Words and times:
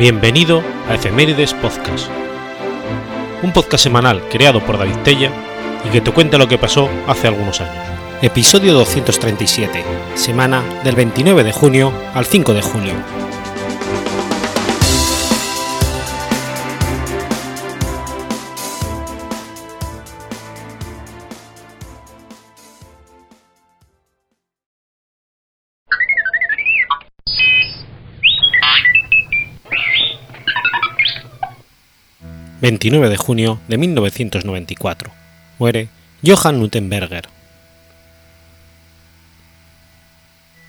Bienvenido 0.00 0.62
a 0.88 0.94
Efemérides 0.94 1.52
Podcast, 1.52 2.08
un 3.42 3.52
podcast 3.52 3.84
semanal 3.84 4.26
creado 4.30 4.64
por 4.64 4.78
David 4.78 4.96
Tella 5.04 5.30
y 5.86 5.90
que 5.90 6.00
te 6.00 6.10
cuenta 6.10 6.38
lo 6.38 6.48
que 6.48 6.56
pasó 6.56 6.88
hace 7.06 7.28
algunos 7.28 7.60
años. 7.60 7.84
Episodio 8.22 8.72
237, 8.72 9.84
semana 10.14 10.62
del 10.84 10.94
29 10.94 11.44
de 11.44 11.52
junio 11.52 11.92
al 12.14 12.24
5 12.24 12.54
de 12.54 12.62
julio. 12.62 12.94
29 32.60 33.08
de 33.08 33.16
junio 33.16 33.58
de 33.68 33.78
1994. 33.78 35.10
Muere 35.58 35.88
Johann 36.24 36.60
Gutenberger. 36.60 37.24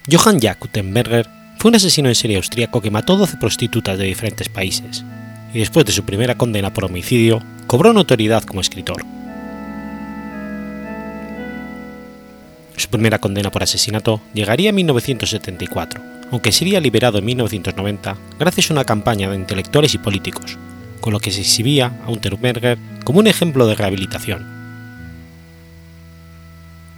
Johann 0.09 0.39
Jack 0.39 0.59
fue 1.57 1.69
un 1.69 1.75
asesino 1.75 2.07
en 2.07 2.15
serie 2.15 2.37
austriaco 2.37 2.81
que 2.81 2.91
mató 2.91 3.17
12 3.17 3.37
prostitutas 3.37 3.97
de 3.97 4.05
diferentes 4.05 4.47
países, 4.47 5.03
y 5.53 5.59
después 5.59 5.85
de 5.85 5.91
su 5.91 6.03
primera 6.03 6.35
condena 6.35 6.73
por 6.73 6.85
homicidio, 6.85 7.41
cobró 7.67 7.91
notoriedad 7.91 8.43
como 8.43 8.61
escritor. 8.61 9.03
Su 12.77 12.87
primera 12.89 13.20
condena 13.20 13.51
por 13.51 13.63
asesinato 13.63 14.21
llegaría 14.33 14.70
en 14.70 14.76
1974, 14.76 16.01
aunque 16.31 16.53
sería 16.53 16.79
liberado 16.79 17.20
en 17.20 17.26
1990 17.26 18.17
gracias 18.39 18.71
a 18.71 18.73
una 18.73 18.85
campaña 18.85 19.29
de 19.29 19.35
intelectuales 19.35 19.93
y 19.93 19.98
políticos, 19.98 20.57
con 21.02 21.12
lo 21.12 21.20
que 21.20 21.32
se 21.32 21.41
exhibía 21.41 21.99
a 22.05 22.12
Unterberger 22.12 22.77
como 23.04 23.20
un 23.20 23.27
ejemplo 23.27 23.68
de 23.68 23.76
rehabilitación. 23.76 24.46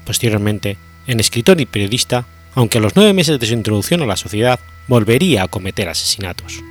Posteriormente, 0.05 0.77
en 1.07 1.19
escritor 1.19 1.59
y 1.59 1.65
periodista, 1.65 2.25
aunque 2.55 2.77
a 2.77 2.81
los 2.81 2.95
nueve 2.95 3.13
meses 3.13 3.39
de 3.39 3.47
su 3.47 3.53
introducción 3.53 4.01
a 4.01 4.05
la 4.05 4.17
sociedad 4.17 4.59
volvería 4.87 5.43
a 5.43 5.47
cometer 5.47 5.89
asesinatos. 5.89 6.61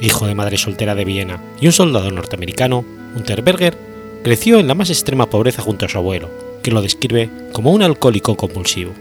Hijo 0.00 0.26
de 0.26 0.34
madre 0.34 0.58
soltera 0.58 0.94
de 0.94 1.04
Viena 1.04 1.40
y 1.60 1.66
un 1.66 1.72
soldado 1.72 2.10
norteamericano, 2.10 2.84
Unterberger 3.16 3.76
creció 4.22 4.58
en 4.58 4.68
la 4.68 4.74
más 4.74 4.90
extrema 4.90 5.30
pobreza 5.30 5.62
junto 5.62 5.86
a 5.86 5.88
su 5.88 5.98
abuelo, 5.98 6.30
que 6.62 6.70
lo 6.70 6.82
describe 6.82 7.30
como 7.52 7.72
un 7.72 7.82
alcohólico 7.82 8.36
compulsivo. 8.36 8.92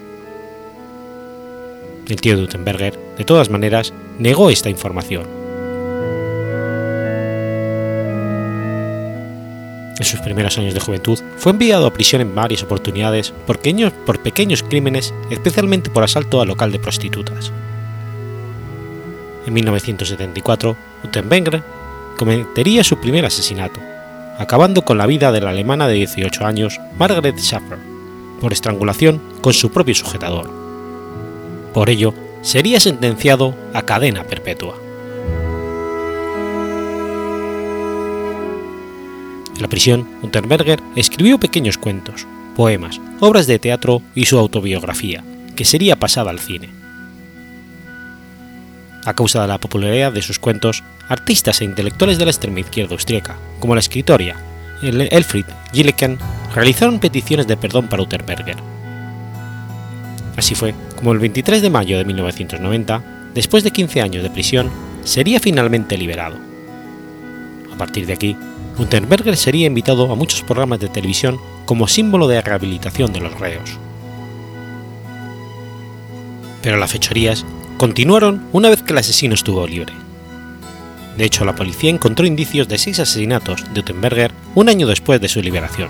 El 2.08 2.20
tío 2.20 2.36
de 2.36 2.44
Utenberger, 2.44 3.00
de 3.18 3.24
todas 3.24 3.50
maneras, 3.50 3.94
negó 4.20 4.50
esta 4.50 4.70
información. 4.70 5.44
En 9.98 10.06
sus 10.06 10.20
primeros 10.20 10.58
años 10.58 10.74
de 10.74 10.82
juventud 10.82 11.20
fue 11.38 11.54
enviado 11.54 11.88
a 11.88 11.94
prisión 11.94 12.22
en 12.22 12.36
varias 12.36 12.64
oportunidades 12.64 13.32
por 13.48 13.58
pequeños, 13.58 13.94
por 14.06 14.22
pequeños 14.22 14.64
crímenes, 14.64 15.14
especialmente 15.30 15.90
por 15.90 16.04
asalto 16.04 16.42
al 16.42 16.50
local 16.50 16.72
de 16.72 16.80
prostitutas. 16.80 17.54
En 19.46 19.54
1974, 19.54 20.76
Utenberger 21.06 21.64
cometería 22.18 22.84
su 22.84 22.98
primer 22.98 23.26
asesinato, 23.26 23.80
acabando 24.40 24.84
con 24.84 24.98
la 24.98 25.06
vida 25.06 25.32
de 25.32 25.42
la 25.42 25.52
alemana 25.52 25.88
de 25.88 25.94
18 25.94 26.46
años, 26.46 26.82
Margaret 26.98 27.38
Schaffer, 27.38 27.78
por 28.42 28.52
estrangulación 28.52 29.22
con 29.42 29.54
su 29.54 29.72
propio 29.72 29.96
sujetador. 29.96 30.63
Por 31.74 31.90
ello, 31.90 32.14
sería 32.42 32.80
sentenciado 32.80 33.56
a 33.74 33.82
cadena 33.82 34.24
perpetua. 34.26 34.76
En 39.56 39.62
la 39.62 39.68
prisión, 39.68 40.08
Unterberger 40.22 40.82
escribió 40.96 41.40
pequeños 41.40 41.78
cuentos, 41.78 42.28
poemas, 42.56 43.00
obras 43.20 43.48
de 43.48 43.60
teatro 43.60 44.02
y 44.14 44.26
su 44.26 44.38
autobiografía, 44.38 45.24
que 45.56 45.66
sería 45.66 45.96
pasada 45.96 46.30
al 46.32 46.40
cine. 46.40 46.70
A 49.06 49.14
causa 49.14 49.42
de 49.42 49.48
la 49.48 49.58
popularidad 49.58 50.12
de 50.12 50.22
sus 50.22 50.40
cuentos, 50.40 50.84
artistas 51.10 51.62
e 51.62 51.66
intelectuales 51.66 52.18
de 52.18 52.26
la 52.26 52.32
extrema 52.32 52.60
izquierda 52.60 52.94
austríaca, 52.94 53.36
como 53.60 53.76
la 53.76 53.82
escritoria 53.82 54.38
Elfried 54.82 55.46
Gilliken, 55.72 56.18
realizaron 56.54 57.00
peticiones 57.00 57.48
de 57.48 57.58
perdón 57.58 57.88
para 57.88 58.04
Unterberger 58.04 58.58
Así 60.38 60.56
fue 60.56 60.74
como 60.96 61.12
el 61.12 61.20
23 61.20 61.62
de 61.62 61.70
mayo 61.70 61.98
de 61.98 62.06
1990, 62.06 63.30
después 63.34 63.64
de 63.64 63.72
15 63.72 64.02
años 64.02 64.24
de 64.24 64.30
prisión, 64.30 64.72
sería 65.04 65.40
finalmente 65.40 65.98
liberado. 65.98 66.38
A 67.74 67.78
partir 67.78 68.06
de 68.06 68.14
aquí, 68.14 68.36
Unterberger 68.78 69.38
sería 69.38 69.68
invitado 69.68 70.12
a 70.12 70.16
muchos 70.16 70.42
programas 70.42 70.80
de 70.80 70.88
televisión 70.88 71.40
como 71.66 71.88
símbolo 71.88 72.28
de 72.28 72.42
rehabilitación 72.42 73.14
de 73.14 73.20
los 73.20 73.40
reos. 73.40 73.78
Pero 76.62 76.78
las 76.78 76.92
fechorías 76.92 77.46
continuaron 77.78 78.48
una 78.54 78.70
vez 78.70 78.82
que 78.82 78.94
el 78.94 79.00
asesino 79.00 79.36
estuvo 79.36 79.68
libre. 79.68 79.94
De 81.18 81.26
hecho, 81.26 81.46
la 81.46 81.54
policía 81.54 81.92
encontró 81.92 82.26
indicios 82.26 82.68
de 82.68 82.80
seis 82.80 83.00
asesinatos 83.00 83.64
de 83.74 83.82
Unterberger 83.82 84.32
un 84.56 84.70
año 84.70 84.88
después 84.88 85.22
de 85.22 85.28
su 85.28 85.42
liberación 85.42 85.90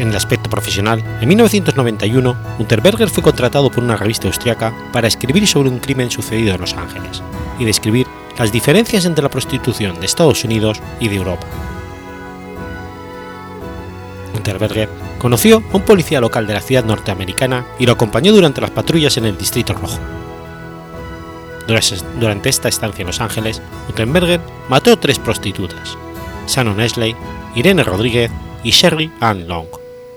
En 0.00 0.08
el 0.08 0.16
aspecto 0.16 0.48
profesional, 0.48 1.04
en 1.20 1.28
1991, 1.28 2.34
Unterberger 2.58 3.10
fue 3.10 3.22
contratado 3.22 3.70
por 3.70 3.84
una 3.84 3.96
revista 3.96 4.28
austriaca 4.28 4.72
para 4.94 5.06
escribir 5.06 5.46
sobre 5.46 5.68
un 5.68 5.78
crimen 5.78 6.10
sucedido 6.10 6.54
en 6.54 6.60
Los 6.62 6.72
Ángeles 6.72 7.22
y 7.58 7.66
describir 7.66 8.06
las 8.38 8.50
diferencias 8.50 9.04
entre 9.04 9.22
la 9.22 9.28
prostitución 9.28 10.00
de 10.00 10.06
Estados 10.06 10.42
Unidos 10.42 10.80
y 11.00 11.08
de 11.08 11.16
Europa. 11.16 11.46
Unterberger 14.34 14.88
conoció 15.18 15.62
a 15.70 15.76
un 15.76 15.82
policía 15.82 16.22
local 16.22 16.46
de 16.46 16.54
la 16.54 16.62
ciudad 16.62 16.84
norteamericana 16.84 17.66
y 17.78 17.84
lo 17.84 17.92
acompañó 17.92 18.32
durante 18.32 18.62
las 18.62 18.70
patrullas 18.70 19.18
en 19.18 19.26
el 19.26 19.36
Distrito 19.36 19.74
Rojo. 19.74 19.98
Durante 22.18 22.48
esta 22.48 22.70
estancia 22.70 23.02
en 23.02 23.08
Los 23.08 23.20
Ángeles, 23.20 23.60
Unterberger 23.86 24.40
mató 24.70 24.98
tres 24.98 25.18
prostitutas, 25.18 25.98
Shannon 26.46 26.80
Ashley, 26.80 27.14
Irene 27.54 27.84
Rodríguez 27.84 28.30
y 28.64 28.70
Sherry 28.70 29.12
Ann 29.20 29.46
Long 29.46 29.66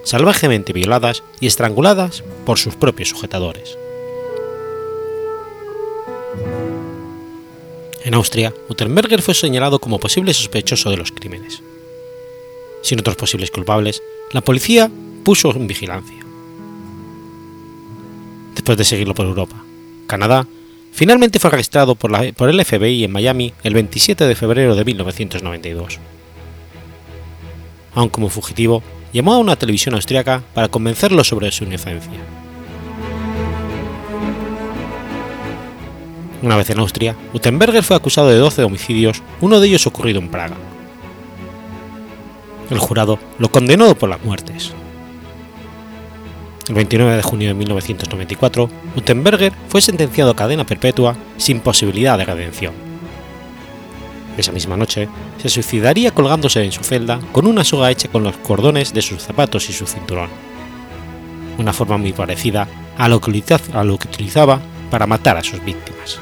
salvajemente 0.03 0.73
violadas 0.73 1.23
y 1.39 1.47
estranguladas 1.47 2.23
por 2.45 2.59
sus 2.59 2.75
propios 2.75 3.09
sujetadores. 3.09 3.77
En 8.03 8.13
Austria, 8.15 8.53
Utenberger 8.67 9.21
fue 9.21 9.33
señalado 9.33 9.79
como 9.79 9.99
posible 9.99 10.33
sospechoso 10.33 10.89
de 10.89 10.97
los 10.97 11.11
crímenes. 11.11 11.61
Sin 12.81 12.99
otros 12.99 13.15
posibles 13.15 13.49
culpables, 13.49 14.03
la 14.31 14.41
policía 14.41 14.91
puso 15.23 15.51
en 15.51 15.67
vigilancia. 15.67 16.17
Después 18.55 18.77
de 18.77 18.83
seguirlo 18.83 19.13
por 19.13 19.25
Europa, 19.25 19.63
Canadá, 20.05 20.45
finalmente 20.91 21.39
fue 21.39 21.49
arrestado 21.49 21.95
por, 21.95 22.11
por 22.33 22.49
el 22.49 22.63
FBI 22.63 23.05
en 23.05 23.11
Miami 23.11 23.53
el 23.63 23.73
27 23.73 24.25
de 24.25 24.35
febrero 24.35 24.75
de 24.75 24.83
1992. 24.83 25.99
Aun 27.95 28.09
como 28.09 28.29
fugitivo, 28.29 28.83
llamó 29.13 29.33
a 29.35 29.37
una 29.37 29.55
televisión 29.55 29.95
austriaca 29.95 30.43
para 30.53 30.67
convencerlo 30.67 31.23
sobre 31.23 31.51
su 31.51 31.63
inocencia. 31.63 32.19
Una 36.41 36.57
vez 36.57 36.69
en 36.71 36.79
Austria, 36.79 37.15
Utenberger 37.33 37.83
fue 37.83 37.95
acusado 37.95 38.27
de 38.27 38.35
12 38.35 38.63
homicidios, 38.63 39.23
uno 39.39 39.61
de 39.61 39.67
ellos 39.67 39.87
ocurrido 39.87 40.19
en 40.19 40.29
Praga. 40.29 40.57
El 42.69 42.79
jurado 42.79 43.17
lo 43.39 43.49
condenó 43.49 43.95
por 43.95 44.09
las 44.09 44.21
muertes. 44.25 44.73
El 46.67 46.75
29 46.75 47.17
de 47.17 47.21
junio 47.21 47.47
de 47.49 47.53
1994, 47.53 48.69
Utenberger 48.95 49.53
fue 49.69 49.81
sentenciado 49.81 50.31
a 50.31 50.35
cadena 50.35 50.65
perpetua 50.65 51.15
sin 51.37 51.59
posibilidad 51.59 52.17
de 52.17 52.25
redención. 52.25 52.92
Esa 54.37 54.51
misma 54.51 54.77
noche, 54.77 55.07
se 55.37 55.49
suicidaría 55.49 56.11
colgándose 56.11 56.63
en 56.63 56.71
su 56.71 56.83
celda 56.83 57.19
con 57.31 57.45
una 57.45 57.63
soga 57.63 57.91
hecha 57.91 58.07
con 58.07 58.23
los 58.23 58.35
cordones 58.37 58.93
de 58.93 59.01
sus 59.01 59.21
zapatos 59.21 59.69
y 59.69 59.73
su 59.73 59.85
cinturón. 59.85 60.29
Una 61.57 61.73
forma 61.73 61.97
muy 61.97 62.13
parecida 62.13 62.67
a 62.97 63.07
lo 63.07 63.19
que 63.21 63.29
utilizaba 64.07 64.59
para 64.89 65.07
matar 65.07 65.37
a 65.37 65.43
sus 65.43 65.63
víctimas. 65.63 66.19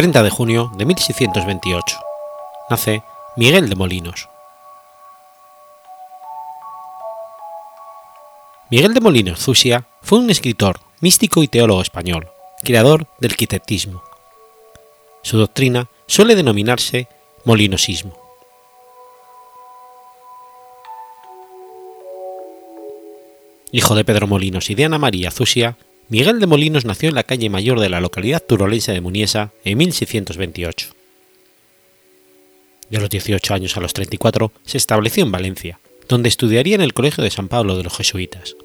30 0.00 0.22
de 0.22 0.30
junio 0.30 0.72
de 0.78 0.86
1628. 0.86 1.98
Nace 2.70 3.02
Miguel 3.36 3.68
de 3.68 3.76
Molinos. 3.76 4.30
Miguel 8.70 8.94
de 8.94 9.00
Molinos 9.00 9.40
Zusia 9.40 9.84
fue 10.00 10.20
un 10.20 10.30
escritor, 10.30 10.80
místico 11.00 11.42
y 11.42 11.48
teólogo 11.48 11.82
español, 11.82 12.30
creador 12.62 13.08
del 13.18 13.36
quitetismo. 13.36 14.02
Su 15.20 15.36
doctrina 15.36 15.90
suele 16.06 16.34
denominarse 16.34 17.06
molinosismo. 17.44 18.16
Hijo 23.70 23.94
de 23.94 24.04
Pedro 24.06 24.26
Molinos 24.26 24.70
y 24.70 24.74
de 24.74 24.86
Ana 24.86 24.98
María 24.98 25.30
Zusia, 25.30 25.76
Miguel 26.10 26.40
de 26.40 26.46
Molinos 26.48 26.84
nació 26.84 27.08
en 27.08 27.14
la 27.14 27.22
calle 27.22 27.48
mayor 27.48 27.78
de 27.78 27.88
la 27.88 28.00
localidad 28.00 28.42
turolense 28.42 28.90
de 28.90 29.00
Muniesa 29.00 29.52
en 29.64 29.78
1628. 29.78 30.88
De 32.90 32.98
los 32.98 33.08
18 33.08 33.54
años 33.54 33.76
a 33.76 33.80
los 33.80 33.92
34 33.92 34.50
se 34.66 34.76
estableció 34.76 35.22
en 35.22 35.30
Valencia, 35.30 35.78
donde 36.08 36.28
estudiaría 36.28 36.74
en 36.74 36.80
el 36.80 36.94
Colegio 36.94 37.22
de 37.22 37.30
San 37.30 37.46
Pablo 37.46 37.76
de 37.76 37.84
los 37.84 37.96
Jesuitas. 37.96 38.56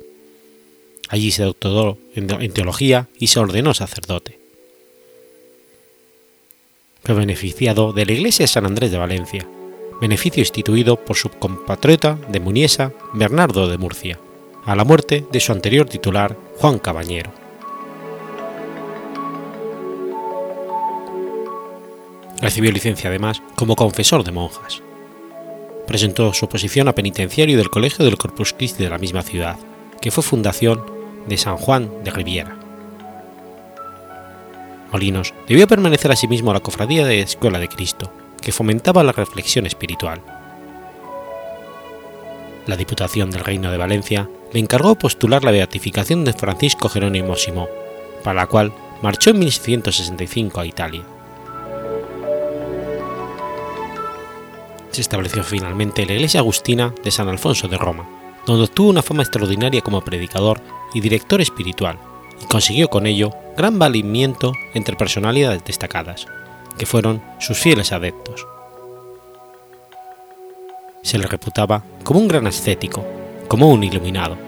Allí 1.08 1.30
se 1.30 1.44
doctoró 1.44 2.00
en 2.16 2.52
teología 2.52 3.10
y 3.20 3.28
se 3.28 3.40
ordenó 3.40 3.76
sacerdote. 3.76 4.40
Fue 7.04 7.14
beneficiado 7.14 7.94
de 7.94 8.08
la 8.08 8.14
iglesia 8.14 8.46
de 8.46 8.48
San 8.48 8.66
Andrés 8.66 8.90
de 8.90 8.98
Valencia, 8.98 9.48
beneficio 10.02 10.42
instituido 10.42 10.96
por 11.06 11.16
su 11.16 11.30
compatriota 11.30 12.18
de 12.28 12.40
Muniesa, 12.40 12.92
Bernardo 13.14 13.68
de 13.68 13.78
Murcia, 13.78 14.20
a 14.66 14.76
la 14.76 14.84
muerte 14.84 15.26
de 15.32 15.40
su 15.40 15.52
anterior 15.52 15.88
titular, 15.88 16.38
Juan 16.58 16.80
Cabañero. 16.80 17.32
Recibió 22.42 22.72
licencia 22.72 23.10
además 23.10 23.42
como 23.56 23.76
confesor 23.76 24.24
de 24.24 24.32
monjas 24.32 24.82
presentó 25.86 26.34
su 26.34 26.46
oposición 26.46 26.88
a 26.88 26.96
penitenciario 26.96 27.58
del 27.58 27.70
Colegio 27.70 28.06
del 28.06 28.18
Corpus 28.18 28.54
Christi 28.54 28.84
de 28.84 28.90
la 28.90 28.98
misma 28.98 29.22
ciudad, 29.22 29.58
que 30.02 30.12
fue 30.12 30.24
fundación 30.24 30.84
de 31.28 31.38
San 31.38 31.58
Juan 31.58 32.04
de 32.04 32.12
Riviera. 32.12 32.56
Molinos 34.92 35.34
debió 35.48 35.68
permanecer 35.68 36.12
asimismo 36.12 36.52
a 36.52 36.56
la 36.56 36.60
cofradía 36.60 37.06
de 37.06 37.22
Escuela 37.22 37.60
de 37.60 37.68
Cristo, 37.68 38.12
que 38.42 38.52
fomentaba 38.52 39.04
la 39.04 39.12
reflexión 39.12 39.66
espiritual. 39.66 40.22
La 42.66 42.78
Diputación 42.78 43.30
del 43.30 43.44
Reino 43.44 43.72
de 43.72 43.78
Valencia 43.78 44.30
le 44.56 44.62
encargó 44.62 44.96
postular 44.96 45.44
la 45.44 45.52
beatificación 45.52 46.24
de 46.24 46.32
Francisco 46.32 46.88
Jerónimo 46.88 47.36
Simó, 47.36 47.68
para 48.24 48.40
la 48.40 48.48
cual 48.48 48.72
marchó 49.02 49.32
en 49.32 49.40
1665 49.40 50.62
a 50.62 50.66
Italia. 50.66 51.02
se 54.92 55.02
estableció 55.02 55.44
finalmente 55.44 56.06
la 56.06 56.14
iglesia 56.14 56.40
agustina 56.40 56.94
de 57.04 57.12
San 57.12 57.28
Alfonso 57.28 57.68
de 57.68 57.78
Roma, 57.78 58.08
donde 58.46 58.64
obtuvo 58.64 58.92
una 58.92 59.02
fama 59.02 59.24
extraordinaria 59.24 59.82
como 59.82 60.00
predicador 60.00 60.62
y 60.94 61.02
director 61.02 61.42
espiritual, 61.42 62.00
y 62.42 62.46
consiguió 62.46 62.88
con 62.88 63.06
ello 63.06 63.32
gran 63.58 63.78
valimiento 63.78 64.54
entre 64.74 64.96
personalidades 64.96 65.66
destacadas, 65.66 66.28
que 66.78 66.86
fueron 66.86 67.22
sus 67.42 67.58
fieles 67.58 67.92
adeptos. 67.92 68.48
Se 71.02 71.18
le 71.18 71.28
reputaba 71.28 71.84
como 72.06 72.22
un 72.22 72.30
gran 72.30 72.48
ascético, 72.48 73.04
como 73.50 73.70
un 73.70 73.84
iluminado. 73.84 74.45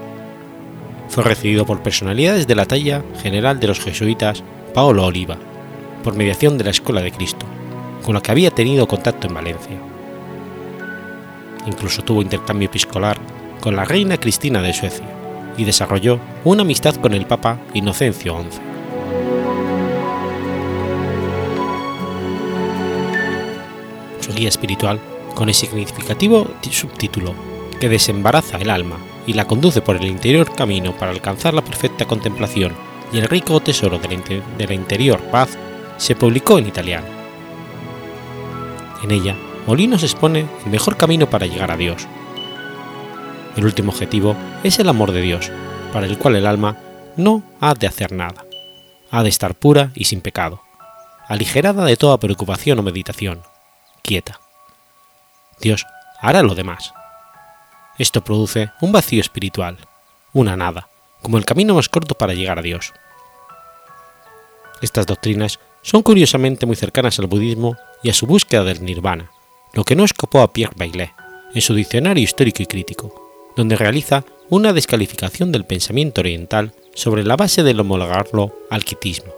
Fue 1.10 1.24
recibido 1.24 1.66
por 1.66 1.82
personalidades 1.82 2.48
de 2.48 2.56
la 2.56 2.66
talla 2.66 3.04
general 3.22 3.60
de 3.60 3.68
los 3.68 3.80
jesuitas 3.80 4.44
Paolo 4.74 5.06
Oliva, 5.06 5.38
por 6.04 6.16
mediación 6.16 6.58
de 6.58 6.66
la 6.66 6.72
Escuela 6.72 7.02
de 7.02 7.12
Cristo, 7.12 7.46
con 8.04 8.14
la 8.16 8.22
que 8.22 8.32
había 8.32 8.52
tenido 8.52 8.88
contacto 8.88 9.28
en 9.28 9.34
Valencia 9.34 9.78
incluso 11.68 12.02
tuvo 12.02 12.22
intercambio 12.22 12.68
episcolar 12.68 13.20
con 13.62 13.76
la 13.76 13.86
reina 13.86 14.18
Cristina 14.18 14.62
de 14.62 14.74
Suecia 14.74 15.06
y 15.58 15.66
desarrolló 15.66 16.20
una 16.44 16.62
amistad 16.62 16.96
con 16.96 17.14
el 17.14 17.26
Papa 17.26 17.60
Inocencio 17.74 18.38
XI. 18.40 18.60
Su 24.22 24.34
guía 24.34 24.50
espiritual, 24.50 25.00
con 25.36 25.50
el 25.50 25.56
significativo 25.56 26.48
subtítulo 26.72 27.34
que 27.80 27.90
desembaraza 27.90 28.58
el 28.58 28.70
alma 28.70 28.98
y 29.28 29.34
la 29.34 29.46
conduce 29.46 29.82
por 29.82 29.98
el 29.98 30.08
interior 30.08 30.56
camino 30.56 30.96
para 30.98 31.12
alcanzar 31.12 31.54
la 31.54 31.62
perfecta 31.62 32.06
contemplación 32.06 32.74
y 33.14 33.20
el 33.20 33.28
rico 33.28 33.60
tesoro 33.60 34.00
de 34.00 34.66
la, 34.68 34.74
interior 34.74 35.22
paz, 35.30 35.58
se 35.98 36.16
publicó 36.16 36.58
en 36.58 36.68
italiano. 36.68 37.08
En 39.04 39.12
ella 39.12 39.36
Molinos 39.68 40.04
expone 40.04 40.48
el 40.66 40.72
mejor 40.72 40.98
camino 40.98 41.30
para 41.30 41.46
llegar 41.46 41.72
a 41.72 41.78
Dios. 41.78 42.08
El 43.58 43.66
último 43.66 43.92
objetivo 43.92 44.36
es 44.64 44.80
el 44.80 44.88
amor 44.90 45.12
de 45.12 45.22
Dios, 45.22 45.52
para 45.92 46.06
el 46.06 46.18
cual 46.18 46.36
el 46.38 46.48
alma 46.48 46.78
no 47.18 47.44
ha 47.60 47.74
de 47.74 47.88
hacer 47.88 48.12
nada, 48.12 48.46
ha 49.12 49.24
de 49.24 49.30
estar 49.30 49.56
pura 49.56 49.92
y 49.94 50.06
sin 50.06 50.22
pecado, 50.22 50.62
aligerada 51.28 51.84
de 51.84 51.98
toda 51.98 52.18
preocupación 52.18 52.80
o 52.80 52.84
meditación, 52.84 53.42
quieta. 54.02 54.40
Dios 55.60 55.86
hará 56.22 56.44
lo 56.44 56.56
demás. 56.56 56.94
Esto 57.98 58.24
produce 58.24 58.72
un 58.82 58.92
vacío 58.92 59.22
espiritual, 59.22 59.78
una 60.34 60.56
nada, 60.56 60.88
como 61.22 61.38
el 61.38 61.46
camino 61.46 61.74
más 61.74 61.90
corto 61.90 62.16
para 62.16 62.34
llegar 62.34 62.60
a 62.60 62.62
Dios. 62.62 62.94
Estas 64.82 65.06
doctrinas 65.06 65.60
son 65.82 66.04
curiosamente 66.04 66.66
muy 66.66 66.76
cercanas 66.76 67.18
al 67.20 67.28
budismo 67.28 67.76
y 68.04 68.10
a 68.10 68.14
su 68.14 68.28
búsqueda 68.28 68.64
del 68.64 68.84
nirvana, 68.84 69.32
lo 69.74 69.84
que 69.84 69.96
no 69.96 70.04
escapó 70.06 70.42
a 70.42 70.54
Pierre 70.54 70.76
Baillet 70.76 71.12
en 71.54 71.62
su 71.62 71.74
Diccionario 71.74 72.24
Histórico 72.24 72.62
y 72.62 72.68
Crítico, 72.68 73.54
donde 73.56 73.76
realiza 73.76 74.24
una 74.50 74.74
descalificación 74.74 75.52
del 75.52 75.66
pensamiento 75.66 76.22
oriental 76.22 76.74
sobre 76.94 77.24
la 77.24 77.36
base 77.36 77.64
del 77.64 77.80
homologarlo 77.80 78.54
al 78.70 78.84
quitismo. 78.84 79.34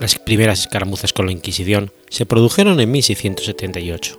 Las 0.00 0.18
primeras 0.18 0.60
escaramuzas 0.60 1.12
con 1.12 1.26
la 1.26 1.32
Inquisición 1.32 1.92
se 2.08 2.26
produjeron 2.26 2.80
en 2.80 2.90
1678. 2.90 4.18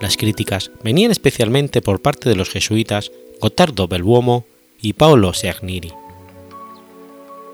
Las 0.00 0.16
críticas 0.16 0.70
venían 0.82 1.10
especialmente 1.10 1.82
por 1.82 2.00
parte 2.00 2.28
de 2.28 2.36
los 2.36 2.48
jesuitas 2.48 3.10
Gotardo 3.40 3.88
Belluomo 3.88 4.46
y 4.80 4.92
Paolo 4.92 5.34
Seagniri. 5.34 5.92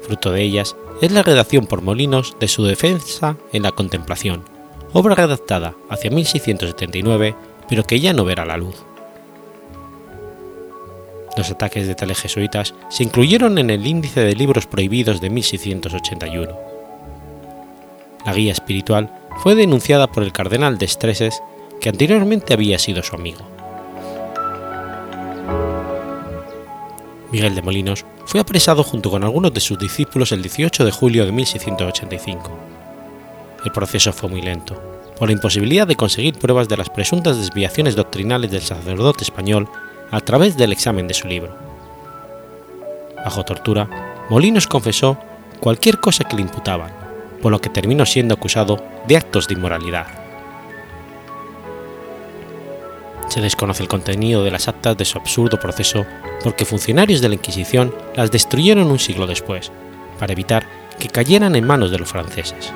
Fruto 0.03 0.31
de 0.33 0.43
ellas 0.43 0.77
es 1.01 1.13
la 1.13 1.23
redacción 1.23 1.67
por 1.67 1.83
Molinos 1.83 2.37
de 2.39 2.49
su 2.49 2.65
Defensa 2.65 3.37
en 3.53 3.63
la 3.63 3.73
Contemplación, 3.73 4.45
obra 4.93 5.15
redactada 5.15 5.75
hacia 5.89 6.11
1679, 6.11 7.35
pero 7.69 7.85
que 7.85 8.01
ya 8.01 8.13
no 8.13 8.25
verá 8.25 8.45
la 8.45 8.59
luz. 8.59 8.77
Los 11.37 11.51
ataques 11.51 11.87
de 11.87 11.95
tales 11.95 12.21
jesuitas 12.21 12.75
se 12.89 13.03
incluyeron 13.03 13.59
en 13.59 13.69
el 13.69 13.87
índice 13.87 14.21
de 14.21 14.35
libros 14.35 14.67
prohibidos 14.67 15.21
de 15.21 15.29
1681. 15.29 16.57
La 18.25 18.33
guía 18.33 18.53
espiritual 18.53 19.11
fue 19.43 19.55
denunciada 19.55 20.07
por 20.07 20.23
el 20.23 20.33
cardenal 20.33 20.79
de 20.79 20.87
Estreses, 20.87 21.43
que 21.81 21.91
anteriormente 21.91 22.55
había 22.55 22.79
sido 22.79 23.03
su 23.03 23.15
amigo. 23.15 23.47
Miguel 27.31 27.55
de 27.55 27.63
Molinos 27.63 28.07
fue 28.25 28.41
apresado 28.41 28.83
junto 28.83 29.11
con 29.11 29.23
algunos 29.23 29.53
de 29.53 29.61
sus 29.61 29.79
discípulos 29.79 30.33
el 30.33 30.43
18 30.43 30.87
de 30.87 30.91
julio 30.91 31.27
de 31.27 31.33
1685. 31.33 32.51
El 33.65 33.73
proceso 33.73 34.13
fue 34.13 34.31
muy 34.31 34.41
lento, 34.41 34.81
por 35.19 35.29
la 35.29 35.35
imposibilidad 35.35 35.87
de 35.87 35.97
conseguir 35.97 36.39
pruebas 36.39 36.69
de 36.69 36.79
las 36.79 36.89
presuntas 36.89 37.37
desviaciones 37.37 37.95
doctrinales 37.95 38.51
del 38.51 38.63
sacerdote 38.63 39.25
español 39.25 39.69
a 40.11 40.21
través 40.21 40.57
del 40.57 40.73
examen 40.73 41.09
de 41.09 41.15
su 41.15 41.27
libro. 41.27 41.57
Bajo 43.25 43.45
tortura, 43.45 43.89
Molinos 44.29 44.67
confesó 44.67 45.19
cualquier 45.61 46.01
cosa 46.01 46.25
que 46.25 46.37
le 46.37 46.43
imputaban, 46.43 46.93
por 47.43 47.53
lo 47.53 47.61
que 47.61 47.71
terminó 47.71 48.07
siendo 48.07 48.35
acusado 48.35 48.83
de 49.07 49.17
actos 49.17 49.49
de 49.49 49.55
inmoralidad. 49.55 50.07
Se 53.29 53.41
desconoce 53.41 53.83
el 53.83 53.89
contenido 53.89 54.45
de 54.45 54.51
las 54.51 54.69
actas 54.69 54.97
de 54.97 55.05
su 55.05 55.19
absurdo 55.19 55.59
proceso 55.59 56.07
porque 56.45 56.65
funcionarios 56.65 57.21
de 57.21 57.29
la 57.29 57.35
Inquisición 57.35 57.93
las 58.15 58.31
destruyeron 58.31 58.91
un 58.91 58.99
siglo 58.99 59.27
después, 59.27 59.73
para 60.19 60.33
evitar 60.33 60.67
que 60.99 61.09
cayeran 61.09 61.57
en 61.57 61.67
manos 61.67 61.91
de 61.91 61.99
los 61.99 62.09
franceses. 62.09 62.73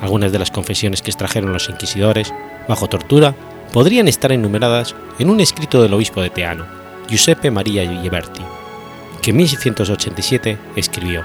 Algunas 0.00 0.32
de 0.32 0.38
las 0.38 0.50
confesiones 0.50 1.02
que 1.02 1.10
extrajeron 1.10 1.52
los 1.52 1.68
inquisidores, 1.68 2.32
bajo 2.68 2.88
tortura, 2.88 3.34
podrían 3.74 4.08
estar 4.08 4.32
enumeradas 4.32 4.94
en 5.18 5.28
un 5.28 5.40
escrito 5.40 5.82
del 5.82 5.92
obispo 5.92 6.22
de 6.22 6.30
Teano, 6.30 6.64
Giuseppe 7.08 7.50
Maria 7.50 7.84
Ghiberti, 7.84 8.40
que 9.20 9.32
en 9.32 9.36
1687 9.36 10.58
escribió 10.76 11.24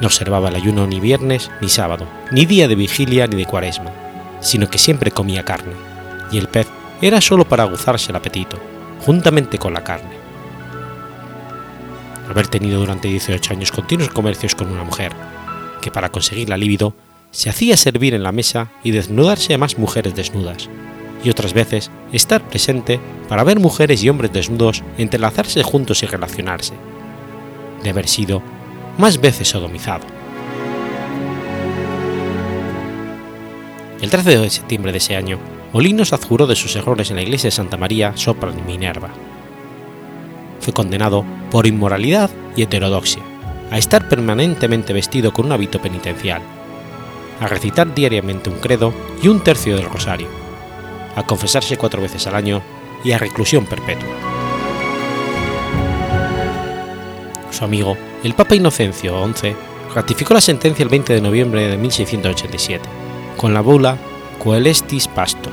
no 0.00 0.08
observaba 0.08 0.48
el 0.48 0.56
ayuno 0.56 0.86
ni 0.86 0.98
viernes 0.98 1.50
ni 1.60 1.68
sábado, 1.68 2.06
ni 2.32 2.46
día 2.46 2.66
de 2.66 2.74
vigilia 2.74 3.26
ni 3.26 3.36
de 3.36 3.46
cuaresma, 3.46 3.92
sino 4.40 4.68
que 4.68 4.78
siempre 4.78 5.12
comía 5.12 5.44
carne, 5.44 5.72
y 6.32 6.38
el 6.38 6.48
pez 6.48 6.66
era 7.00 7.20
sólo 7.20 7.44
para 7.44 7.62
aguzarse 7.62 8.10
el 8.10 8.16
apetito, 8.16 8.58
juntamente 9.06 9.56
con 9.58 9.72
la 9.72 9.84
carne. 9.84 10.16
Haber 12.28 12.48
tenido 12.48 12.80
durante 12.80 13.08
18 13.08 13.52
años 13.52 13.70
continuos 13.70 14.10
comercios 14.10 14.54
con 14.54 14.70
una 14.70 14.82
mujer, 14.82 15.12
que 15.80 15.92
para 15.92 16.10
conseguir 16.10 16.48
la 16.48 16.56
libido 16.56 16.94
se 17.34 17.50
hacía 17.50 17.76
servir 17.76 18.14
en 18.14 18.22
la 18.22 18.30
mesa 18.30 18.70
y 18.84 18.92
desnudarse 18.92 19.54
a 19.54 19.58
más 19.58 19.76
mujeres 19.76 20.14
desnudas, 20.14 20.68
y 21.24 21.30
otras 21.30 21.52
veces 21.52 21.90
estar 22.12 22.48
presente 22.48 23.00
para 23.28 23.42
ver 23.42 23.58
mujeres 23.58 24.04
y 24.04 24.08
hombres 24.08 24.32
desnudos 24.32 24.84
entrelazarse 24.98 25.64
juntos 25.64 26.04
y 26.04 26.06
relacionarse, 26.06 26.74
de 27.82 27.90
haber 27.90 28.06
sido 28.06 28.40
más 28.98 29.20
veces 29.20 29.48
sodomizado. 29.48 30.06
El 34.00 34.10
13 34.10 34.38
de 34.38 34.50
septiembre 34.50 34.92
de 34.92 34.98
ese 34.98 35.16
año, 35.16 35.40
Molinos 35.72 36.12
adjuró 36.12 36.46
de 36.46 36.54
sus 36.54 36.76
errores 36.76 37.10
en 37.10 37.16
la 37.16 37.22
iglesia 37.22 37.48
de 37.48 37.56
Santa 37.56 37.76
María 37.76 38.12
sopra 38.16 38.52
Minerva. 38.52 39.08
Fue 40.60 40.72
condenado 40.72 41.24
por 41.50 41.66
inmoralidad 41.66 42.30
y 42.54 42.62
heterodoxia, 42.62 43.24
a 43.72 43.78
estar 43.78 44.08
permanentemente 44.08 44.92
vestido 44.92 45.32
con 45.32 45.46
un 45.46 45.52
hábito 45.52 45.82
penitencial, 45.82 46.42
a 47.40 47.46
recitar 47.46 47.94
diariamente 47.94 48.50
un 48.50 48.58
credo 48.58 48.92
y 49.22 49.28
un 49.28 49.40
tercio 49.40 49.76
del 49.76 49.90
rosario, 49.90 50.28
a 51.16 51.24
confesarse 51.24 51.76
cuatro 51.76 52.02
veces 52.02 52.26
al 52.26 52.34
año 52.34 52.62
y 53.04 53.12
a 53.12 53.18
reclusión 53.18 53.66
perpetua. 53.66 54.08
Su 57.50 57.64
amigo, 57.64 57.96
el 58.24 58.34
Papa 58.34 58.56
Inocencio 58.56 59.14
XI, 59.34 59.54
ratificó 59.94 60.34
la 60.34 60.40
sentencia 60.40 60.82
el 60.82 60.88
20 60.88 61.14
de 61.14 61.20
noviembre 61.20 61.68
de 61.68 61.76
1687, 61.76 62.88
con 63.36 63.54
la 63.54 63.60
bula 63.60 63.96
Coelestis 64.42 65.06
Pastor. 65.08 65.52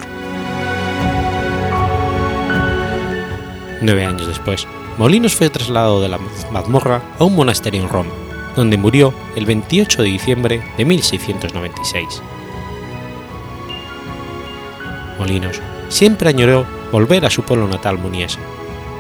Nueve 3.81 4.05
años 4.05 4.27
después, 4.27 4.67
Molinos 4.97 5.35
fue 5.35 5.49
trasladado 5.49 6.01
de 6.01 6.09
la 6.09 6.19
mazmorra 6.51 7.01
a 7.17 7.23
un 7.23 7.35
monasterio 7.35 7.81
en 7.81 7.89
Roma, 7.89 8.11
donde 8.55 8.77
murió 8.77 9.13
el 9.35 9.45
28 9.45 10.03
de 10.03 10.09
diciembre 10.09 10.61
de 10.77 10.85
1696. 10.85 12.21
Molinos 15.17 15.61
siempre 15.89 16.29
añoró 16.29 16.65
volver 16.91 17.25
a 17.25 17.29
su 17.29 17.43
pueblo 17.43 17.67
natal 17.67 17.97
muniese, 17.97 18.39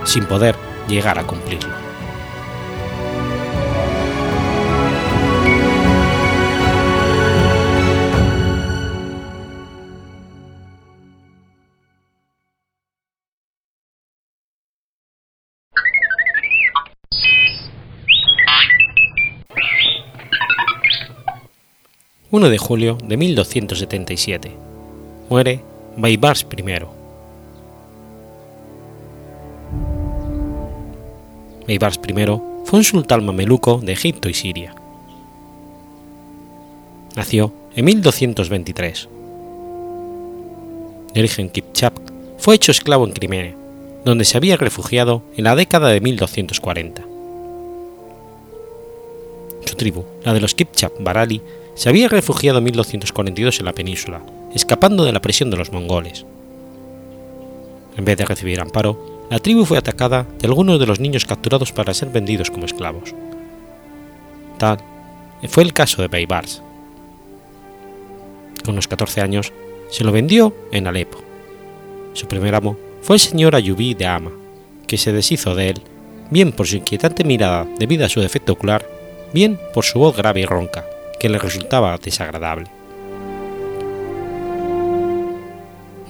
sin 0.05 0.25
poder 0.25 0.55
llegar 0.87 1.17
a 1.19 1.23
cumplirlo. 1.23 1.90
1 22.33 22.49
de 22.49 22.57
julio 22.57 22.97
de 23.03 23.17
1277. 23.17 24.51
Muere 25.29 25.59
Baibars 25.97 26.47
I. 26.57 26.63
Baibars 31.67 31.99
I 32.07 32.13
fue 32.63 32.79
un 32.79 32.83
sultán 32.85 33.25
mameluco 33.25 33.81
de 33.83 33.91
Egipto 33.91 34.29
y 34.29 34.33
Siria. 34.33 34.73
Nació 37.17 37.51
en 37.75 37.83
1223. 37.83 39.09
De 41.13 41.19
origen 41.19 41.49
Kipchak, 41.49 41.93
fue 42.37 42.55
hecho 42.55 42.71
esclavo 42.71 43.05
en 43.05 43.11
Crimea, 43.11 43.53
donde 44.05 44.23
se 44.23 44.37
había 44.37 44.55
refugiado 44.55 45.21
en 45.35 45.43
la 45.43 45.55
década 45.57 45.89
de 45.89 45.99
1240. 45.99 47.03
Su 49.65 49.75
tribu, 49.75 50.05
la 50.23 50.33
de 50.33 50.39
los 50.39 50.55
Kipchak 50.55 50.93
Barali, 51.01 51.41
se 51.75 51.89
había 51.89 52.07
refugiado 52.07 52.59
en 52.59 52.65
1242 52.65 53.59
en 53.59 53.65
la 53.65 53.73
península, 53.73 54.21
escapando 54.53 55.03
de 55.03 55.11
la 55.11 55.21
presión 55.21 55.49
de 55.49 55.57
los 55.57 55.71
mongoles. 55.71 56.25
En 57.97 58.05
vez 58.05 58.17
de 58.17 58.25
recibir 58.25 58.59
amparo, 58.59 59.25
la 59.29 59.39
tribu 59.39 59.65
fue 59.65 59.77
atacada 59.77 60.27
de 60.39 60.47
algunos 60.47 60.79
de 60.79 60.85
los 60.85 60.99
niños 60.99 61.25
capturados 61.25 61.71
para 61.71 61.93
ser 61.93 62.09
vendidos 62.09 62.51
como 62.51 62.65
esclavos. 62.65 63.15
Tal 64.57 64.79
fue 65.47 65.63
el 65.63 65.73
caso 65.73 66.01
de 66.01 66.07
Baibars. 66.07 66.61
Con 68.63 68.73
unos 68.73 68.87
14 68.87 69.21
años, 69.21 69.51
se 69.89 70.03
lo 70.03 70.11
vendió 70.11 70.55
en 70.71 70.87
Alepo. 70.87 71.17
Su 72.13 72.27
primer 72.27 72.53
amo 72.55 72.77
fue 73.01 73.15
el 73.15 73.19
señor 73.19 73.55
Ayubí 73.55 73.93
de 73.93 74.05
Ama, 74.05 74.31
que 74.85 74.97
se 74.97 75.11
deshizo 75.11 75.55
de 75.55 75.69
él, 75.69 75.81
bien 76.29 76.51
por 76.51 76.67
su 76.67 76.75
inquietante 76.75 77.23
mirada 77.23 77.67
debido 77.79 78.05
a 78.05 78.09
su 78.09 78.21
defecto 78.21 78.53
ocular, 78.53 78.87
bien 79.33 79.59
por 79.73 79.83
su 79.83 79.99
voz 79.99 80.15
grave 80.15 80.41
y 80.41 80.45
ronca, 80.45 80.85
que 81.21 81.29
le 81.29 81.37
resultaba 81.37 81.95
desagradable. 81.99 82.65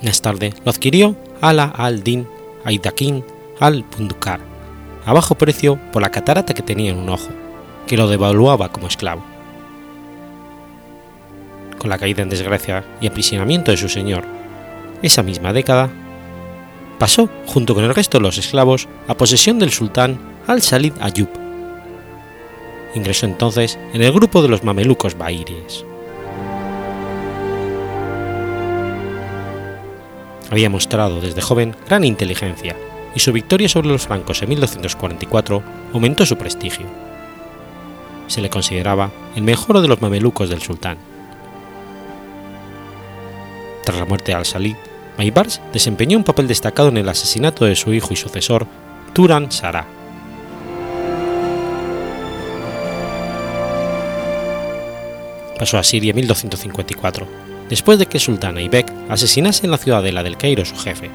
Más 0.02 0.22
tarde 0.22 0.54
lo 0.64 0.72
adquirió 0.72 1.18
Ala 1.42 1.66
al-Din 1.66 2.26
Aidakin 2.64 3.22
al-Pundukar, 3.60 4.40
a 5.06 5.12
bajo 5.12 5.36
precio 5.36 5.78
por 5.92 6.02
la 6.02 6.12
catarata 6.12 6.54
que 6.54 6.64
tenía 6.64 6.92
en 6.92 6.98
un 6.98 7.10
ojo, 7.10 7.28
que 7.88 7.98
lo 7.98 8.08
devaluaba 8.08 8.72
como 8.72 8.88
esclavo. 8.88 9.22
Con 11.78 11.90
la 11.90 11.98
caída 11.98 12.22
en 12.22 12.30
desgracia 12.30 12.86
y 13.02 13.08
aprisionamiento 13.08 13.72
de 13.72 13.78
su 13.78 13.90
señor, 13.90 14.24
esa 15.02 15.24
misma 15.24 15.52
década, 15.52 15.90
pasó, 17.00 17.28
junto 17.48 17.76
con 17.76 17.84
el 17.84 17.94
resto 17.94 18.18
de 18.18 18.24
los 18.24 18.38
esclavos, 18.38 18.88
a 19.10 19.18
posesión 19.18 19.60
del 19.60 19.72
sultán 19.72 20.18
al-Salid 20.48 20.94
Ayub, 21.02 21.41
ingresó 22.96 23.26
entonces 23.26 23.80
en 23.94 24.02
el 24.02 24.12
grupo 24.12 24.42
de 24.42 24.50
los 24.50 24.64
mamelucos 24.64 25.18
bairíes. 25.18 25.86
Había 30.50 30.70
mostrado 30.70 31.22
desde 31.22 31.42
joven 31.42 31.76
gran 31.88 32.04
inteligencia 32.04 32.76
y 33.16 33.20
su 33.20 33.32
victoria 33.32 33.70
sobre 33.70 33.88
los 33.88 34.06
francos 34.06 34.42
en 34.42 34.50
1244 34.50 35.64
aumentó 35.94 36.26
su 36.26 36.38
prestigio. 36.38 36.86
Se 38.28 38.42
le 38.42 38.50
consideraba 38.50 39.12
el 39.36 39.44
mejor 39.44 39.82
de 39.82 39.88
los 39.88 40.02
mamelucos 40.02 40.50
del 40.50 40.62
sultán. 40.62 40.98
Tras 43.84 43.98
la 43.98 44.06
muerte 44.06 44.32
de 44.32 44.38
al-Salid, 44.38 44.76
Maybars 45.18 45.62
desempeñó 45.74 46.18
un 46.18 46.24
papel 46.24 46.48
destacado 46.48 46.90
en 46.90 46.98
el 46.98 47.10
asesinato 47.10 47.66
de 47.66 47.76
su 47.76 47.94
hijo 47.94 48.14
y 48.14 48.16
sucesor, 48.16 48.68
Turan 49.14 49.52
Sarah, 49.52 49.88
pasó 55.62 55.78
a 55.78 55.84
Siria 55.84 56.10
en 56.10 56.16
1254, 56.16 57.28
después 57.70 58.00
de 58.00 58.08
que 58.08 58.18
sultán 58.18 58.58
Aibek 58.58 58.92
asesinase 59.10 59.68
en 59.68 59.70
la 59.70 59.78
ciudadela 59.78 60.24
del 60.24 60.36
Cairo 60.36 60.66
su 60.66 60.76
jefe, 60.76 61.12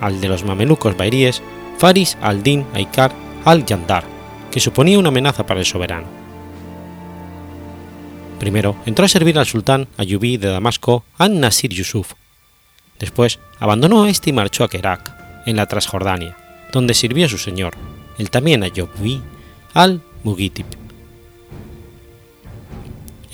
al 0.00 0.22
de 0.22 0.28
los 0.28 0.42
mamelucos 0.42 0.96
bairíes 0.96 1.42
Faris 1.76 2.16
al-Din 2.22 2.64
Aikar 2.72 3.12
al-Yandar, 3.44 4.04
que 4.50 4.58
suponía 4.58 4.98
una 4.98 5.10
amenaza 5.10 5.44
para 5.44 5.60
el 5.60 5.66
soberano. 5.66 6.06
Primero 8.40 8.74
entró 8.86 9.04
a 9.04 9.08
servir 9.08 9.38
al 9.38 9.44
sultán 9.44 9.86
Ayubí 9.98 10.38
de 10.38 10.48
Damasco 10.48 11.04
al-Nasir 11.18 11.74
Yusuf. 11.74 12.14
Después 12.98 13.38
abandonó 13.60 14.04
a 14.04 14.08
este 14.08 14.30
y 14.30 14.32
marchó 14.32 14.64
a 14.64 14.70
Kerak, 14.70 15.44
en 15.44 15.56
la 15.56 15.66
Transjordania, 15.66 16.38
donde 16.72 16.94
sirvió 16.94 17.26
a 17.26 17.28
su 17.28 17.36
señor, 17.36 17.74
el 18.16 18.30
también 18.30 18.62
Ayubí 18.62 19.20
al-Mugitib. 19.74 20.83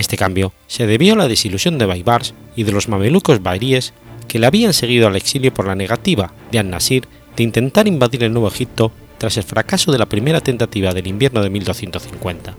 Este 0.00 0.16
cambio 0.16 0.54
se 0.66 0.86
debió 0.86 1.12
a 1.12 1.16
la 1.16 1.28
desilusión 1.28 1.76
de 1.76 1.84
Baibars 1.84 2.32
y 2.56 2.62
de 2.62 2.72
los 2.72 2.88
mamelucos 2.88 3.42
bairíes 3.42 3.92
que 4.28 4.38
le 4.38 4.46
habían 4.46 4.72
seguido 4.72 5.06
al 5.06 5.14
exilio 5.14 5.52
por 5.52 5.66
la 5.66 5.74
negativa 5.74 6.32
de 6.50 6.58
An-Nasir 6.58 7.06
de 7.36 7.42
intentar 7.42 7.86
invadir 7.86 8.24
el 8.24 8.32
Nuevo 8.32 8.48
Egipto 8.48 8.92
tras 9.18 9.36
el 9.36 9.42
fracaso 9.42 9.92
de 9.92 9.98
la 9.98 10.06
primera 10.06 10.40
tentativa 10.40 10.94
del 10.94 11.06
invierno 11.06 11.42
de 11.42 11.50
1250. 11.50 12.56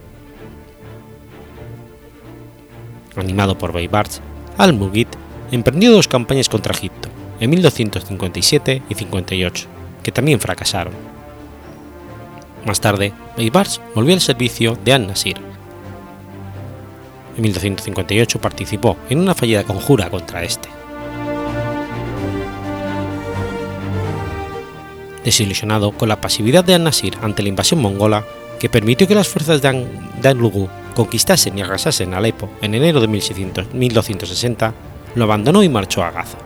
Animado 3.16 3.58
por 3.58 3.72
Baibars, 3.72 4.20
Al-Mughit 4.56 5.08
emprendió 5.50 5.90
dos 5.90 6.06
campañas 6.06 6.48
contra 6.48 6.72
Egipto, 6.72 7.08
en 7.40 7.50
1257 7.50 8.82
y 8.88 8.94
58, 8.94 9.66
que 10.04 10.12
también 10.12 10.38
fracasaron. 10.38 10.94
Más 12.64 12.80
tarde, 12.80 13.12
Baibars 13.36 13.80
volvió 13.96 14.14
al 14.14 14.20
servicio 14.20 14.78
de 14.84 14.92
An-Nasir 14.92 15.51
en 17.36 17.42
1258 17.42 18.40
participó 18.40 18.96
en 19.08 19.20
una 19.20 19.34
fallida 19.34 19.64
conjura 19.64 20.10
contra 20.10 20.42
este. 20.42 20.68
Desilusionado 25.24 25.92
con 25.92 26.08
la 26.08 26.20
pasividad 26.20 26.64
de 26.64 26.74
An-Nasir 26.74 27.16
ante 27.22 27.42
la 27.42 27.48
invasión 27.48 27.80
mongola, 27.80 28.24
que 28.58 28.68
permitió 28.68 29.06
que 29.08 29.14
las 29.14 29.28
fuerzas 29.28 29.62
de 29.62 29.68
An 29.68 29.86
conquistasen 30.94 31.56
y 31.58 31.62
arrasasen 31.62 32.14
Alepo 32.14 32.50
en 32.60 32.74
enero 32.74 33.00
de 33.00 33.08
1260, 33.08 34.74
lo 35.14 35.24
abandonó 35.24 35.62
y 35.62 35.68
marchó 35.68 36.02
a 36.02 36.10
Gaza. 36.10 36.38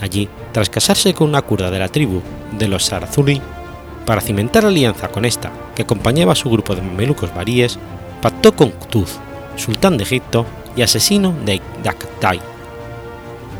Allí, 0.00 0.28
tras 0.52 0.70
casarse 0.70 1.14
con 1.14 1.28
una 1.28 1.42
kurda 1.42 1.70
de 1.70 1.78
la 1.78 1.88
tribu 1.88 2.20
de 2.58 2.68
los 2.68 2.84
Sarazuri, 2.84 3.40
para 4.04 4.20
cimentar 4.20 4.66
alianza 4.66 5.08
con 5.08 5.24
esta, 5.24 5.50
que 5.74 5.82
acompañaba 5.82 6.32
a 6.32 6.36
su 6.36 6.50
grupo 6.50 6.74
de 6.74 6.82
mamelucos 6.82 7.34
baríes, 7.34 7.78
pactó 8.24 8.56
con 8.56 8.70
Qutuz, 8.70 9.18
sultán 9.56 9.98
de 9.98 10.04
Egipto 10.04 10.46
y 10.74 10.80
asesino 10.80 11.34
de 11.44 11.60
Daktai, 11.82 12.40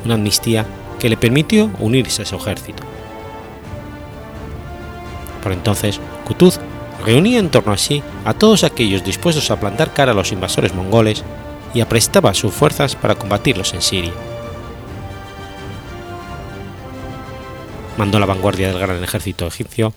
una 0.07 0.15
amnistía 0.15 0.65
que 0.99 1.11
le 1.11 1.19
permitió 1.19 1.71
unirse 1.81 2.23
a 2.23 2.25
su 2.25 2.37
ejército. 2.37 2.83
Por 5.43 5.53
entonces, 5.53 6.01
Qutuz 6.27 6.61
reunía 7.05 7.41
en 7.41 7.51
torno 7.51 7.75
a 7.75 7.77
sí 7.77 8.03
a 8.25 8.33
todos 8.33 8.65
aquellos 8.65 9.05
dispuestos 9.05 9.51
a 9.51 9.61
plantar 9.61 9.93
cara 9.93 10.13
a 10.13 10.15
los 10.15 10.33
invasores 10.33 10.75
mongoles 10.75 11.23
y 11.75 11.83
aprestaba 11.83 12.33
sus 12.33 12.55
fuerzas 12.55 12.97
para 12.97 13.17
combatirlos 13.17 13.75
en 13.75 13.83
Siria. 13.83 14.15
Mandó 17.99 18.19
la 18.19 18.25
vanguardia 18.25 18.69
del 18.69 18.79
gran 18.79 19.05
ejército 19.05 19.47
egipcio, 19.47 19.93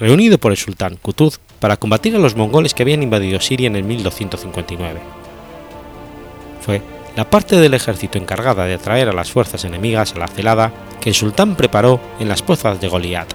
reunido 0.00 0.38
por 0.38 0.50
el 0.50 0.58
sultán 0.58 0.96
Qutuz, 0.96 1.38
para 1.60 1.76
combatir 1.76 2.16
a 2.16 2.18
los 2.18 2.34
mongoles 2.34 2.74
que 2.74 2.82
habían 2.82 3.02
invadido 3.02 3.38
Siria 3.38 3.66
en 3.66 3.76
el 3.76 3.84
1259. 3.84 4.98
Fue 6.62 6.82
la 7.16 7.28
parte 7.28 7.56
del 7.56 7.74
ejército 7.74 8.18
encargada 8.18 8.64
de 8.64 8.74
atraer 8.74 9.08
a 9.08 9.12
las 9.12 9.30
fuerzas 9.30 9.64
enemigas 9.64 10.14
a 10.14 10.18
la 10.18 10.28
celada 10.28 10.72
que 11.00 11.10
el 11.10 11.14
sultán 11.14 11.54
preparó 11.54 12.00
en 12.18 12.28
las 12.28 12.42
pozas 12.42 12.80
de 12.80 12.88
Goliat, 12.88 13.28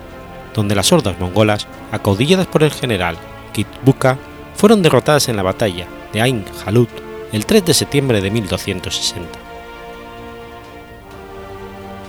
donde 0.55 0.75
las 0.75 0.91
hordas 0.91 1.19
mongolas, 1.19 1.67
acaudilladas 1.91 2.47
por 2.47 2.63
el 2.63 2.71
general 2.71 3.15
Kitbuka, 3.53 4.17
fueron 4.55 4.81
derrotadas 4.81 5.29
en 5.29 5.35
la 5.35 5.43
batalla 5.43 5.87
de 6.13 6.21
Ain 6.21 6.45
Jalut 6.63 6.89
el 7.31 7.45
3 7.45 7.65
de 7.65 7.73
septiembre 7.73 8.21
de 8.21 8.31
1260. 8.31 9.39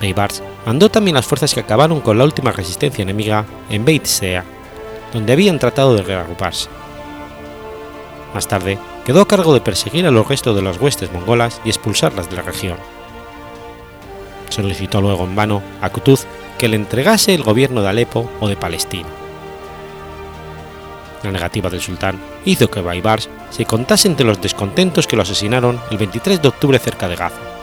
Baybars 0.01 0.43
mandó 0.67 0.91
también 0.91 1.15
las 1.15 1.25
fuerzas 1.25 1.55
que 1.55 1.61
acabaron 1.61 2.01
con 2.01 2.19
la 2.19 2.25
última 2.25 2.53
resistencia 2.53 3.03
enemiga 3.03 3.47
en 3.71 3.85
Beit 3.85 4.05
Sea, 4.05 4.45
donde 5.15 5.33
habían 5.33 5.59
tratado 5.61 5.95
de 5.95 6.03
reagruparse. 6.03 6.69
Más 8.35 8.49
tarde, 8.49 8.77
quedó 9.07 9.23
a 9.23 9.29
cargo 9.29 9.55
de 9.55 9.61
perseguir 9.61 10.07
a 10.07 10.11
los 10.11 10.29
restos 10.29 10.55
de 10.57 10.63
las 10.63 10.79
huestes 10.79 11.13
mongolas 11.13 11.61
y 11.65 11.69
expulsarlas 11.69 12.29
de 12.29 12.37
la 12.37 12.43
región. 12.43 12.77
Solicitó 14.51 15.01
luego 15.01 15.25
en 15.25 15.37
vano 15.37 15.63
a 15.81 15.89
Kutuz 15.91 16.27
que 16.59 16.69
le 16.69 16.77
entregase 16.77 17.35
el 17.35 17.45
gobierno 17.45 17.83
de 17.83 17.89
Alepo 17.89 18.29
o 18.41 18.49
de 18.49 18.57
Palestina. 18.57 19.09
La 21.23 21.31
negativa 21.31 21.71
del 21.71 21.81
sultán 21.81 22.21
hizo 22.45 22.69
que 22.69 22.81
Baibars 22.81 23.29
se 23.51 23.65
contase 23.65 24.09
entre 24.09 24.27
los 24.27 24.41
descontentos 24.41 25.07
que 25.07 25.17
lo 25.17 25.23
asesinaron 25.23 25.81
el 25.91 25.99
23 25.99 26.43
de 26.43 26.49
octubre 26.49 26.79
cerca 26.79 27.09
de 27.09 27.17
Gaza, 27.17 27.56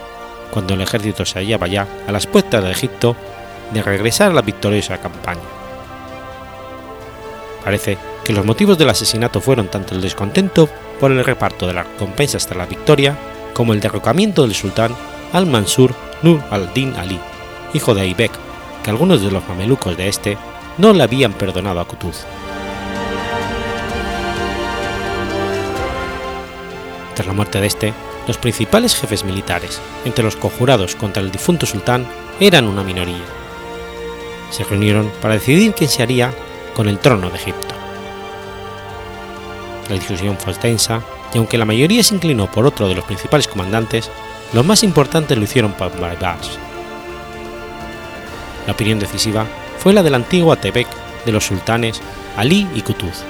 cuando 0.54 0.76
el 0.76 0.82
ejército 0.82 1.26
se 1.26 1.40
hallaba 1.40 1.66
ya 1.66 1.88
a 2.08 2.12
las 2.12 2.28
puertas 2.28 2.64
de 2.64 2.70
Egipto 2.70 3.16
de 3.74 3.82
regresar 3.82 4.30
a 4.30 4.36
la 4.36 4.44
victoriosa 4.44 5.00
campaña. 5.00 5.42
Parece 7.64 7.98
que 8.24 8.34
los 8.34 8.46
motivos 8.46 8.78
del 8.78 8.90
asesinato 8.90 9.42
fueron 9.42 9.68
tanto 9.70 9.96
el 9.96 10.02
descontento 10.02 10.70
por 11.00 11.12
el 11.12 11.26
reparto 11.26 11.66
de 11.66 11.74
la 11.74 11.84
recompensa 11.84 12.38
hasta 12.38 12.54
la 12.54 12.68
victoria 12.68 13.18
como 13.56 13.74
el 13.74 13.80
derrocamiento 13.80 14.44
del 14.44 14.54
sultán 14.54 14.96
al-Mansur 15.34 15.96
Nur 16.22 16.40
al-Din 16.52 16.94
Ali, 16.98 17.20
hijo 17.74 17.96
de 17.96 18.02
Aibek, 18.02 18.32
que 18.84 18.92
algunos 18.92 19.22
de 19.22 19.32
los 19.32 19.48
mamelucos 19.48 19.98
de 19.98 20.08
este 20.08 20.38
no 20.78 20.94
le 20.94 21.02
habían 21.02 21.34
perdonado 21.34 21.80
a 21.80 21.86
Kutuz. 21.86 22.26
Tras 27.16 27.28
la 27.28 27.34
muerte 27.34 27.60
de 27.60 27.68
este, 27.68 27.94
los 28.28 28.38
principales 28.38 28.96
jefes 28.96 29.24
militares, 29.24 29.82
entre 30.06 30.24
los 30.24 30.36
conjurados 30.36 30.96
contra 30.96 31.22
el 31.22 31.32
difunto 31.32 31.66
sultán, 31.66 32.08
eran 32.40 32.68
una 32.68 32.84
minoría. 32.84 33.24
Se 34.50 34.64
reunieron 34.64 35.12
para 35.22 35.36
decidir 35.36 35.74
quién 35.74 35.90
se 35.90 36.04
haría 36.04 36.34
con 36.74 36.88
el 36.88 37.00
trono 37.00 37.30
de 37.30 37.38
Egipto. 37.38 37.76
La 39.90 39.96
discusión 39.96 40.38
fue 40.38 40.54
tensa 40.54 41.02
y 41.34 41.38
aunque 41.38 41.58
la 41.58 41.66
mayoría 41.66 42.04
se 42.04 42.16
inclinó 42.16 42.50
por 42.50 42.66
otro 42.66 42.88
de 42.88 42.96
los 42.96 43.06
principales 43.06 43.48
comandantes, 43.48 44.10
los 44.54 44.66
más 44.66 44.84
importantes 44.84 45.38
lo 45.38 45.44
hicieron 45.44 45.74
por 45.74 46.00
Baibars. 46.00 46.58
La 48.66 48.74
opinión 48.74 49.00
decisiva 49.00 49.46
fue 49.80 49.94
la 49.94 50.04
del 50.04 50.16
antiguo 50.16 50.54
Atebek 50.54 50.88
de 51.26 51.32
los 51.32 51.46
sultanes 51.46 52.02
Ali 52.38 52.68
y 52.74 52.82
Kutuz. 52.82 53.24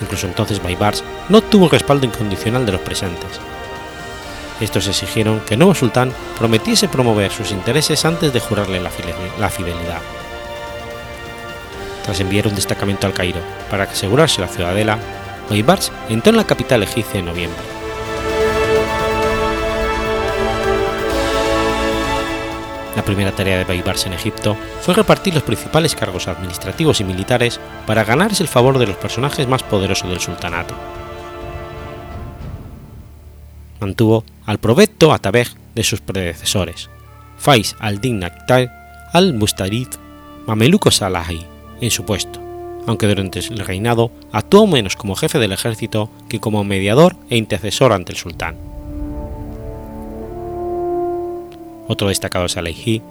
Incluso 0.00 0.26
entonces 0.26 0.62
Baibars 0.62 1.04
no 1.28 1.40
tuvo 1.40 1.68
respaldo 1.68 2.06
incondicional 2.06 2.66
de 2.66 2.72
los 2.72 2.80
presentes. 2.80 3.40
Estos 4.60 4.86
exigieron 4.86 5.40
que 5.40 5.54
el 5.54 5.60
nuevo 5.60 5.74
sultán 5.74 6.12
prometiese 6.38 6.88
promover 6.88 7.32
sus 7.32 7.50
intereses 7.50 8.04
antes 8.04 8.32
de 8.32 8.40
jurarle 8.40 8.80
la 8.80 8.90
fidelidad. 9.50 10.00
Tras 12.04 12.20
enviar 12.20 12.46
un 12.46 12.54
destacamento 12.54 13.06
al 13.06 13.14
Cairo 13.14 13.40
para 13.70 13.84
asegurarse 13.84 14.40
la 14.40 14.48
ciudadela, 14.48 14.98
Baibars 15.48 15.90
entró 16.08 16.30
en 16.30 16.36
la 16.36 16.46
capital 16.46 16.82
egipcia 16.82 17.20
en 17.20 17.26
noviembre. 17.26 17.73
La 22.96 23.04
primera 23.04 23.32
tarea 23.32 23.58
de 23.58 23.64
Baibars 23.64 24.06
en 24.06 24.12
Egipto 24.12 24.56
fue 24.80 24.94
repartir 24.94 25.34
los 25.34 25.42
principales 25.42 25.96
cargos 25.96 26.28
administrativos 26.28 27.00
y 27.00 27.04
militares 27.04 27.58
para 27.86 28.04
ganarse 28.04 28.42
el 28.42 28.48
favor 28.48 28.78
de 28.78 28.86
los 28.86 28.96
personajes 28.96 29.48
más 29.48 29.64
poderosos 29.64 30.08
del 30.08 30.20
sultanato. 30.20 30.74
Mantuvo 33.80 34.24
al 34.46 34.58
provecto 34.58 35.12
Atabeg 35.12 35.48
de 35.74 35.82
sus 35.82 36.00
predecesores, 36.00 36.88
Faiz 37.36 37.74
al-Din 37.80 38.22
Akhtar 38.22 38.70
al-Mustarid, 39.12 39.88
Mameluco 40.46 40.90
Salahi, 40.90 41.44
en 41.80 41.90
su 41.90 42.04
puesto, 42.04 42.40
aunque 42.86 43.08
durante 43.08 43.40
el 43.40 43.58
reinado 43.58 44.12
actuó 44.32 44.66
menos 44.68 44.94
como 44.94 45.16
jefe 45.16 45.38
del 45.38 45.52
ejército 45.52 46.10
que 46.28 46.38
como 46.38 46.62
mediador 46.62 47.16
e 47.28 47.36
intercesor 47.36 47.92
ante 47.92 48.12
el 48.12 48.18
sultán. 48.18 48.73
Otro 51.86 52.08
destacado 52.08 52.48
Salehi, 52.48 53.02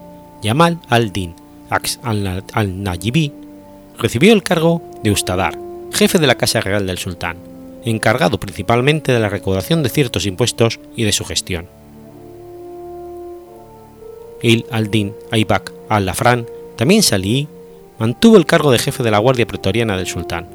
Yamal 0.42 0.80
al-Din 0.90 1.36
Aks 1.70 2.00
al-Najibi, 2.04 3.32
recibió 3.98 4.34
el 4.34 4.44
cargo 4.44 4.82
de 5.04 5.12
Ustadar, 5.12 5.58
jefe 5.92 6.20
de 6.20 6.28
la 6.28 6.36
Casa 6.36 6.62
Real 6.62 6.86
del 6.86 6.98
Sultán, 6.98 7.38
encargado 7.86 8.40
principalmente 8.40 9.12
de 9.12 9.20
la 9.20 9.30
recaudación 9.30 9.84
de 9.84 9.90
ciertos 9.90 10.26
impuestos 10.26 10.80
y 10.96 11.04
de 11.04 11.12
su 11.12 11.26
gestión. 11.26 11.68
Il 14.42 14.66
al-Din 14.72 15.14
Aibak 15.32 15.72
al-Lafran, 15.90 16.46
también 16.76 17.02
salí, 17.02 17.48
mantuvo 17.98 18.38
el 18.38 18.46
cargo 18.46 18.72
de 18.72 18.80
jefe 18.80 19.04
de 19.04 19.12
la 19.12 19.20
Guardia 19.20 19.46
Pretoriana 19.46 19.96
del 19.96 20.08
Sultán, 20.08 20.48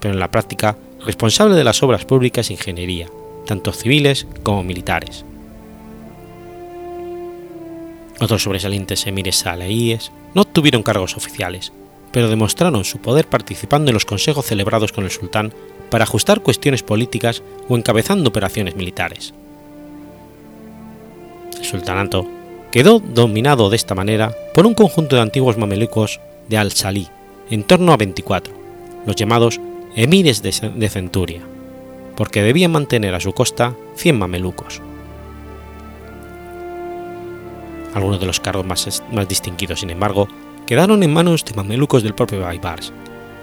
pero 0.00 0.14
en 0.14 0.20
la 0.20 0.30
práctica 0.30 0.76
responsable 1.04 1.56
de 1.56 1.64
las 1.64 1.82
obras 1.82 2.04
públicas 2.04 2.50
e 2.50 2.52
ingeniería, 2.52 3.08
tanto 3.46 3.72
civiles 3.72 4.26
como 4.42 4.62
militares. 4.62 5.24
Otros 8.22 8.44
sobresalientes 8.44 9.04
emires 9.08 9.34
saleíes 9.34 10.12
no 10.32 10.44
tuvieron 10.44 10.84
cargos 10.84 11.16
oficiales, 11.16 11.72
pero 12.12 12.28
demostraron 12.28 12.84
su 12.84 12.98
poder 12.98 13.26
participando 13.26 13.90
en 13.90 13.94
los 13.94 14.04
consejos 14.04 14.46
celebrados 14.46 14.92
con 14.92 15.02
el 15.02 15.10
sultán 15.10 15.52
para 15.90 16.04
ajustar 16.04 16.40
cuestiones 16.40 16.84
políticas 16.84 17.42
o 17.68 17.76
encabezando 17.76 18.30
operaciones 18.30 18.76
militares. 18.76 19.34
El 21.58 21.64
sultanato 21.64 22.28
quedó 22.70 23.00
dominado 23.00 23.70
de 23.70 23.76
esta 23.76 23.96
manera 23.96 24.32
por 24.54 24.66
un 24.68 24.74
conjunto 24.74 25.16
de 25.16 25.22
antiguos 25.22 25.58
mamelucos 25.58 26.20
de 26.48 26.58
Al-Salí, 26.58 27.08
en 27.50 27.64
torno 27.64 27.92
a 27.92 27.96
24, 27.96 28.54
los 29.04 29.16
llamados 29.16 29.60
emires 29.96 30.42
de 30.42 30.88
Centuria, 30.88 31.40
porque 32.14 32.40
debían 32.40 32.70
mantener 32.70 33.16
a 33.16 33.20
su 33.20 33.32
costa 33.32 33.74
100 33.96 34.16
mamelucos. 34.16 34.80
Algunos 37.94 38.20
de 38.20 38.26
los 38.26 38.40
cargos 38.40 38.66
más, 38.66 39.02
más 39.12 39.28
distinguidos, 39.28 39.80
sin 39.80 39.90
embargo, 39.90 40.28
quedaron 40.66 41.02
en 41.02 41.12
manos 41.12 41.44
de 41.44 41.54
mamelucos 41.54 42.02
del 42.02 42.14
propio 42.14 42.40
Baibars, 42.40 42.92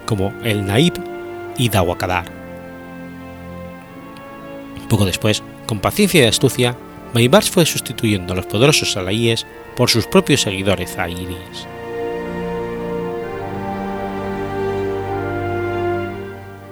como 0.05 0.33
el 0.43 0.65
Naib 0.65 0.93
y 1.57 1.69
Dawakadar. 1.69 2.25
Poco 4.89 5.05
después, 5.05 5.43
con 5.67 5.79
paciencia 5.79 6.23
y 6.23 6.27
astucia, 6.27 6.75
Baibars 7.13 7.49
fue 7.49 7.65
sustituyendo 7.65 8.33
a 8.33 8.35
los 8.35 8.45
poderosos 8.45 8.91
salaíes 8.91 9.45
por 9.75 9.89
sus 9.89 10.07
propios 10.07 10.41
seguidores 10.41 10.95
zairíes. 10.95 11.67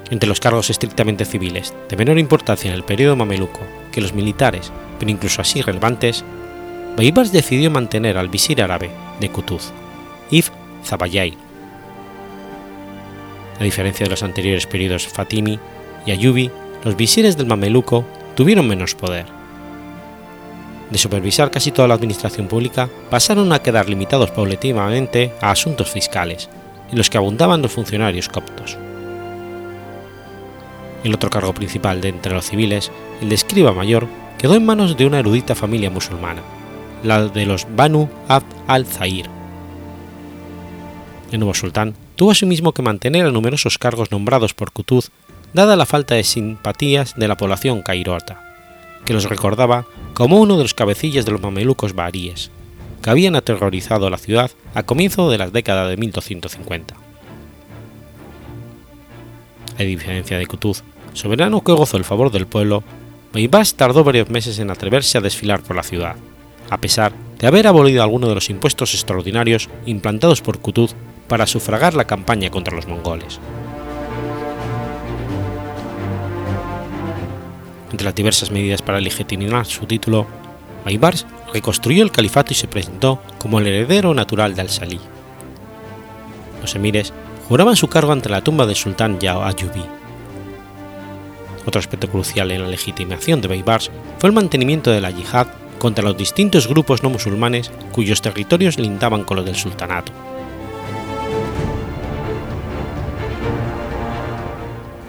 Entre 0.09 0.29
los 0.29 0.39
cargos 0.39 0.69
estrictamente 0.69 1.25
civiles, 1.25 1.73
de 1.89 1.97
menor 1.97 2.17
importancia 2.17 2.69
en 2.69 2.75
el 2.75 2.83
periodo 2.83 3.15
mameluco 3.15 3.59
que 3.91 4.01
los 4.01 4.13
militares, 4.13 4.71
pero 4.99 5.11
incluso 5.11 5.41
así 5.41 5.61
relevantes, 5.61 6.23
Baibars 6.97 7.31
decidió 7.31 7.69
mantener 7.69 8.17
al 8.17 8.27
visir 8.27 8.59
árabe 8.59 8.89
de 9.19 9.29
Kutuz, 9.29 9.71
If 10.31 10.49
Zabayay. 10.83 11.37
A 13.59 13.63
diferencia 13.63 14.03
de 14.03 14.09
los 14.09 14.23
anteriores 14.23 14.65
periodos 14.65 15.07
Fatimi 15.07 15.59
y 16.07 16.11
Ayubi, 16.11 16.49
los 16.83 16.97
visires 16.97 17.37
del 17.37 17.45
mameluco 17.45 18.03
tuvieron 18.35 18.67
menos 18.67 18.95
poder. 18.95 19.27
de 20.89 20.97
supervisar 20.97 21.51
casi 21.51 21.69
toda 21.71 21.87
la 21.87 21.93
administración 21.95 22.47
pública, 22.47 22.89
pasaron 23.11 23.51
a 23.51 23.61
quedar 23.61 23.89
limitados 23.89 24.31
paulatinamente 24.31 25.33
a 25.41 25.51
asuntos 25.51 25.91
fiscales, 25.91 26.49
en 26.89 26.97
los 26.97 27.09
que 27.09 27.17
abundaban 27.17 27.61
los 27.61 27.73
funcionarios 27.73 28.29
coptos. 28.29 28.77
El 31.03 31.13
otro 31.13 31.29
cargo 31.29 31.53
principal 31.53 31.99
de 31.99 32.07
entre 32.07 32.33
los 32.33 32.45
civiles, 32.45 32.89
el 33.21 33.29
de 33.29 33.35
escriba 33.35 33.73
mayor, 33.73 34.07
quedó 34.37 34.55
en 34.55 34.65
manos 34.65 34.95
de 34.95 35.05
una 35.05 35.19
erudita 35.19 35.55
familia 35.55 35.89
musulmana, 35.89 36.41
la 37.03 37.27
de 37.27 37.45
los 37.45 37.67
Banu 37.75 38.09
Abd 38.27 38.45
al-Zahir. 38.67 39.29
El 41.31 41.39
nuevo 41.39 41.53
sultán 41.53 41.95
tuvo 42.15 42.31
asimismo 42.31 42.71
que 42.71 42.81
mantener 42.81 43.25
a 43.25 43.31
numerosos 43.31 43.77
cargos 43.77 44.11
nombrados 44.11 44.53
por 44.53 44.71
Qutuz, 44.71 45.09
dada 45.53 45.75
la 45.75 45.85
falta 45.85 46.15
de 46.15 46.23
simpatías 46.23 47.15
de 47.15 47.27
la 47.27 47.37
población 47.37 47.81
cairota, 47.81 48.41
que 49.05 49.13
los 49.13 49.25
recordaba 49.25 49.85
como 50.13 50.39
uno 50.39 50.57
de 50.57 50.63
los 50.63 50.73
cabecillas 50.73 51.25
de 51.25 51.31
los 51.31 51.41
mamelucos 51.41 51.93
baríes, 51.93 52.51
que 53.01 53.09
habían 53.09 53.35
aterrorizado 53.35 54.09
la 54.09 54.17
ciudad 54.17 54.51
a 54.73 54.83
comienzo 54.83 55.29
de 55.29 55.37
la 55.37 55.49
década 55.49 55.87
de 55.87 55.97
1250. 55.97 56.95
A 59.77 59.83
diferencia 59.83 60.37
de 60.37 60.47
Qutuz, 60.47 60.83
soberano 61.13 61.63
que 61.63 61.71
gozó 61.71 61.97
el 61.97 62.03
favor 62.03 62.31
del 62.31 62.47
pueblo, 62.47 62.83
Baibars 63.33 63.75
tardó 63.75 64.03
varios 64.03 64.29
meses 64.29 64.57
en 64.59 64.71
atreverse 64.71 65.17
a 65.17 65.21
desfilar 65.21 65.61
por 65.61 65.75
la 65.75 65.83
ciudad, 65.83 66.15
a 66.69 66.77
pesar 66.79 67.13
de 67.39 67.47
haber 67.47 67.67
abolido 67.67 68.03
algunos 68.03 68.29
de 68.29 68.35
los 68.35 68.49
impuestos 68.49 68.93
extraordinarios 68.93 69.69
implantados 69.85 70.41
por 70.41 70.59
Qutuz 70.59 70.95
para 71.27 71.47
sufragar 71.47 71.93
la 71.93 72.05
campaña 72.05 72.49
contra 72.49 72.75
los 72.75 72.87
mongoles. 72.87 73.39
Entre 77.91 78.05
las 78.05 78.15
diversas 78.15 78.51
medidas 78.51 78.81
para 78.81 78.99
legitimar 78.99 79.65
su 79.65 79.85
título, 79.85 80.27
Baibars 80.83 81.25
reconstruyó 81.53 82.03
el 82.03 82.11
califato 82.11 82.53
y 82.53 82.55
se 82.55 82.67
presentó 82.67 83.21
como 83.37 83.59
el 83.59 83.67
heredero 83.67 84.13
natural 84.13 84.55
de 84.55 84.61
Al-Salih. 84.61 84.99
Los 86.61 86.75
emires 86.75 87.13
juraban 87.47 87.75
su 87.75 87.87
cargo 87.87 88.11
ante 88.11 88.29
la 88.29 88.41
tumba 88.41 88.65
del 88.65 88.75
sultán 88.75 89.19
Yao 89.19 89.43
Ayubi. 89.43 89.83
Otro 91.65 91.79
aspecto 91.79 92.09
crucial 92.09 92.51
en 92.51 92.61
la 92.61 92.67
legitimación 92.67 93.41
de 93.41 93.47
Baibars 93.47 93.91
fue 94.19 94.29
el 94.29 94.35
mantenimiento 94.35 94.91
de 94.91 95.01
la 95.01 95.11
yihad 95.11 95.47
contra 95.77 96.03
los 96.03 96.17
distintos 96.17 96.67
grupos 96.67 97.03
no 97.03 97.09
musulmanes 97.09 97.71
cuyos 97.91 98.21
territorios 98.21 98.77
lindaban 98.77 99.23
con 99.23 99.37
los 99.37 99.45
del 99.45 99.55
sultanato. 99.55 100.11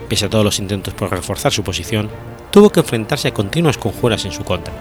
Pese 0.09 0.27
a 0.27 0.31
todos 0.31 0.45
los 0.45 0.59
intentos 0.59 0.95
por 0.95 1.11
reforzar 1.11 1.53
su 1.53 1.63
posición, 1.63 2.09
tuvo 2.51 2.71
que 2.71 2.81
enfrentarse 2.81 3.29
a 3.29 3.35
continuas 3.35 3.77
conjuras 3.77 4.25
en 4.25 4.33
su 4.33 4.43
contra. 4.45 4.73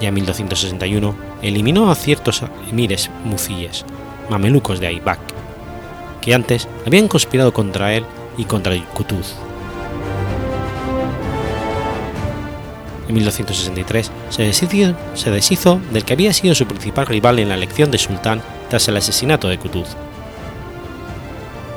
Ya 0.00 0.08
en 0.08 0.14
1261 0.14 1.14
eliminó 1.42 1.90
a 1.90 1.94
ciertos 1.94 2.42
emires 2.70 3.10
muzíes, 3.24 3.84
mamelucos 4.30 4.80
de 4.80 4.86
Aibak, 4.86 5.20
que 6.20 6.34
antes 6.34 6.68
habían 6.86 7.08
conspirado 7.08 7.52
contra 7.52 7.94
él 7.94 8.04
y 8.36 8.44
contra 8.44 8.76
Qutuz. 8.94 9.34
En 13.08 13.14
1263 13.14 14.10
se 14.28 15.30
deshizo, 15.30 15.80
del 15.92 16.04
que 16.04 16.12
había 16.12 16.32
sido 16.34 16.54
su 16.54 16.66
principal 16.66 17.06
rival 17.06 17.38
en 17.38 17.48
la 17.48 17.54
elección 17.54 17.90
de 17.90 17.96
sultán 17.96 18.42
tras 18.68 18.86
el 18.88 18.98
asesinato 18.98 19.48
de 19.48 19.58
Qutuz. 19.58 19.88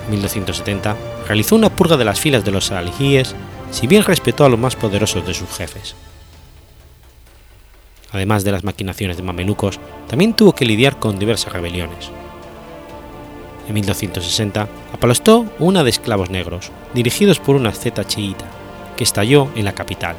En 0.05 0.11
1270 0.11 0.97
realizó 1.27 1.55
una 1.55 1.69
purga 1.69 1.95
de 1.95 2.03
las 2.03 2.19
filas 2.19 2.43
de 2.43 2.51
los 2.51 2.71
alijíes, 2.71 3.33
si 3.71 3.87
bien 3.87 4.03
respetó 4.03 4.43
a 4.43 4.49
los 4.49 4.59
más 4.59 4.75
poderosos 4.75 5.25
de 5.25 5.33
sus 5.33 5.49
jefes. 5.49 5.95
Además 8.11 8.43
de 8.43 8.51
las 8.51 8.65
maquinaciones 8.65 9.15
de 9.15 9.23
mamelucos, 9.23 9.79
también 10.09 10.33
tuvo 10.33 10.53
que 10.53 10.65
lidiar 10.65 10.99
con 10.99 11.17
diversas 11.17 11.53
rebeliones. 11.53 12.11
En 13.69 13.73
1260 13.73 14.67
apalostó 14.93 15.45
una 15.59 15.85
de 15.85 15.91
esclavos 15.91 16.29
negros, 16.29 16.71
dirigidos 16.93 17.39
por 17.39 17.55
una 17.55 17.69
asceta 17.69 18.05
chiita, 18.05 18.43
que 18.97 19.05
estalló 19.05 19.47
en 19.55 19.63
la 19.63 19.73
capital. 19.73 20.17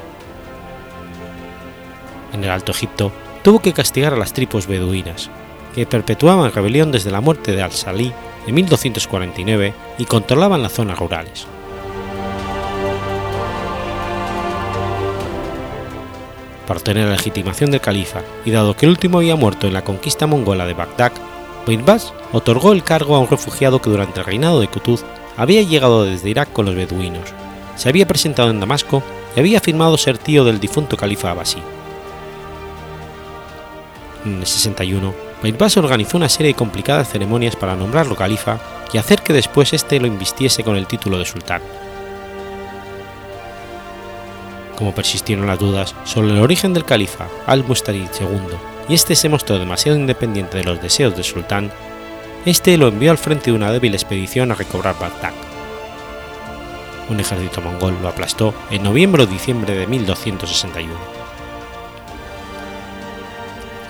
En 2.33 2.45
el 2.45 2.51
Alto 2.51 2.73
Egipto 2.73 3.12
tuvo 3.42 3.61
que 3.61 3.73
castigar 3.73 4.14
a 4.14 4.16
las 4.16 4.33
tribus 4.33 4.66
beduinas, 4.66 5.31
que 5.75 5.87
perpetuaban 5.87 6.53
rebelión 6.53 6.92
desde 6.92 7.11
la 7.11 7.21
muerte 7.21 7.53
de 7.53 7.62
Al-Salih 7.62 8.12
en 8.47 8.55
1249 8.55 9.75
y 9.99 10.05
controlaban 10.05 10.62
las 10.62 10.73
zonas 10.73 10.99
rurales. 10.99 11.47
Para 16.66 16.79
obtener 16.79 17.07
la 17.07 17.12
legitimación 17.12 17.71
del 17.71 17.81
califa 17.81 18.21
y 18.45 18.51
dado 18.51 18.77
que 18.77 18.87
el 18.87 18.92
último 18.92 19.18
había 19.18 19.37
muerto 19.37 19.66
en 19.66 19.75
la 19.75 19.85
conquista 19.85 20.27
mongola 20.27 20.64
de 20.64 20.75
Bagdad, 20.75 21.12
Birbaz 21.66 22.12
otorgó 22.33 22.73
el 22.73 22.83
cargo 22.83 23.14
a 23.14 23.18
un 23.18 23.29
refugiado 23.29 23.83
que 23.83 23.90
durante 23.90 24.21
el 24.21 24.27
reinado 24.27 24.61
de 24.61 24.68
Qutuz 24.68 25.05
había 25.37 25.62
llegado 25.62 26.05
desde 26.05 26.31
Irak 26.31 26.53
con 26.53 26.66
los 26.66 26.75
beduinos, 26.75 27.35
se 27.77 27.88
había 27.88 28.07
presentado 28.07 28.51
en 28.51 28.61
Damasco 28.61 29.03
y 29.37 29.40
había 29.40 29.59
afirmado 29.59 29.97
ser 29.97 30.18
tío 30.18 30.45
del 30.45 30.61
difunto 30.61 30.97
califa 30.97 31.31
Abbasí. 31.31 31.59
En 34.24 34.38
el 34.38 34.46
61, 34.46 35.14
Birbaz 35.42 35.76
organizó 35.76 36.16
una 36.16 36.28
serie 36.28 36.52
de 36.52 36.56
complicadas 36.56 37.08
ceremonias 37.08 37.56
para 37.56 37.74
nombrarlo 37.74 38.14
califa 38.14 38.61
y 38.92 38.98
hacer 38.98 39.22
que 39.22 39.32
después 39.32 39.72
éste 39.72 39.98
lo 39.98 40.06
invistiese 40.06 40.62
con 40.62 40.76
el 40.76 40.87
título 40.87 41.18
de 41.18 41.24
sultán. 41.24 41.62
Como 44.76 44.94
persistieron 44.94 45.46
las 45.46 45.58
dudas 45.58 45.94
sobre 46.04 46.30
el 46.30 46.38
origen 46.38 46.72
del 46.72 46.85
califa 46.85 47.28
al-Mustarid 47.46 48.08
II 48.20 48.56
y 48.88 48.94
este 48.94 49.16
se 49.16 49.28
mostró 49.28 49.58
demasiado 49.58 49.98
independiente 49.98 50.58
de 50.58 50.64
los 50.64 50.80
deseos 50.80 51.14
del 51.14 51.24
sultán, 51.24 51.72
este 52.46 52.76
lo 52.76 52.88
envió 52.88 53.11
al 53.11 53.18
frente 53.18 53.50
de 53.50 53.56
una 53.56 53.72
débil 53.72 53.94
expedición 53.94 54.50
a 54.50 54.54
recobrar 54.54 54.98
Bagdad. 54.98 55.32
Un 57.08 57.20
ejército 57.20 57.61
mongol 57.61 57.96
lo 58.00 58.08
aplastó 58.08 58.54
en 58.70 58.82
noviembre 58.82 59.24
o 59.24 59.26
diciembre 59.26 59.74
de 59.74 59.87
1261. 59.87 61.21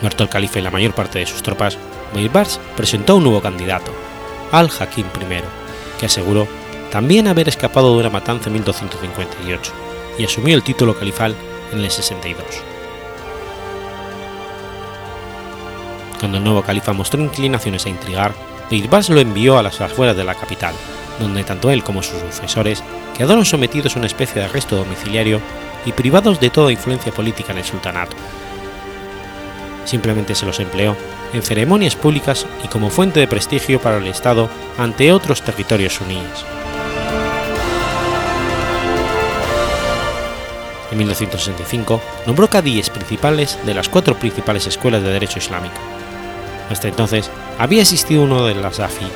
Muerto 0.03 0.25
el 0.25 0.29
califa 0.29 0.59
y 0.59 0.63
la 0.63 0.71
mayor 0.71 0.93
parte 0.95 1.21
de 1.21 1.27
sus 1.27 1.43
tropas, 1.43 1.79
Baibars 2.13 2.61
presentó 2.77 3.17
un 3.17 3.23
nuevo 3.23 3.41
candidato, 3.41 3.93
al-Hakim 4.51 5.07
I, 5.07 5.43
que 5.99 6.07
aseguró 6.07 6.47
también 6.91 7.29
haber 7.29 7.49
escapado 7.49 7.95
de 7.95 8.01
una 8.01 8.11
matanza 8.11 8.49
en 8.49 8.55
1258 8.55 9.73
y 10.19 10.25
asumió 10.25 10.57
el 10.57 10.63
título 10.63 10.99
califal 10.99 11.35
en 11.73 11.79
el 11.79 11.91
62. 11.91 12.45
Cuando 16.19 16.39
el 16.39 16.45
nuevo 16.45 16.63
califa 16.63 16.93
mostró 16.93 17.23
inclinaciones 17.23 17.87
a 17.87 17.89
intrigar, 17.89 18.35
Birbas 18.71 19.09
lo 19.09 19.21
envió 19.21 19.59
a 19.59 19.63
las 19.63 19.81
afueras 19.81 20.17
de 20.17 20.25
la 20.25 20.35
capital, 20.35 20.75
donde 21.19 21.45
tanto 21.45 21.71
él 21.71 21.83
como 21.83 22.03
sus 22.03 22.19
sucesores 22.21 22.83
quedaron 23.17 23.45
sometidos 23.45 23.95
a 23.95 23.99
una 23.99 24.07
especie 24.07 24.41
de 24.41 24.49
arresto 24.49 24.77
domiciliario 24.77 25.41
y 25.85 25.93
privados 25.93 26.41
de 26.41 26.51
toda 26.51 26.73
influencia 26.73 27.13
política 27.13 27.53
en 27.53 27.59
el 27.59 27.65
sultanato. 27.65 28.17
Simplemente 29.85 30.35
se 30.35 30.47
los 30.47 30.61
empleó 30.61 30.97
en 31.33 31.43
ceremonias 31.43 31.97
públicas 31.97 32.47
y 32.65 32.69
como 32.69 32.91
fuente 32.91 33.21
de 33.21 33.29
prestigio 33.29 33.81
para 33.81 33.99
el 33.99 34.07
Estado 34.07 34.49
ante 34.79 35.13
otros 35.13 35.43
territorios 35.43 35.95
suníes. 35.95 36.45
En 40.91 40.99
1965 40.99 42.03
nombró 42.27 42.49
cadíes 42.49 42.91
principales 42.91 43.59
de 43.65 43.73
las 43.73 43.89
cuatro 43.89 44.15
principales 44.19 44.67
escuelas 44.67 45.03
de 45.03 45.11
derecho 45.11 45.39
islámico. 45.39 45.81
Hasta 46.71 46.89
entonces 46.89 47.31
había 47.59 47.81
existido 47.81 48.23
uno 48.23 48.47
de 48.47 48.55
las 48.55 48.79
AFI, 48.79 49.07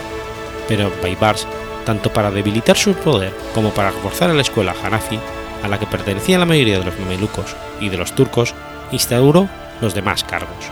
pero 0.68 0.90
Baibars, 1.02 1.46
tanto 1.84 2.12
para 2.12 2.30
debilitar 2.30 2.76
su 2.76 2.94
poder 2.94 3.32
como 3.54 3.70
para 3.70 3.90
reforzar 3.90 4.30
a 4.30 4.34
la 4.34 4.40
escuela 4.40 4.74
Hanafi, 4.82 5.18
a 5.62 5.68
la 5.68 5.78
que 5.78 5.86
pertenecía 5.86 6.38
la 6.38 6.46
mayoría 6.46 6.78
de 6.78 6.84
los 6.84 6.98
mamelucos 6.98 7.54
y 7.78 7.90
de 7.90 7.98
los 7.98 8.14
turcos, 8.14 8.54
instauró 8.90 9.48
los 9.80 9.94
demás 9.94 10.24
cargos. 10.24 10.70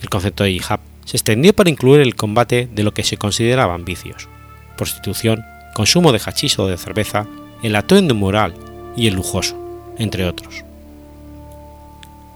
El 0.00 0.08
concepto 0.08 0.44
de 0.44 0.50
hijab 0.50 0.80
se 1.04 1.16
extendió 1.16 1.52
para 1.54 1.70
incluir 1.70 2.00
el 2.00 2.14
combate 2.14 2.68
de 2.72 2.82
lo 2.82 2.94
que 2.94 3.04
se 3.04 3.16
consideraban 3.16 3.84
vicios, 3.84 4.28
prostitución, 4.76 5.44
consumo 5.74 6.12
de 6.12 6.20
hachís 6.24 6.58
o 6.58 6.66
de 6.66 6.76
cerveza, 6.76 7.26
el 7.62 7.76
atuendo 7.76 8.14
moral 8.14 8.54
y 8.96 9.06
el 9.06 9.14
lujoso, 9.14 9.56
entre 9.98 10.26
otros. 10.26 10.64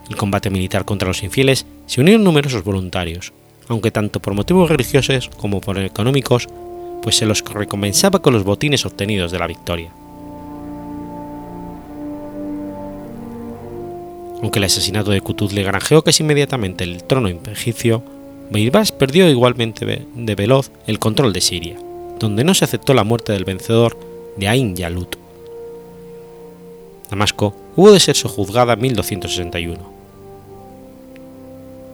El 0.08 0.16
combate 0.16 0.50
militar 0.50 0.84
contra 0.84 1.08
los 1.08 1.22
infieles 1.22 1.66
se 1.86 2.00
unieron 2.00 2.24
numerosos 2.24 2.62
voluntarios, 2.62 3.32
aunque 3.68 3.90
tanto 3.90 4.20
por 4.20 4.34
motivos 4.34 4.70
religiosos 4.70 5.28
como 5.36 5.60
por 5.60 5.78
económicos, 5.78 6.48
pues 7.02 7.16
se 7.16 7.26
los 7.26 7.42
recompensaba 7.42 8.20
con 8.20 8.32
los 8.32 8.44
botines 8.44 8.86
obtenidos 8.86 9.32
de 9.32 9.38
la 9.38 9.46
victoria. 9.46 9.90
Aunque 14.42 14.58
el 14.58 14.64
asesinato 14.64 15.10
de 15.10 15.20
Qutuz 15.20 15.52
le 15.52 15.62
granjeó 15.62 16.02
casi 16.02 16.22
inmediatamente 16.22 16.84
el 16.84 17.04
trono 17.04 17.28
egipcio, 17.28 18.02
Beirbas 18.50 18.92
perdió 18.92 19.28
igualmente 19.28 20.06
de 20.14 20.34
veloz 20.34 20.70
el 20.86 20.98
control 20.98 21.32
de 21.32 21.40
Siria, 21.40 21.76
donde 22.18 22.44
no 22.44 22.54
se 22.54 22.64
aceptó 22.64 22.94
la 22.94 23.04
muerte 23.04 23.32
del 23.32 23.44
vencedor 23.44 23.98
de 24.36 24.48
Ain 24.48 24.76
Yalut. 24.76 25.16
Damasco 27.10 27.54
hubo 27.76 27.92
de 27.92 28.00
ser 28.00 28.16
sojuzgada 28.16 28.74
en 28.74 28.80
1261. 28.80 29.96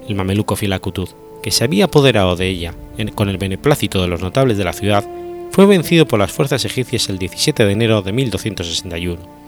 El 0.08 0.14
mameluco 0.14 0.56
Filacutud, 0.56 1.08
que 1.42 1.50
se 1.50 1.64
había 1.64 1.86
apoderado 1.86 2.36
de 2.36 2.48
ella 2.48 2.74
con 3.14 3.28
el 3.28 3.38
beneplácito 3.38 4.02
de 4.02 4.08
los 4.08 4.20
notables 4.20 4.58
de 4.58 4.64
la 4.64 4.72
ciudad, 4.72 5.04
fue 5.50 5.66
vencido 5.66 6.06
por 6.06 6.18
las 6.18 6.32
fuerzas 6.32 6.64
egipcias 6.64 7.08
el 7.08 7.18
17 7.18 7.64
de 7.64 7.72
enero 7.72 8.02
de 8.02 8.12
1261. 8.12 9.41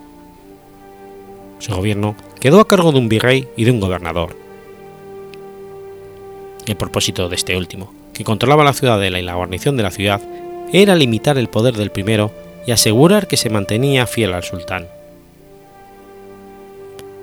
Su 1.59 1.75
gobierno 1.75 2.15
quedó 2.41 2.61
a 2.61 2.69
cargo 2.69 2.93
de 2.93 2.99
un 2.99 3.09
virrey 3.09 3.49
y 3.57 3.65
de 3.65 3.71
un 3.71 3.81
gobernador. 3.81 4.37
El 6.67 6.77
propósito 6.77 7.29
de 7.29 7.37
este 7.37 7.57
último, 7.57 7.93
que 8.13 8.25
controlaba 8.25 8.65
la 8.65 8.73
ciudadela 8.73 9.19
y 9.19 9.23
la 9.23 9.35
guarnición 9.35 9.77
de 9.77 9.83
la 9.83 9.91
ciudad, 9.91 10.21
era 10.73 10.95
limitar 10.95 11.39
el 11.39 11.49
poder 11.49 11.75
del 11.75 11.91
primero 11.91 12.33
y 12.67 12.73
asegurar 12.73 13.27
que 13.27 13.37
se 13.37 13.51
mantenía 13.51 14.07
fiel 14.07 14.33
al 14.33 14.45
sultán. 14.45 14.87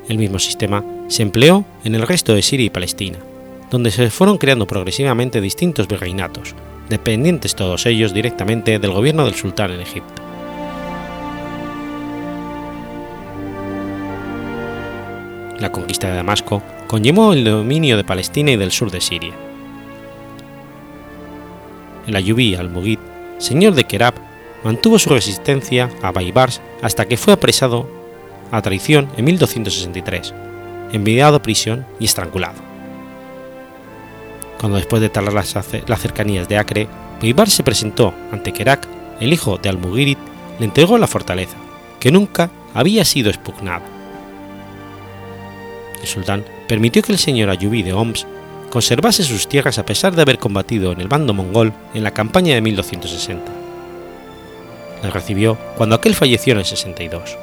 El 0.08 0.18
mismo 0.18 0.40
sistema 0.40 0.84
se 1.08 1.24
empleó 1.24 1.66
en 1.84 1.96
el 1.96 2.08
resto 2.08 2.34
de 2.34 2.42
Siria 2.42 2.68
y 2.68 2.70
Palestina, 2.70 3.18
donde 3.70 3.92
se 3.92 4.10
fueron 4.10 4.38
creando 4.38 4.68
progresivamente 4.68 5.42
distintos 5.42 5.88
virreinatos, 5.88 6.54
dependientes 6.90 7.56
todos 7.56 7.86
ellos 7.86 8.14
directamente 8.14 8.78
del 8.78 8.92
gobierno 8.92 9.26
del 9.26 9.36
sultán 9.36 9.72
en 9.72 9.82
Egipto. 9.82 10.21
La 15.62 15.72
conquista 15.72 16.10
de 16.10 16.16
Damasco 16.16 16.62
conllevó 16.88 17.32
el 17.32 17.46
dominio 17.46 17.96
de 17.96 18.04
Palestina 18.04 18.52
y 18.52 18.58
del 18.58 18.72
sur 18.72 18.92
de 18.92 19.00
Siria. 19.00 19.34
El 22.06 22.16
ayubí 22.18 22.56
al-Mughid, 22.56 23.00
señor 23.38 23.76
de 23.76 23.86
Kerab, 23.86 24.16
mantuvo 24.66 25.00
su 25.00 25.12
resistencia 25.12 25.90
a 26.02 26.12
Baibars 26.12 26.60
hasta 26.82 27.06
que 27.06 27.16
fue 27.16 27.32
apresado 27.32 27.88
a 28.52 28.62
traición 28.62 29.08
en 29.16 29.24
1263, 29.24 30.34
enviado 30.92 31.38
a 31.38 31.42
prisión 31.42 31.86
y 31.98 32.06
estrangulado 32.06 32.72
cuando 34.62 34.78
después 34.78 35.02
de 35.02 35.10
talar 35.10 35.34
las, 35.34 35.50
cercanías 36.00 36.48
de 36.48 36.60
Acre, 36.60 36.88
Beibar 37.20 37.50
se 37.50 37.64
presentó 37.64 38.14
ante 38.32 38.54
Kerak, 38.54 38.88
el 39.20 39.34
hijo 39.34 39.58
de 39.58 39.70
Al-Mughirib, 39.70 40.20
le 40.60 40.66
entregó 40.66 41.00
la 41.00 41.08
fortaleza, 41.08 41.58
que 42.00 42.12
nunca 42.12 42.52
había 42.76 43.04
sido 43.04 43.32
expugnada. 43.32 44.01
El 46.02 46.08
sultán 46.08 46.44
permitió 46.68 47.02
que 47.02 47.12
el 47.12 47.20
señor 47.20 47.50
Ayubí 47.50 47.84
de 47.84 47.94
Homs 47.94 48.26
conservase 48.70 49.24
sus 49.24 49.48
tierras 49.48 49.78
a 49.78 49.86
pesar 49.86 50.16
de 50.16 50.22
haber 50.22 50.40
combatido 50.40 50.92
en 50.92 51.02
el 51.02 51.08
bando 51.08 51.34
mongol 51.34 51.74
en 51.94 52.04
la 52.04 52.12
campaña 52.12 52.56
de 52.56 52.62
1260. 52.62 53.52
Le 55.04 55.10
recibió 55.10 55.58
cuando 55.78 55.96
aquel 55.96 56.16
falleció 56.16 56.54
en 56.54 56.60
el 56.60 56.66
62. 56.66 57.38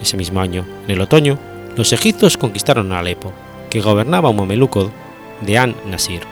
Ese 0.00 0.16
mismo 0.16 0.40
año, 0.40 0.66
en 0.86 0.90
el 0.90 1.00
otoño, 1.00 1.38
los 1.76 1.92
egipcios 1.92 2.36
conquistaron 2.36 2.92
a 2.92 3.00
Alepo, 3.00 3.32
que 3.70 3.80
gobernaba 3.80 4.30
un 4.30 4.36
mameluco 4.36 4.90
de 5.40 5.58
An-Nasir. 5.58 6.22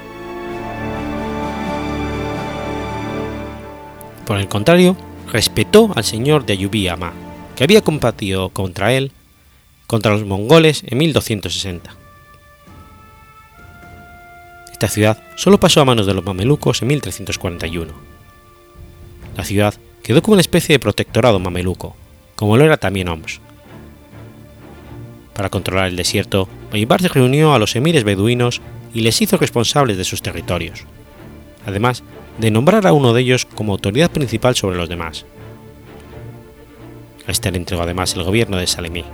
Por 4.27 4.39
el 4.39 4.49
contrario, 4.49 4.97
respetó 5.31 5.93
al 5.95 6.05
señor 6.05 6.47
de 6.47 6.55
Ayubí 6.55 6.89
Amá, 6.89 7.13
que 7.57 7.65
había 7.65 7.83
combatido 7.83 8.51
contra 8.51 8.93
él, 8.93 9.13
contra 9.93 10.13
los 10.13 10.25
mongoles 10.25 10.85
en 10.87 10.97
1260. 10.97 11.95
Esta 14.73 14.89
ciudad 14.89 15.23
solo 15.37 15.61
pasó 15.61 15.83
a 15.83 15.85
manos 15.85 16.07
de 16.07 16.15
los 16.15 16.25
mamelucos 16.25 16.81
en 16.81 16.89
1341. 16.89 17.93
La 19.37 19.45
ciudad 19.45 19.75
quedó 20.03 20.23
como 20.23 20.33
una 20.33 20.41
especie 20.41 20.73
de 20.73 20.79
protectorado 20.79 21.39
mameluco, 21.39 21.95
como 22.37 22.57
lo 22.57 22.65
era 22.65 22.79
también 22.79 23.11
Homs. 23.11 23.43
Para 25.35 25.51
controlar 25.51 25.89
el 25.89 25.97
desierto, 25.97 26.49
se 26.73 27.09
reunió 27.09 27.53
a 27.53 27.59
los 27.59 27.77
emires 27.77 28.05
beduinos 28.05 28.63
y 28.95 29.03
les 29.03 29.21
hizo 29.21 29.37
responsables 29.37 29.99
de 29.99 30.05
sus 30.05 30.23
territorios, 30.23 30.87
además 31.67 32.03
de 32.39 32.51
nombrar 32.51 32.87
a 32.87 32.95
uno 32.95 33.13
de 33.13 33.21
ellos 33.21 33.45
como 33.45 33.75
autoridad 33.75 34.11
principal 34.11 34.57
sobre 34.57 34.79
los 34.79 34.89
demás. 34.89 35.27
A 37.27 37.31
este 37.31 37.51
le 37.51 37.59
entregó 37.59 37.83
además 37.83 38.15
el 38.15 38.23
gobierno 38.23 38.57
de 38.57 38.67
Salemí. 38.67 39.05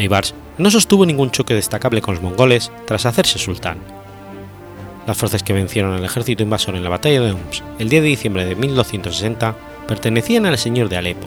Baybars 0.00 0.34
no 0.56 0.70
sostuvo 0.70 1.04
ningún 1.04 1.30
choque 1.30 1.52
destacable 1.52 2.00
con 2.00 2.14
los 2.14 2.22
mongoles 2.22 2.72
tras 2.86 3.04
hacerse 3.04 3.38
sultán. 3.38 3.78
Las 5.06 5.18
fuerzas 5.18 5.42
que 5.42 5.52
vencieron 5.52 5.92
al 5.92 6.04
ejército 6.04 6.42
invasor 6.42 6.74
en 6.74 6.84
la 6.84 6.88
batalla 6.88 7.20
de 7.20 7.32
Homs 7.32 7.62
el 7.78 7.90
10 7.90 8.02
de 8.02 8.08
diciembre 8.08 8.44
de 8.46 8.54
1260 8.54 9.54
pertenecían 9.86 10.46
al 10.46 10.56
señor 10.56 10.88
de 10.88 10.96
Alepo, 10.96 11.26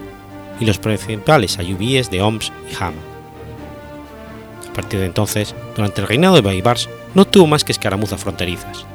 y 0.59 0.65
los 0.65 0.79
principales 0.79 1.59
ayubíes 1.59 2.09
de 2.09 2.23
Homs 2.23 2.51
y 2.71 2.75
Hama. 2.83 3.01
A 4.69 4.73
partir 4.73 4.99
de 4.99 5.05
entonces, 5.05 5.53
durante 5.75 6.01
el 6.01 6.07
reinado 6.07 6.35
de 6.35 6.41
Baibars, 6.41 6.89
no 7.13 7.25
tuvo 7.25 7.45
más 7.45 7.63
que 7.63 7.73
escaramuzas 7.73 8.21
fronterizas. 8.21 8.87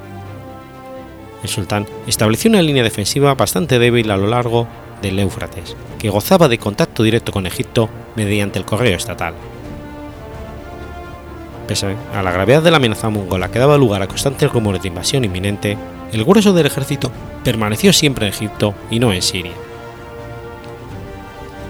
El 1.41 1.49
sultán 1.49 1.87
estableció 2.09 2.51
una 2.51 2.63
línea 2.63 2.83
defensiva 2.83 3.35
bastante 3.35 3.79
débil 3.79 4.11
a 4.11 4.17
lo 4.17 4.27
largo 4.27 4.67
del 5.03 5.21
Éufrates, 5.21 5.77
que 6.01 6.11
gozaba 6.11 6.49
de 6.49 6.59
contacto 6.59 7.05
directo 7.05 7.31
con 7.31 7.47
Egipto 7.47 7.89
mediante 8.17 8.59
el 8.59 8.65
correo 8.65 8.97
estatal. 8.97 9.35
Pese 11.69 11.97
a 12.15 12.23
la 12.23 12.33
gravedad 12.33 12.63
de 12.63 12.71
la 12.71 12.79
amenaza 12.79 13.11
mongola 13.11 13.51
que 13.51 13.59
daba 13.59 13.77
lugar 13.77 14.01
a 14.01 14.09
constantes 14.09 14.51
rumores 14.51 14.81
de 14.81 14.89
invasión 14.89 15.25
inminente, 15.25 15.77
el 16.13 16.25
grueso 16.25 16.55
del 16.55 16.65
ejército 16.65 17.13
permaneció 17.45 17.93
siempre 17.93 18.27
en 18.27 18.33
Egipto 18.33 18.75
y 18.91 18.99
no 18.99 19.13
en 19.13 19.21
Siria. 19.21 19.53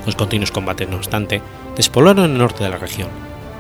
Los 0.07 0.15
continuos 0.15 0.53
combates, 0.53 0.89
no 0.89 0.97
obstante, 0.97 1.43
despoblaron 1.77 2.31
el 2.31 2.39
norte 2.39 2.63
de 2.63 2.71
la 2.71 2.79
región, 2.79 3.09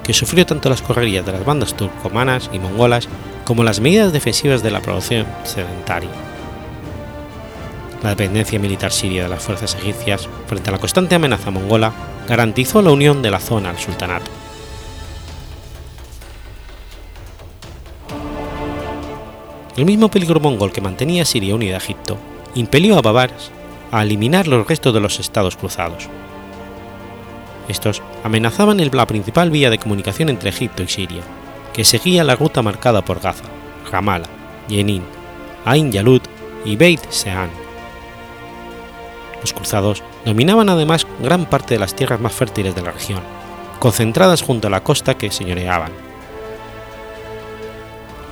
que 0.04 0.14
sufrió 0.14 0.46
tanto 0.46 0.70
las 0.70 0.80
correrías 0.80 1.26
de 1.26 1.32
las 1.32 1.44
bandas 1.44 1.74
turcomanas 1.74 2.48
y 2.52 2.60
mongolas 2.60 3.08
como 3.44 3.64
las 3.64 3.80
medidas 3.80 4.12
defensivas 4.12 4.62
de 4.62 4.70
la 4.70 4.80
población 4.80 5.26
sedentaria. 5.42 6.08
La 8.04 8.10
dependencia 8.10 8.60
militar 8.60 8.92
siria 8.92 9.24
de 9.24 9.28
las 9.28 9.42
fuerzas 9.42 9.74
egipcias 9.74 10.28
frente 10.46 10.70
a 10.70 10.72
la 10.72 10.78
constante 10.78 11.16
amenaza 11.16 11.50
mongola 11.50 11.92
garantizó 12.28 12.80
la 12.80 12.92
unión 12.92 13.22
de 13.22 13.32
la 13.32 13.40
zona 13.40 13.70
al 13.70 13.78
sultanato. 13.78 14.37
El 19.78 19.86
mismo 19.86 20.10
peligro 20.10 20.40
mongol 20.40 20.72
que 20.72 20.80
mantenía 20.80 21.24
Siria 21.24 21.54
unida 21.54 21.74
a 21.74 21.78
Egipto 21.78 22.18
impelió 22.56 22.98
a 22.98 23.00
Babares 23.00 23.52
a 23.92 24.02
eliminar 24.02 24.48
los 24.48 24.66
restos 24.66 24.92
de 24.92 24.98
los 24.98 25.20
estados 25.20 25.56
cruzados, 25.56 26.08
estos 27.68 28.02
amenazaban 28.24 28.80
la 28.92 29.06
principal 29.06 29.52
vía 29.52 29.70
de 29.70 29.78
comunicación 29.78 30.30
entre 30.30 30.50
Egipto 30.50 30.82
y 30.82 30.88
Siria, 30.88 31.22
que 31.72 31.84
seguía 31.84 32.24
la 32.24 32.34
ruta 32.34 32.60
marcada 32.60 33.04
por 33.04 33.20
Gaza, 33.20 33.44
Ramallah, 33.92 34.26
Jenin, 34.68 35.04
Ain 35.64 35.92
Yalut 35.92 36.24
y 36.64 36.74
Beit 36.74 37.08
Sean. 37.10 37.50
Los 39.40 39.52
cruzados 39.52 40.02
dominaban 40.24 40.70
además 40.70 41.06
gran 41.22 41.46
parte 41.46 41.74
de 41.74 41.80
las 41.80 41.94
tierras 41.94 42.20
más 42.20 42.32
fértiles 42.32 42.74
de 42.74 42.82
la 42.82 42.90
región, 42.90 43.20
concentradas 43.78 44.42
junto 44.42 44.66
a 44.66 44.70
la 44.70 44.82
costa 44.82 45.16
que 45.16 45.30
señoreaban. 45.30 46.07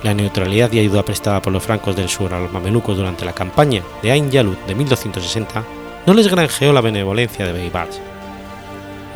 La 0.03 0.13
neutralidad 0.13 0.71
y 0.71 0.79
ayuda 0.79 1.03
prestada 1.03 1.41
por 1.41 1.53
los 1.53 1.63
francos 1.63 1.95
del 1.95 2.09
sur 2.09 2.33
a 2.33 2.39
los 2.39 2.51
mamelucos 2.51 2.97
durante 2.97 3.25
la 3.25 3.33
campaña 3.33 3.81
de 4.01 4.11
Ain 4.11 4.29
Yalut 4.29 4.59
de 4.65 4.75
1260 4.75 5.63
no 6.05 6.13
les 6.13 6.27
granjeó 6.27 6.71
la 6.71 6.81
benevolencia 6.81 7.45
de 7.45 7.53
Beibars 7.53 7.99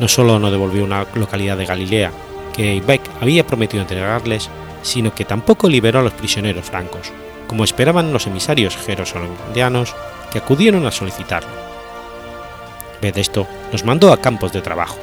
no 0.02 0.08
solo 0.08 0.40
no 0.40 0.50
devolvió 0.50 0.82
una 0.82 1.06
localidad 1.14 1.56
de 1.56 1.64
Galilea 1.64 2.10
que 2.52 2.72
Eibek 2.72 3.00
había 3.20 3.46
prometido 3.46 3.82
entregarles, 3.82 4.50
sino 4.82 5.14
que 5.14 5.24
tampoco 5.24 5.68
liberó 5.68 6.00
a 6.00 6.02
los 6.02 6.12
prisioneros 6.12 6.66
francos, 6.66 7.12
como 7.46 7.62
esperaban 7.62 8.12
los 8.12 8.26
emisarios 8.26 8.76
jerosolindianos 8.76 9.94
que 10.32 10.38
acudieron 10.38 10.86
a 10.86 10.90
solicitarlo. 10.90 11.50
En 13.00 13.12
de 13.12 13.20
esto, 13.20 13.46
los 13.70 13.84
mandó 13.84 14.12
a 14.12 14.20
campos 14.20 14.52
de 14.52 14.60
trabajo. 14.60 14.98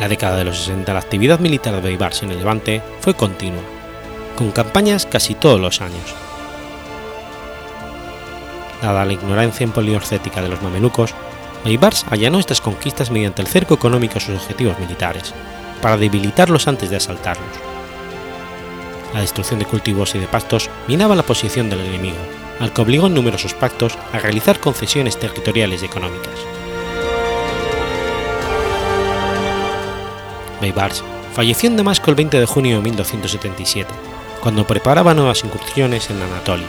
La 0.00 0.08
década 0.08 0.36
de 0.36 0.44
los 0.44 0.58
60 0.58 0.92
la 0.92 1.00
actividad 1.00 1.40
militar 1.40 1.74
de 1.74 1.80
Beibars 1.80 2.22
en 2.22 2.30
el 2.30 2.38
Levante 2.38 2.82
fue 3.00 3.14
continua, 3.14 3.62
con 4.36 4.52
campañas 4.52 5.06
casi 5.06 5.34
todos 5.34 5.60
los 5.60 5.80
años, 5.80 6.14
Dada 8.82 9.04
la 9.04 9.12
ignorancia 9.12 9.66
poliorcética 9.66 10.40
de 10.40 10.48
los 10.48 10.62
mamelucos, 10.62 11.14
Baibars 11.64 12.06
allanó 12.10 12.38
estas 12.38 12.60
conquistas 12.60 13.10
mediante 13.10 13.42
el 13.42 13.48
cerco 13.48 13.74
económico 13.74 14.18
a 14.18 14.20
sus 14.20 14.36
objetivos 14.36 14.78
militares, 14.78 15.34
para 15.82 15.96
debilitarlos 15.96 16.68
antes 16.68 16.90
de 16.90 16.96
asaltarlos. 16.96 17.48
La 19.14 19.20
destrucción 19.20 19.58
de 19.58 19.64
cultivos 19.64 20.14
y 20.14 20.18
de 20.18 20.28
pastos 20.28 20.70
minaba 20.86 21.16
la 21.16 21.24
posición 21.24 21.70
del 21.70 21.80
enemigo, 21.80 22.18
al 22.60 22.72
que 22.72 22.82
obligó 22.82 23.08
en 23.08 23.14
numerosos 23.14 23.54
pactos 23.54 23.98
a 24.12 24.18
realizar 24.18 24.60
concesiones 24.60 25.18
territoriales 25.18 25.82
y 25.82 25.86
económicas. 25.86 26.57
Baibars 30.60 31.02
falleció 31.34 31.68
en 31.68 31.76
Damasco 31.76 32.10
el 32.10 32.16
20 32.16 32.40
de 32.40 32.46
junio 32.46 32.76
de 32.76 32.82
1277, 32.82 33.92
cuando 34.40 34.66
preparaba 34.66 35.14
nuevas 35.14 35.44
incursiones 35.44 36.10
en 36.10 36.20
Anatolia. 36.22 36.66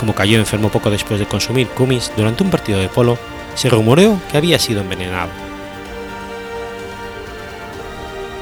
Como 0.00 0.14
cayó 0.14 0.38
enfermo 0.38 0.70
poco 0.70 0.90
después 0.90 1.20
de 1.20 1.26
consumir 1.26 1.68
kumis 1.68 2.12
durante 2.16 2.42
un 2.42 2.50
partido 2.50 2.78
de 2.78 2.88
polo, 2.88 3.16
se 3.54 3.70
rumoreó 3.70 4.20
que 4.30 4.36
había 4.36 4.58
sido 4.58 4.80
envenenado. 4.80 5.30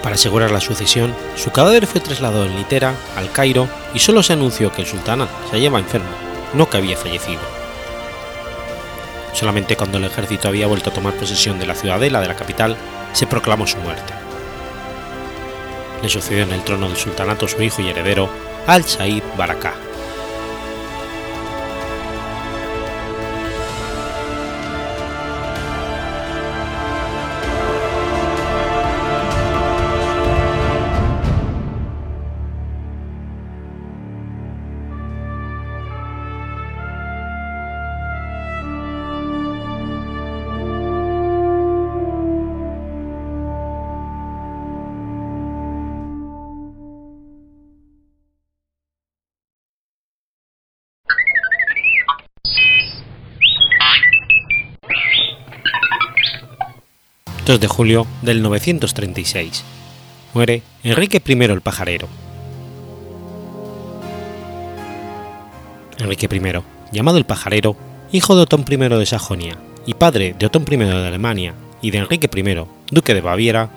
Para 0.03 0.17
asegurar 0.17 0.51
la 0.51 0.61
sucesión, 0.61 1.15
su 1.37 1.53
cadáver 1.53 1.87
fue 1.87 2.01
trasladado 2.01 2.45
en 2.45 2.57
litera 2.57 2.95
al 3.17 3.31
Cairo 3.31 3.69
y 3.95 4.01
solo 4.01 4.23
se 4.23 4.33
anunció 4.33 4.73
que 4.73 4.83
el 4.83 4.89
sultán 4.89 5.29
se 5.49 5.57
hallaba 5.57 5.79
enfermo, 5.79 6.11
no 6.55 6.69
que 6.69 6.79
había 6.79 6.97
fallecido. 6.97 7.62
Solamente 9.33 9.77
cuando 9.77 9.99
el 9.99 10.05
ejército 10.05 10.49
había 10.49 10.67
vuelto 10.67 10.91
a 10.91 10.93
tomar 10.93 11.15
posesión 11.15 11.59
de 11.59 11.67
la 11.67 11.75
ciudadela 11.75 12.21
de 12.21 12.29
la 12.29 12.37
capital, 12.37 12.77
se 13.13 13.27
proclamó 13.27 13.67
su 13.67 13.79
muerte. 13.79 14.13
Le 16.03 16.09
sucedió 16.09 16.43
en 16.43 16.53
el 16.53 16.65
trono 16.65 16.89
del 16.89 16.97
sultanato 16.97 17.47
su 17.49 17.63
hijo 17.63 17.81
y 17.81 17.89
heredero, 17.89 18.29
Al-Said 18.67 19.23
Barakah. 19.37 19.92
2 57.53 57.61
de 57.61 57.69
julio 57.69 58.07
del 58.23 58.41
936. 58.41 59.63
Muere 60.33 60.63
Enrique 60.85 61.21
I 61.23 61.33
el 61.33 61.61
Pajarero. 61.61 62.09
Enrique 65.99 66.35
I, 66.35 66.63
llamado 66.93 67.19
el 67.19 67.27
Pajarero, 67.27 67.77
hijo 68.11 68.35
de 68.37 68.41
Otón 68.41 68.65
I 68.67 68.77
de 68.77 69.05
Sajonia 69.05 69.59
y 69.85 69.93
padre 69.93 70.35
de 70.39 70.47
Otón 70.47 70.65
I 70.67 70.77
de 70.77 71.07
Alemania 71.09 71.53
y 71.83 71.91
de 71.91 71.99
Enrique 71.99 72.31
I, 72.35 72.65
duque 72.91 73.13
de 73.13 73.21
Baviera, 73.21 73.69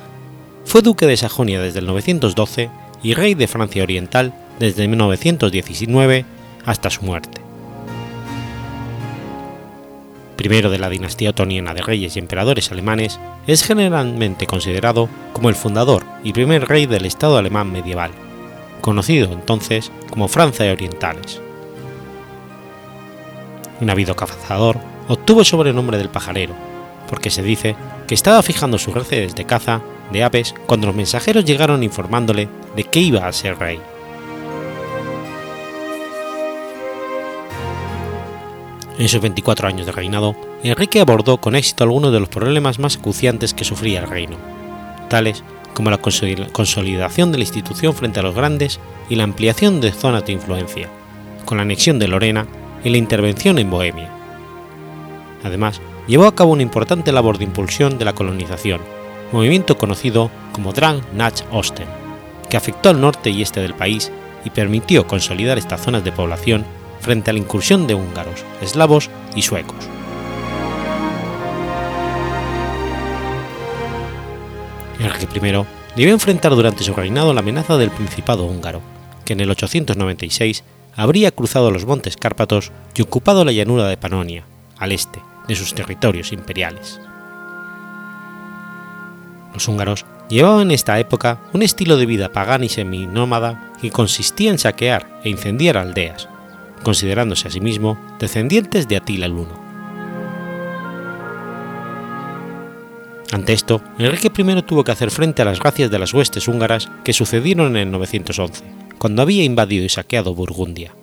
fue 0.64 0.82
duque 0.82 1.06
de 1.06 1.18
Sajonia 1.18 1.60
desde 1.60 1.80
el 1.80 1.88
912 1.88 2.70
y 3.04 3.14
rey 3.14 3.34
de 3.34 3.50
Francia 3.50 3.84
Oriental 3.84 4.34
desde 4.58 4.88
1919 4.88 6.24
hasta 6.66 6.90
su 6.90 7.04
muerte 7.04 7.45
primero 10.36 10.70
de 10.70 10.80
la 10.80 10.90
dinastía 10.90 11.32
otoniana 11.32 11.74
de 11.74 11.82
reyes 11.82 12.16
y 12.16 12.20
emperadores 12.20 12.72
alemanes, 12.72 13.20
es 13.48 13.64
generalmente 13.64 14.48
considerado 14.48 15.10
como 15.34 15.50
el 15.50 15.56
fundador 15.56 16.04
y 16.24 16.34
primer 16.34 16.68
rey 16.68 16.86
del 16.86 17.06
Estado 17.06 17.38
alemán 17.38 17.72
medieval, 17.72 18.12
conocido 18.82 19.32
entonces 19.32 19.92
como 20.10 20.28
Francia 20.28 20.72
Orientales. 20.72 21.42
Un 23.82 23.90
habido 23.90 24.16
cazador 24.16 24.80
obtuvo 25.08 25.42
el 25.42 25.46
sobrenombre 25.46 25.98
del 25.98 26.10
pajarero, 26.10 26.56
porque 27.10 27.30
se 27.30 27.44
dice 27.44 27.76
que 28.08 28.16
estaba 28.16 28.42
fijando 28.42 28.78
sus 28.78 28.94
redes 28.94 29.36
de 29.36 29.46
caza 29.46 29.82
de 30.12 30.24
aves 30.24 30.54
cuando 30.66 30.88
los 30.88 30.96
mensajeros 30.96 31.46
llegaron 31.46 31.84
informándole 31.84 32.48
de 32.76 32.84
que 32.84 33.00
iba 33.00 33.28
a 33.28 33.34
ser 33.34 33.58
rey. 33.58 33.80
En 38.98 39.10
sus 39.10 39.20
24 39.20 39.68
años 39.68 39.86
de 39.86 39.92
reinado, 39.92 40.36
Enrique 40.64 41.02
abordó 41.02 41.38
con 41.38 41.56
éxito 41.56 41.84
algunos 41.84 42.14
de 42.14 42.22
los 42.22 42.30
problemas 42.30 42.80
más 42.80 42.96
acuciantes 42.96 43.54
que 43.54 43.66
sufría 43.66 44.00
el 44.00 44.10
reino, 44.10 44.38
tales 45.10 45.44
como 45.74 45.90
la 45.90 45.98
consolidación 45.98 47.34
de 47.34 47.38
la 47.38 47.44
institución 47.44 47.94
frente 47.94 48.22
a 48.22 48.24
los 48.24 48.34
grandes 48.34 48.80
y 49.10 49.16
la 49.16 49.26
ampliación 49.26 49.82
de 49.82 49.92
zonas 49.92 50.26
de 50.26 50.32
influencia, 50.32 50.88
con 51.44 51.58
la 51.58 51.64
anexión 51.64 52.00
de 52.00 52.08
Lorena 52.08 52.48
y 52.86 52.90
la 52.90 52.98
intervención 52.98 53.60
en 53.60 53.70
Bohemia. 53.70 54.10
Además, 55.44 55.82
llevó 56.08 56.26
a 56.26 56.36
cabo 56.36 56.54
una 56.54 56.64
importante 56.64 57.12
labor 57.12 57.38
de 57.38 57.44
impulsión 57.44 57.98
de 57.98 58.06
la 58.06 58.14
colonización, 58.14 58.80
movimiento 59.34 59.78
conocido 59.78 60.32
como 60.54 60.72
Drang 60.72 61.02
nach 61.14 61.42
Osten, 61.52 61.88
que 62.50 62.56
afectó 62.56 62.90
al 62.90 63.02
norte 63.02 63.30
y 63.30 63.42
este 63.42 63.60
del 63.60 63.74
país 63.74 64.10
y 64.46 64.52
permitió 64.52 65.06
consolidar 65.06 65.58
estas 65.58 65.82
zonas 65.82 66.06
de 66.06 66.14
población 66.14 66.66
frente 67.00 67.30
a 67.30 67.34
la 67.34 67.40
incursión 67.40 67.88
de 67.88 67.96
húngaros, 67.96 68.44
eslavos 68.62 69.10
y 69.36 69.42
suecos. 69.42 69.78
Enrique 75.00 75.28
I 75.38 75.66
debió 75.96 76.14
enfrentar 76.14 76.56
durante 76.56 76.84
su 76.84 76.94
reinado 76.94 77.34
la 77.34 77.42
amenaza 77.42 77.78
del 77.78 77.92
Principado 77.92 78.46
húngaro, 78.46 78.82
que 79.24 79.34
en 79.34 79.40
el 79.40 79.52
896 79.52 80.64
habría 80.96 81.32
cruzado 81.32 81.72
los 81.72 81.86
montes 81.86 82.18
Cárpatos 82.18 82.72
y 82.96 83.02
ocupado 83.02 83.44
la 83.46 83.52
llanura 83.52 83.88
de 83.88 83.98
Panonia, 83.98 84.46
al 84.78 84.92
este, 84.92 85.22
de 85.48 85.56
sus 85.56 85.74
territorios 85.74 86.32
imperiales. 86.32 87.00
Los 89.54 89.68
húngaros 89.68 90.06
llevaban 90.30 90.64
en 90.64 90.72
esta 90.72 91.00
época 91.00 91.40
un 91.54 91.62
estilo 91.62 91.98
de 91.98 92.06
vida 92.06 92.32
pagana 92.32 92.66
y 92.66 92.70
seminómada 92.70 93.74
que 93.82 93.92
consistía 93.92 94.52
en 94.52 94.58
saquear 94.58 95.22
e 95.24 95.30
incendiar 95.30 95.78
aldeas, 95.78 96.28
considerándose 96.86 97.48
a 97.48 97.52
sí 97.52 97.60
mismo 97.60 97.98
descendientes 98.20 98.88
de 98.88 98.98
Atila 98.98 99.26
el 99.26 99.34
Uno. 99.34 99.66
Ante 103.32 103.54
esto, 103.54 103.82
Enrique 103.98 104.28
I 104.28 104.62
tuvo 104.62 104.84
que 104.84 104.92
hacer 104.92 105.10
frente 105.10 105.42
a 105.42 105.46
las 105.46 105.60
gracias 105.60 105.90
de 105.90 105.98
las 105.98 106.14
huestes 106.14 106.48
húngaras 106.48 106.92
que 107.04 107.12
sucedieron 107.12 107.76
en 107.76 107.88
el 107.88 107.92
911, 107.92 108.64
cuando 109.00 109.24
había 109.24 109.44
invadido 109.44 109.84
y 109.84 109.90
saqueado 109.90 110.36
Burgundia. 110.36 110.94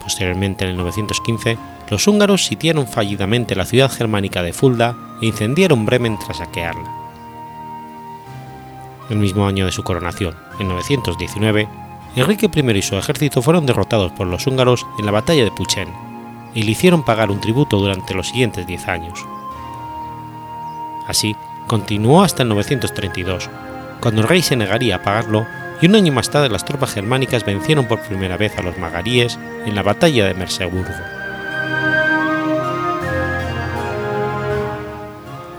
Posteriormente, 0.00 0.64
en 0.64 0.72
el 0.72 0.76
915, 0.76 1.56
los 1.88 2.06
húngaros 2.06 2.44
sitiaron 2.44 2.86
fallidamente 2.86 3.56
la 3.56 3.64
ciudad 3.64 3.90
germánica 3.90 4.42
de 4.42 4.52
Fulda 4.52 5.16
e 5.22 5.26
incendiaron 5.26 5.86
Bremen 5.86 6.18
tras 6.18 6.36
saquearla. 6.36 6.92
El 9.08 9.16
mismo 9.16 9.46
año 9.46 9.64
de 9.64 9.72
su 9.72 9.82
coronación, 9.82 10.36
en 10.60 10.68
919, 10.68 11.85
Enrique 12.16 12.50
I 12.52 12.70
y 12.70 12.82
su 12.82 12.96
ejército 12.96 13.42
fueron 13.42 13.66
derrotados 13.66 14.10
por 14.12 14.26
los 14.26 14.46
húngaros 14.46 14.86
en 14.98 15.04
la 15.04 15.12
batalla 15.12 15.44
de 15.44 15.50
Puchen 15.50 15.88
y 16.54 16.62
le 16.62 16.70
hicieron 16.70 17.04
pagar 17.04 17.30
un 17.30 17.42
tributo 17.42 17.76
durante 17.76 18.14
los 18.14 18.28
siguientes 18.28 18.66
diez 18.66 18.88
años. 18.88 19.22
Así, 21.06 21.36
continuó 21.66 22.22
hasta 22.22 22.42
el 22.42 22.48
932, 22.48 23.50
cuando 24.00 24.22
el 24.22 24.28
rey 24.28 24.40
se 24.40 24.56
negaría 24.56 24.96
a 24.96 25.02
pagarlo 25.02 25.46
y 25.82 25.86
un 25.86 25.94
año 25.94 26.10
más 26.10 26.30
tarde 26.30 26.48
las 26.48 26.64
tropas 26.64 26.94
germánicas 26.94 27.44
vencieron 27.44 27.86
por 27.86 28.00
primera 28.00 28.38
vez 28.38 28.58
a 28.58 28.62
los 28.62 28.78
magaríes 28.78 29.38
en 29.66 29.74
la 29.74 29.82
batalla 29.82 30.26
de 30.26 30.32
Merseburgo. 30.32 30.94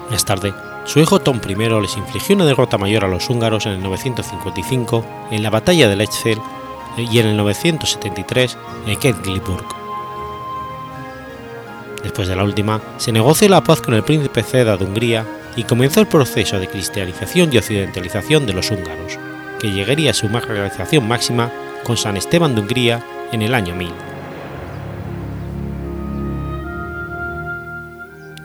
Más 0.10 0.26
tarde, 0.26 0.54
su 0.88 1.00
hijo 1.02 1.20
Tom 1.20 1.42
I 1.48 1.54
les 1.56 1.98
infligió 1.98 2.36
una 2.36 2.46
derrota 2.46 2.78
mayor 2.78 3.04
a 3.04 3.10
los 3.10 3.30
húngaros 3.30 3.66
en 3.66 3.74
el 3.74 3.84
955 3.84 5.06
en 5.32 5.44
la 5.44 5.50
batalla 5.50 5.90
de 5.90 5.98
Lechfeld 5.98 6.42
y 6.98 7.20
en 7.20 7.28
el 7.28 7.38
973 7.38 8.58
en 8.88 8.98
Quedlinburg. 8.98 9.66
Después 12.04 12.30
de 12.30 12.38
la 12.38 12.44
última, 12.46 12.82
se 12.98 13.12
negoció 13.12 13.50
la 13.50 13.62
paz 13.62 13.82
con 13.82 13.94
el 13.94 14.04
príncipe 14.04 14.44
Ceda 14.44 14.78
de 14.78 14.86
Hungría 14.86 15.26
y 15.58 15.64
comenzó 15.64 16.00
el 16.00 16.08
proceso 16.08 16.58
de 16.58 16.68
cristianización 16.68 17.52
y 17.52 17.58
occidentalización 17.58 18.46
de 18.46 18.54
los 18.54 18.72
húngaros, 18.72 19.20
que 19.60 19.72
llegaría 19.72 20.12
a 20.12 20.14
su 20.14 20.30
realización 20.30 21.06
máxima 21.06 21.52
con 21.84 21.98
San 21.98 22.16
Esteban 22.16 22.56
de 22.56 22.62
Hungría 22.62 23.04
en 23.34 23.42
el 23.42 23.54
año 23.54 23.76
1000. 23.76 24.17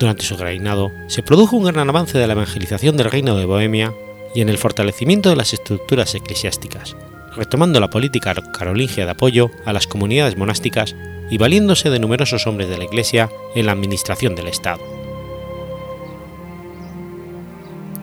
Durante 0.02 0.24
su 0.24 0.36
reinado 0.36 0.90
se 1.06 1.22
produjo 1.22 1.56
un 1.56 1.62
gran 1.62 1.88
avance 1.88 2.18
de 2.18 2.26
la 2.26 2.32
evangelización 2.32 2.96
del 2.96 3.08
reino 3.08 3.36
de 3.36 3.44
Bohemia 3.44 3.94
y 4.34 4.40
en 4.40 4.48
el 4.48 4.58
fortalecimiento 4.58 5.30
de 5.30 5.36
las 5.36 5.52
estructuras 5.52 6.12
eclesiásticas, 6.16 6.96
retomando 7.36 7.78
la 7.78 7.88
política 7.88 8.34
carolingia 8.52 9.04
de 9.04 9.12
apoyo 9.12 9.52
a 9.64 9.72
las 9.72 9.86
comunidades 9.86 10.36
monásticas 10.36 10.96
y 11.30 11.38
valiéndose 11.38 11.88
de 11.88 12.00
numerosos 12.00 12.48
hombres 12.48 12.68
de 12.68 12.78
la 12.78 12.84
Iglesia 12.84 13.30
en 13.54 13.66
la 13.66 13.70
administración 13.70 14.34
del 14.34 14.48
Estado. 14.48 14.82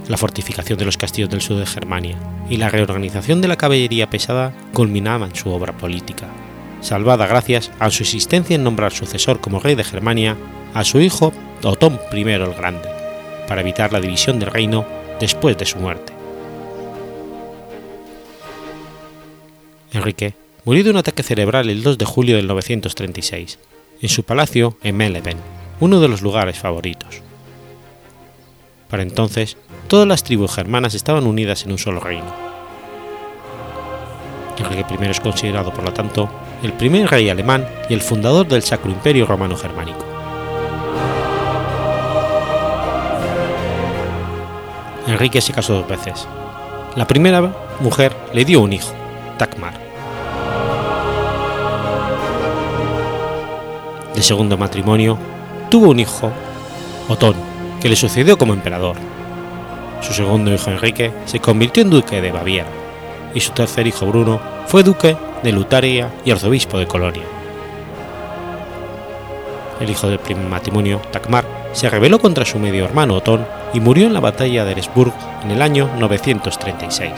La 0.07 0.15
fortificación 0.15 0.79
de 0.79 0.85
los 0.85 0.95
castillos 0.95 1.29
del 1.29 1.41
sur 1.41 1.57
de 1.57 1.65
Germania 1.65 2.17
y 2.49 2.55
la 2.55 2.69
reorganización 2.69 3.41
de 3.41 3.49
la 3.49 3.57
caballería 3.57 4.09
pesada 4.09 4.53
culminaban 4.71 5.35
su 5.35 5.49
obra 5.49 5.73
política, 5.77 6.27
salvada 6.79 7.27
gracias 7.27 7.71
a 7.77 7.89
su 7.91 8.03
existencia 8.03 8.55
en 8.55 8.63
nombrar 8.63 8.93
sucesor 8.93 9.41
como 9.41 9.59
rey 9.59 9.75
de 9.75 9.83
Germania 9.83 10.37
a 10.73 10.83
su 10.83 10.99
hijo 10.99 11.33
Otón 11.63 11.99
I 12.11 12.21
el 12.21 12.53
Grande, 12.53 12.89
para 13.47 13.61
evitar 13.61 13.91
la 13.91 13.99
división 13.99 14.39
del 14.39 14.51
reino 14.51 14.85
después 15.19 15.57
de 15.57 15.65
su 15.65 15.79
muerte. 15.79 16.13
Enrique 19.91 20.33
murió 20.65 20.83
de 20.83 20.91
un 20.91 20.97
ataque 20.97 21.23
cerebral 21.23 21.69
el 21.69 21.83
2 21.83 21.97
de 21.97 22.05
julio 22.05 22.35
del 22.35 22.47
936, 22.47 23.59
en 24.01 24.09
su 24.09 24.23
palacio 24.23 24.77
en 24.83 24.97
Meleven, 24.97 25.37
uno 25.79 25.99
de 25.99 26.07
los 26.07 26.21
lugares 26.21 26.59
favoritos. 26.59 27.21
Para 28.89 29.03
entonces, 29.03 29.57
todas 29.87 30.07
las 30.07 30.23
tribus 30.23 30.53
germanas 30.53 30.93
estaban 30.95 31.27
unidas 31.27 31.65
en 31.65 31.71
un 31.71 31.77
solo 31.77 31.99
reino. 31.99 32.49
Enrique 34.57 34.85
I 34.93 35.05
es 35.07 35.19
considerado, 35.19 35.73
por 35.73 35.85
lo 35.85 35.93
tanto, 35.93 36.29
el 36.63 36.73
primer 36.73 37.09
rey 37.09 37.29
alemán 37.29 37.67
y 37.89 37.93
el 37.93 38.01
fundador 38.01 38.47
del 38.47 38.61
Sacro 38.61 38.91
Imperio 38.91 39.25
Romano 39.25 39.55
Germánico. 39.55 40.18
Enrique 45.09 45.41
se 45.41 45.53
casó 45.53 45.73
dos 45.73 45.87
veces. 45.87 46.27
La 46.95 47.07
primera 47.07 47.41
mujer 47.79 48.15
le 48.31 48.45
dio 48.45 48.61
un 48.61 48.73
hijo, 48.73 48.93
Takmar. 49.37 49.73
De 54.13 54.21
segundo 54.21 54.55
matrimonio, 54.55 55.17
tuvo 55.71 55.89
un 55.89 55.99
hijo, 55.99 56.31
Otón, 57.07 57.35
que 57.81 57.89
le 57.89 57.95
sucedió 57.95 58.37
como 58.37 58.53
emperador. 58.53 58.97
Su 60.01 60.13
segundo 60.13 60.53
hijo 60.53 60.69
Enrique 60.69 61.11
se 61.25 61.39
convirtió 61.39 61.81
en 61.81 61.89
duque 61.89 62.21
de 62.21 62.31
Baviera, 62.31 62.69
y 63.33 63.39
su 63.39 63.51
tercer 63.51 63.87
hijo 63.87 64.05
Bruno 64.05 64.39
fue 64.67 64.83
duque 64.83 65.17
de 65.41 65.51
Lutaria 65.51 66.11
y 66.23 66.31
arzobispo 66.31 66.77
de 66.77 66.85
Colonia. 66.85 67.23
El 69.79 69.89
hijo 69.89 70.07
del 70.07 70.19
primer 70.19 70.45
matrimonio, 70.45 71.01
Takmar, 71.11 71.45
se 71.71 71.89
rebeló 71.89 72.19
contra 72.19 72.45
su 72.45 72.59
medio 72.59 72.85
hermano 72.85 73.15
Otón 73.15 73.58
y 73.73 73.79
murió 73.79 74.07
en 74.07 74.13
la 74.13 74.19
batalla 74.19 74.65
de 74.65 74.71
Eresburg 74.71 75.13
en 75.43 75.51
el 75.51 75.61
año 75.61 75.89
936. 75.99 77.11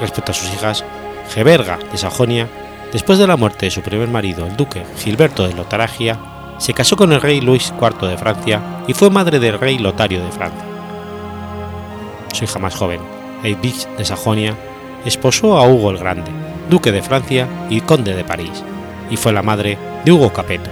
Respecto 0.00 0.32
a 0.32 0.34
sus 0.34 0.52
hijas, 0.52 0.84
Geberga 1.32 1.78
de 1.90 1.98
Sajonia, 1.98 2.48
después 2.92 3.18
de 3.18 3.26
la 3.26 3.36
muerte 3.36 3.66
de 3.66 3.70
su 3.70 3.82
primer 3.82 4.08
marido, 4.08 4.46
el 4.46 4.56
duque 4.56 4.84
Gilberto 4.98 5.46
de 5.46 5.54
Lotaragia, 5.54 6.18
se 6.58 6.74
casó 6.74 6.96
con 6.96 7.12
el 7.12 7.20
rey 7.20 7.40
Luis 7.40 7.72
IV 7.80 8.08
de 8.08 8.18
Francia 8.18 8.60
y 8.86 8.94
fue 8.94 9.10
madre 9.10 9.38
del 9.38 9.58
rey 9.58 9.78
Lotario 9.78 10.24
de 10.24 10.32
Francia. 10.32 10.64
Su 12.32 12.44
hija 12.44 12.58
más 12.58 12.74
joven, 12.74 13.00
Edwige 13.42 13.88
de 13.96 14.04
Sajonia, 14.04 14.54
esposó 15.04 15.56
a 15.56 15.66
Hugo 15.68 15.90
el 15.90 15.98
Grande, 15.98 16.30
duque 16.68 16.92
de 16.92 17.02
Francia 17.02 17.46
y 17.70 17.80
conde 17.80 18.14
de 18.14 18.24
París, 18.24 18.62
y 19.10 19.16
fue 19.16 19.32
la 19.32 19.42
madre 19.42 19.78
de 20.04 20.12
Hugo 20.12 20.32
Capeto, 20.32 20.70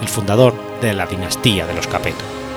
el 0.00 0.08
fundador 0.08 0.67
de 0.80 0.94
la 0.94 1.06
dinastía 1.06 1.66
de 1.66 1.74
los 1.74 1.86
Capeto. 1.86 2.47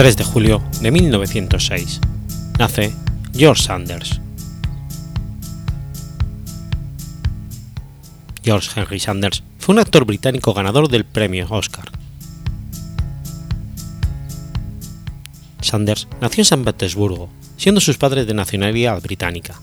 3 0.00 0.16
de 0.16 0.24
julio 0.24 0.62
de 0.80 0.90
1906. 0.90 2.00
Nace 2.58 2.90
George 3.34 3.62
Sanders. 3.62 4.18
George 8.42 8.80
Henry 8.80 8.98
Sanders 8.98 9.42
fue 9.58 9.74
un 9.74 9.78
actor 9.78 10.06
británico 10.06 10.54
ganador 10.54 10.88
del 10.88 11.04
premio 11.04 11.46
Oscar. 11.50 11.90
Sanders 15.60 16.08
nació 16.22 16.40
en 16.40 16.46
San 16.46 16.64
Petersburgo, 16.64 17.28
siendo 17.58 17.82
sus 17.82 17.98
padres 17.98 18.26
de 18.26 18.32
nacionalidad 18.32 19.02
británica. 19.02 19.60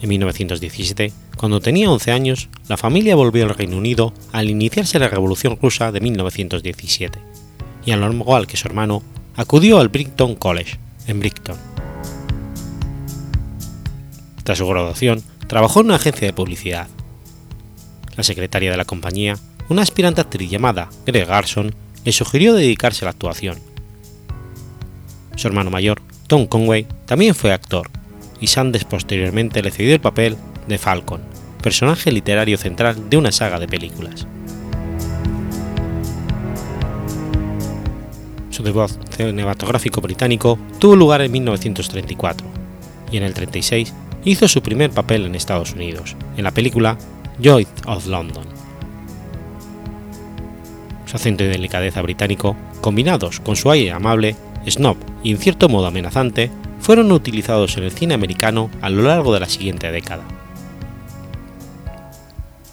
En 0.00 0.08
1917, 0.08 1.12
cuando 1.36 1.60
tenía 1.60 1.90
11 1.90 2.12
años, 2.12 2.48
la 2.66 2.78
familia 2.78 3.14
volvió 3.14 3.44
al 3.44 3.54
Reino 3.54 3.76
Unido 3.76 4.14
al 4.32 4.48
iniciarse 4.48 4.98
la 4.98 5.08
Revolución 5.08 5.58
Rusa 5.60 5.92
de 5.92 6.00
1917 6.00 7.45
y 7.86 7.92
al 7.92 8.12
igual 8.12 8.46
que 8.46 8.56
su 8.56 8.66
hermano, 8.68 9.02
acudió 9.36 9.78
al 9.78 9.88
Brighton 9.88 10.34
College, 10.34 10.78
en 11.06 11.20
Brighton. 11.20 11.56
Tras 14.42 14.58
su 14.58 14.66
graduación, 14.66 15.22
trabajó 15.46 15.80
en 15.80 15.86
una 15.86 15.94
agencia 15.94 16.26
de 16.26 16.32
publicidad. 16.32 16.88
La 18.16 18.24
secretaria 18.24 18.72
de 18.72 18.76
la 18.76 18.84
compañía, 18.84 19.38
una 19.68 19.82
aspirante 19.82 20.20
actriz 20.20 20.50
llamada 20.50 20.90
Greg 21.06 21.26
Garson, 21.26 21.74
le 22.04 22.12
sugirió 22.12 22.54
dedicarse 22.54 23.04
a 23.04 23.06
la 23.06 23.10
actuación. 23.12 23.58
Su 25.36 25.46
hermano 25.46 25.70
mayor, 25.70 26.02
Tom 26.26 26.46
Conway, 26.46 26.86
también 27.06 27.34
fue 27.34 27.52
actor, 27.52 27.88
y 28.40 28.48
Sanders 28.48 28.84
posteriormente 28.84 29.62
le 29.62 29.70
cedió 29.70 29.94
el 29.94 30.00
papel 30.00 30.36
de 30.66 30.78
Falcon, 30.78 31.20
personaje 31.62 32.10
literario 32.10 32.58
central 32.58 33.08
de 33.08 33.16
una 33.16 33.30
saga 33.30 33.60
de 33.60 33.68
películas. 33.68 34.26
Su 38.56 38.62
debut 38.62 38.90
cinematográfico 39.14 40.00
británico 40.00 40.58
tuvo 40.78 40.96
lugar 40.96 41.20
en 41.20 41.30
1934 41.30 42.46
y 43.12 43.18
en 43.18 43.22
el 43.24 43.34
36 43.34 43.92
hizo 44.24 44.48
su 44.48 44.62
primer 44.62 44.90
papel 44.90 45.26
en 45.26 45.34
Estados 45.34 45.74
Unidos, 45.74 46.16
en 46.38 46.44
la 46.44 46.52
película 46.52 46.96
Joy 47.38 47.66
of 47.86 48.06
London. 48.06 48.46
Su 51.04 51.16
acento 51.16 51.44
y 51.44 51.48
delicadeza 51.48 52.00
británico, 52.00 52.56
combinados 52.80 53.40
con 53.40 53.56
su 53.56 53.70
aire 53.70 53.92
amable, 53.92 54.36
snob 54.66 54.96
y 55.22 55.32
en 55.32 55.38
cierto 55.38 55.68
modo 55.68 55.88
amenazante, 55.88 56.50
fueron 56.80 57.12
utilizados 57.12 57.76
en 57.76 57.84
el 57.84 57.92
cine 57.92 58.14
americano 58.14 58.70
a 58.80 58.88
lo 58.88 59.02
largo 59.02 59.34
de 59.34 59.40
la 59.40 59.50
siguiente 59.50 59.92
década. 59.92 60.24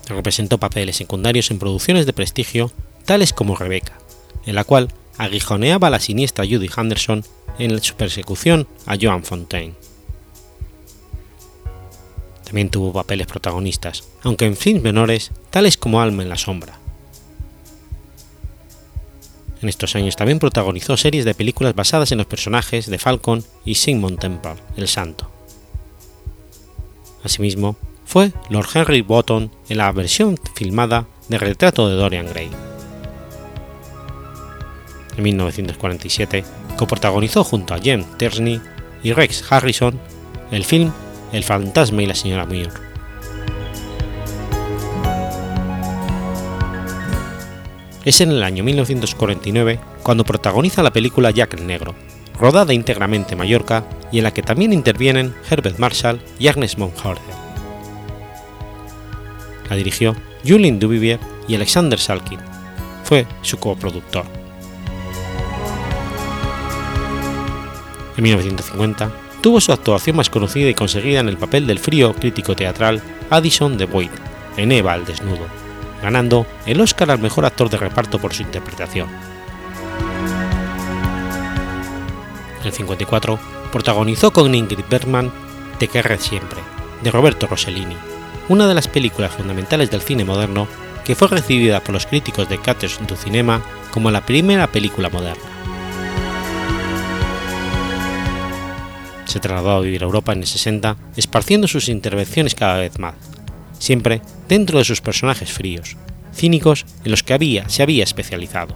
Representó 0.07 0.59
papeles 0.59 0.95
secundarios 0.95 1.51
en 1.51 1.59
producciones 1.59 2.05
de 2.05 2.13
prestigio 2.13 2.71
tales 3.03 3.33
como 3.33 3.57
Rebecca, 3.57 3.97
en 4.45 4.55
la 4.55 4.63
cual 4.63 4.87
aguijoneaba 5.17 5.87
a 5.87 5.91
la 5.91 5.99
siniestra 5.99 6.45
Judy 6.45 6.69
Henderson 6.75 7.23
en 7.59 7.81
su 7.81 7.95
persecución 7.95 8.67
a 8.85 8.97
Joan 8.99 9.23
Fontaine. 9.23 9.75
También 12.43 12.69
tuvo 12.69 12.93
papeles 12.93 13.27
protagonistas, 13.27 14.03
aunque 14.21 14.45
en 14.45 14.55
films 14.55 14.83
menores, 14.83 15.31
tales 15.49 15.77
como 15.77 16.01
Alma 16.01 16.23
en 16.23 16.29
la 16.29 16.37
sombra. 16.37 16.77
En 19.61 19.69
estos 19.69 19.95
años 19.95 20.15
también 20.15 20.39
protagonizó 20.39 20.97
series 20.97 21.25
de 21.25 21.33
películas 21.33 21.73
basadas 21.73 22.11
en 22.11 22.17
los 22.17 22.27
personajes 22.27 22.87
de 22.87 22.99
Falcon 22.99 23.43
y 23.63 23.75
Sigmund 23.75 24.19
Temple, 24.19 24.55
el 24.75 24.87
Santo. 24.87 25.31
Asimismo, 27.23 27.77
fue 28.05 28.33
Lord 28.49 28.67
Henry 28.73 29.01
Bottom 29.01 29.49
en 29.69 29.77
la 29.77 29.91
versión 29.93 30.37
filmada 30.53 31.07
de 31.29 31.37
Retrato 31.37 31.87
de 31.87 31.95
Dorian 31.95 32.27
Gray 32.27 32.72
en 35.17 35.23
1947, 35.23 36.43
coprotagonizó 36.77 37.43
junto 37.43 37.73
a 37.73 37.79
Jen 37.79 38.05
Tersney 38.17 38.61
y 39.03 39.13
Rex 39.13 39.51
Harrison 39.51 39.99
el 40.51 40.63
film 40.63 40.91
El 41.31 41.43
fantasma 41.43 42.03
y 42.03 42.05
la 42.05 42.15
señora 42.15 42.45
Muir. 42.45 42.69
Es 48.05 48.19
en 48.19 48.31
el 48.31 48.43
año 48.43 48.63
1949 48.63 49.79
cuando 50.03 50.25
protagoniza 50.25 50.83
la 50.83 50.91
película 50.91 51.31
Jack 51.31 51.53
el 51.53 51.65
Negro, 51.65 51.95
rodada 52.37 52.73
íntegramente 52.73 53.33
en 53.33 53.39
Mallorca 53.39 53.85
y 54.11 54.17
en 54.17 54.25
la 54.25 54.33
que 54.33 54.43
también 54.43 54.73
intervienen 54.73 55.33
Herbert 55.49 55.79
Marshall 55.79 56.19
y 56.37 56.47
Agnes 56.47 56.77
Monhorder. 56.77 57.23
La 59.69 59.77
dirigió 59.77 60.15
Julien 60.45 60.79
Duvivier 60.79 61.19
y 61.47 61.55
Alexander 61.55 61.97
Salkin. 61.97 62.39
Fue 63.03 63.25
su 63.41 63.57
coproductor. 63.57 64.42
En 68.17 68.23
1950 68.23 69.11
tuvo 69.41 69.59
su 69.59 69.71
actuación 69.71 70.15
más 70.15 70.29
conocida 70.29 70.69
y 70.69 70.73
conseguida 70.73 71.19
en 71.19 71.29
el 71.29 71.37
papel 71.37 71.67
del 71.67 71.79
frío 71.79 72.13
crítico 72.13 72.55
teatral 72.55 73.01
Addison 73.29 73.77
de 73.77 73.85
Boyd 73.85 74.11
en 74.55 74.71
Eva 74.71 74.93
al 74.93 75.05
desnudo, 75.05 75.47
ganando 76.01 76.45
el 76.65 76.79
Oscar 76.79 77.11
al 77.11 77.19
mejor 77.19 77.45
actor 77.45 77.69
de 77.69 77.77
reparto 77.77 78.19
por 78.19 78.33
su 78.33 78.43
interpretación. 78.43 79.09
En 82.61 82.67
el 82.67 82.71
54 82.71 83.39
protagonizó 83.71 84.31
con 84.31 84.53
Ingrid 84.53 84.85
Bergman 84.89 85.31
Te 85.79 85.87
querré 85.87 86.19
siempre, 86.19 86.59
de 87.01 87.11
Roberto 87.11 87.47
Rossellini, 87.47 87.97
una 88.47 88.67
de 88.67 88.75
las 88.75 88.87
películas 88.87 89.31
fundamentales 89.31 89.89
del 89.89 90.01
cine 90.01 90.23
moderno 90.23 90.67
que 91.03 91.15
fue 91.15 91.27
recibida 91.27 91.81
por 91.81 91.93
los 91.93 92.05
críticos 92.05 92.47
de 92.47 92.59
Caters 92.59 92.99
du 93.05 93.15
Cinema 93.15 93.61
como 93.91 94.11
la 94.11 94.21
primera 94.21 94.67
película 94.67 95.09
moderna. 95.09 95.52
Se 99.33 99.39
trasladó 99.39 99.71
a 99.71 99.79
vivir 99.79 100.03
a 100.03 100.05
Europa 100.05 100.31
en 100.31 100.41
el 100.41 100.45
60, 100.45 100.95
esparciendo 101.17 101.67
sus 101.67 101.89
intervenciones 101.89 102.53
cada 102.53 102.77
vez 102.77 102.99
más, 102.99 103.15
siempre 103.79 104.21
dentro 104.47 104.77
de 104.77 104.85
sus 104.85 105.01
personajes 105.01 105.51
fríos, 105.51 105.97
cínicos 106.35 106.85
en 107.03 107.09
los 107.09 107.23
que 107.23 107.33
había, 107.33 107.67
se 107.67 107.81
había 107.81 108.03
especializado. 108.03 108.75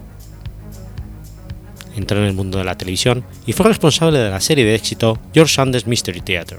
Entró 1.96 2.18
en 2.18 2.24
el 2.24 2.34
mundo 2.34 2.58
de 2.58 2.64
la 2.64 2.76
televisión 2.76 3.24
y 3.46 3.54
fue 3.54 3.68
responsable 3.68 4.18
de 4.18 4.32
la 4.32 4.42
serie 4.42 4.66
de 4.66 4.74
éxito 4.74 5.20
George 5.32 5.54
Sanders 5.54 5.86
Mystery 5.86 6.22
Theater. 6.22 6.58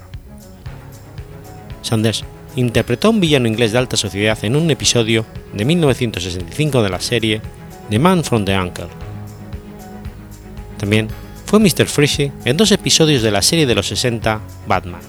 Sanders 1.81 2.23
interpretó 2.55 3.09
a 3.09 3.11
un 3.11 3.19
villano 3.19 3.49
inglés 3.49 3.73
de 3.73 3.79
alta 3.79 3.97
sociedad 3.97 4.39
en 4.43 4.55
un 4.55 4.71
episodio 4.71 5.25
de 5.51 5.65
1965 5.65 6.83
de 6.83 6.89
la 6.89 7.01
serie 7.01 7.41
The 7.89 7.99
Man 7.99 8.23
from 8.23 8.45
the 8.45 8.57
Uncle. 8.57 8.87
También 10.77 11.09
fue 11.49 11.59
Mr. 11.59 11.87
Freeze 11.87 12.31
en 12.45 12.57
dos 12.57 12.71
episodios 12.71 13.23
de 13.23 13.31
la 13.31 13.41
serie 13.41 13.65
de 13.65 13.73
los 13.73 13.87
60 13.87 14.39
Batman. 14.67 15.01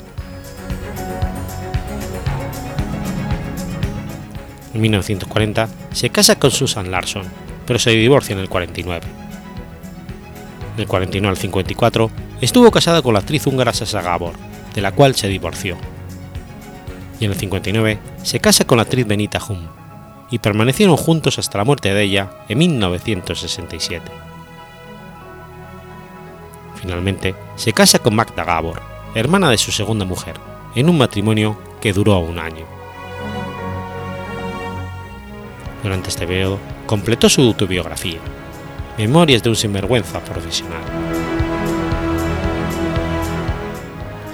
En 4.72 4.80
1940 4.80 5.68
se 5.92 6.08
casa 6.08 6.38
con 6.38 6.50
Susan 6.50 6.90
Larson, 6.90 7.24
pero 7.66 7.78
se 7.78 7.90
divorcia 7.90 8.32
en 8.32 8.38
el 8.38 8.48
49. 8.48 9.06
Del 10.78 10.86
49 10.86 11.28
al 11.30 11.36
54 11.36 12.10
estuvo 12.40 12.70
casada 12.70 13.02
con 13.02 13.12
la 13.12 13.20
actriz 13.20 13.46
húngara 13.46 13.74
Sasa 13.74 14.00
Gabor, 14.00 14.32
de 14.74 14.80
la 14.80 14.92
cual 14.92 15.14
se 15.16 15.28
divorció. 15.28 15.76
Y 17.20 17.26
en 17.26 17.32
el 17.32 17.36
59 17.36 17.98
se 18.22 18.40
casa 18.40 18.64
con 18.64 18.78
la 18.78 18.84
actriz 18.84 19.06
Benita 19.06 19.40
Hum, 19.46 19.66
y 20.30 20.38
permanecieron 20.38 20.96
juntos 20.96 21.38
hasta 21.38 21.58
la 21.58 21.64
muerte 21.64 21.92
de 21.92 22.02
ella 22.02 22.30
en 22.48 22.56
1967. 22.56 24.29
Finalmente 26.80 27.34
se 27.56 27.72
casa 27.72 27.98
con 27.98 28.14
Magda 28.14 28.44
Gabor, 28.44 28.80
hermana 29.14 29.50
de 29.50 29.58
su 29.58 29.70
segunda 29.70 30.04
mujer, 30.04 30.36
en 30.74 30.88
un 30.88 30.96
matrimonio 30.96 31.58
que 31.80 31.92
duró 31.92 32.18
un 32.18 32.38
año. 32.38 32.64
Durante 35.82 36.08
este 36.08 36.26
periodo 36.26 36.58
completó 36.86 37.28
su 37.28 37.42
autobiografía, 37.42 38.18
Memorias 38.96 39.42
de 39.42 39.50
un 39.50 39.56
sinvergüenza 39.56 40.20
profesional. 40.20 40.82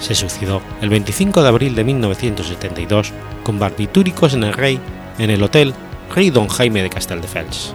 Se 0.01 0.15
suicidó 0.15 0.61
el 0.81 0.89
25 0.89 1.43
de 1.43 1.49
abril 1.49 1.75
de 1.75 1.85
1972 1.85 3.13
con 3.43 3.59
barbitúricos 3.59 4.35
en 4.35 4.45
el 4.45 4.53
Rey 4.53 4.81
en 5.19 5.31
el 5.31 5.43
Hotel 5.43 5.75
Rey 6.15 6.31
Don 6.31 6.49
Jaime 6.49 6.83
de 6.83 6.91
Castelldefels. 6.91 7.75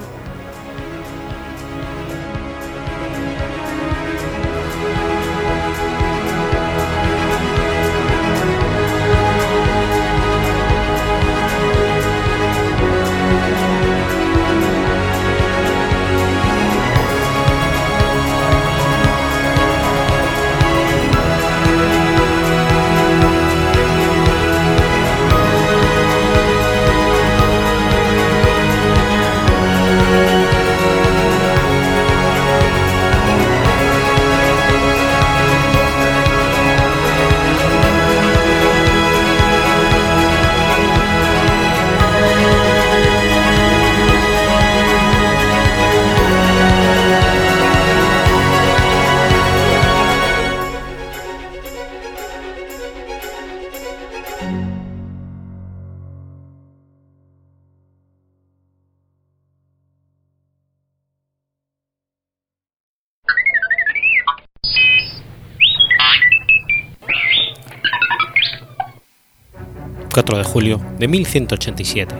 4 70.13 70.37
de 70.37 70.43
julio 70.43 70.81
de 70.99 71.07
1187. 71.07 72.13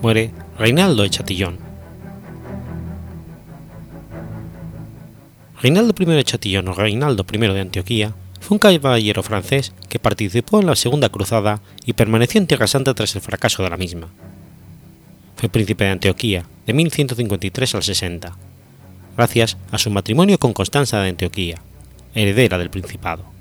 Muere 0.00 0.30
Reinaldo 0.58 1.02
de 1.02 1.10
Chatillon. 1.10 1.58
Reinaldo 5.60 5.94
I 5.98 6.04
de 6.06 6.24
Chatillon 6.24 6.68
o 6.68 6.72
Reinaldo 6.72 7.26
I 7.30 7.38
de 7.38 7.60
Antioquía 7.60 8.14
fue 8.40 8.54
un 8.54 8.58
caballero 8.58 9.22
francés 9.22 9.74
que 9.90 9.98
participó 9.98 10.60
en 10.60 10.66
la 10.66 10.74
Segunda 10.74 11.10
Cruzada 11.10 11.60
y 11.84 11.92
permaneció 11.92 12.40
en 12.40 12.46
Tierra 12.46 12.66
Santa 12.66 12.94
tras 12.94 13.14
el 13.14 13.20
fracaso 13.20 13.62
de 13.62 13.68
la 13.68 13.76
misma. 13.76 14.08
Fue 15.36 15.50
príncipe 15.50 15.84
de 15.84 15.90
Antioquía 15.90 16.46
de 16.66 16.72
1153 16.72 17.74
al 17.74 17.82
60, 17.82 18.36
gracias 19.18 19.58
a 19.70 19.76
su 19.76 19.90
matrimonio 19.90 20.38
con 20.38 20.54
Constanza 20.54 21.00
de 21.02 21.10
Antioquía, 21.10 21.60
heredera 22.14 22.56
del 22.56 22.70
principado. 22.70 23.31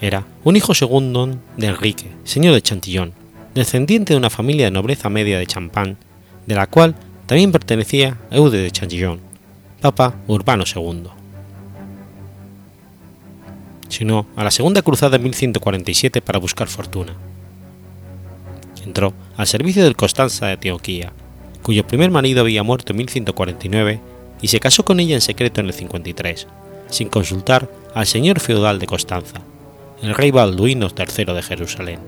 Era 0.00 0.24
un 0.44 0.56
hijo 0.56 0.74
segundo 0.74 1.28
de 1.58 1.66
Enrique, 1.66 2.06
señor 2.24 2.54
de 2.54 2.62
Chantillón, 2.62 3.12
descendiente 3.54 4.14
de 4.14 4.18
una 4.18 4.30
familia 4.30 4.64
de 4.64 4.70
nobleza 4.70 5.10
media 5.10 5.38
de 5.38 5.46
Champagne, 5.46 5.96
de 6.46 6.54
la 6.54 6.66
cual 6.66 6.94
también 7.26 7.52
pertenecía 7.52 8.16
Eude 8.30 8.58
de 8.58 8.70
Chantillón, 8.70 9.20
Papa 9.82 10.14
Urbano 10.26 10.64
II. 10.74 11.02
Sino 13.90 14.26
a 14.36 14.44
la 14.44 14.50
Segunda 14.50 14.80
Cruzada 14.80 15.18
de 15.18 15.18
1147 15.18 16.22
para 16.22 16.38
buscar 16.38 16.68
fortuna. 16.68 17.12
Entró 18.82 19.12
al 19.36 19.46
servicio 19.46 19.84
del 19.84 19.96
Constanza 19.96 20.46
de 20.46 20.52
Antioquía, 20.52 21.12
cuyo 21.62 21.86
primer 21.86 22.10
marido 22.10 22.40
había 22.40 22.62
muerto 22.62 22.94
en 22.94 22.98
1149 22.98 24.00
y 24.40 24.48
se 24.48 24.60
casó 24.60 24.82
con 24.82 24.98
ella 24.98 25.14
en 25.14 25.20
secreto 25.20 25.60
en 25.60 25.66
el 25.66 25.74
53, 25.74 26.46
sin 26.88 27.08
consultar 27.10 27.70
al 27.94 28.06
señor 28.06 28.40
feudal 28.40 28.78
de 28.78 28.86
Constanza, 28.86 29.42
el 30.02 30.14
rey 30.14 30.30
Balduino 30.30 30.88
III 30.88 31.34
de 31.34 31.42
Jerusalén. 31.42 32.00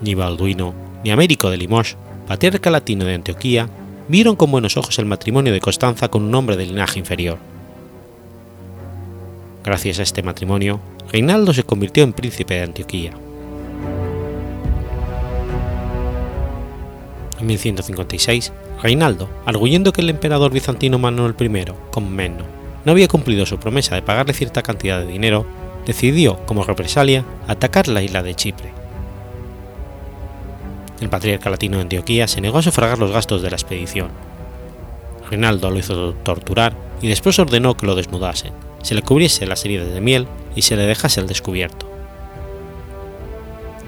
Ni 0.00 0.14
Balduino 0.14 0.74
ni 1.04 1.10
Américo 1.10 1.50
de 1.50 1.56
Limoges, 1.56 1.96
patriarca 2.26 2.70
latino 2.70 3.04
de 3.04 3.14
Antioquía, 3.14 3.68
vieron 4.08 4.36
con 4.36 4.50
buenos 4.50 4.76
ojos 4.76 4.98
el 4.98 5.06
matrimonio 5.06 5.52
de 5.52 5.60
Constanza 5.60 6.08
con 6.08 6.24
un 6.24 6.34
hombre 6.34 6.56
de 6.56 6.66
linaje 6.66 6.98
inferior. 6.98 7.38
Gracias 9.62 9.98
a 9.98 10.02
este 10.02 10.22
matrimonio, 10.22 10.80
Reinaldo 11.12 11.54
se 11.54 11.64
convirtió 11.64 12.02
en 12.02 12.12
príncipe 12.12 12.54
de 12.54 12.62
Antioquía. 12.62 13.12
En 17.38 17.46
1156, 17.46 18.52
Reinaldo, 18.82 19.28
arguyendo 19.46 19.92
que 19.92 20.00
el 20.00 20.10
emperador 20.10 20.52
bizantino 20.52 20.98
Manuel 20.98 21.34
I, 21.38 21.64
con 21.90 22.10
Menno, 22.14 22.53
no 22.84 22.92
había 22.92 23.08
cumplido 23.08 23.46
su 23.46 23.58
promesa 23.58 23.94
de 23.94 24.02
pagarle 24.02 24.34
cierta 24.34 24.62
cantidad 24.62 25.00
de 25.00 25.06
dinero, 25.06 25.46
decidió, 25.86 26.36
como 26.46 26.64
represalia, 26.64 27.24
atacar 27.46 27.88
la 27.88 28.02
isla 28.02 28.22
de 28.22 28.34
Chipre. 28.34 28.72
El 31.00 31.08
patriarca 31.08 31.50
latino 31.50 31.76
de 31.76 31.82
Antioquía 31.82 32.28
se 32.28 32.40
negó 32.40 32.58
a 32.58 32.62
sufragar 32.62 32.98
los 32.98 33.10
gastos 33.10 33.42
de 33.42 33.50
la 33.50 33.56
expedición. 33.56 34.08
Reinaldo 35.28 35.70
lo 35.70 35.78
hizo 35.78 36.14
torturar 36.22 36.74
y 37.00 37.08
después 37.08 37.38
ordenó 37.38 37.76
que 37.76 37.86
lo 37.86 37.94
desnudasen, 37.94 38.52
se 38.82 38.94
le 38.94 39.02
cubriese 39.02 39.46
las 39.46 39.64
heridas 39.64 39.92
de 39.92 40.00
miel 40.00 40.28
y 40.54 40.62
se 40.62 40.76
le 40.76 40.86
dejase 40.86 41.20
al 41.20 41.26
descubierto. 41.26 41.90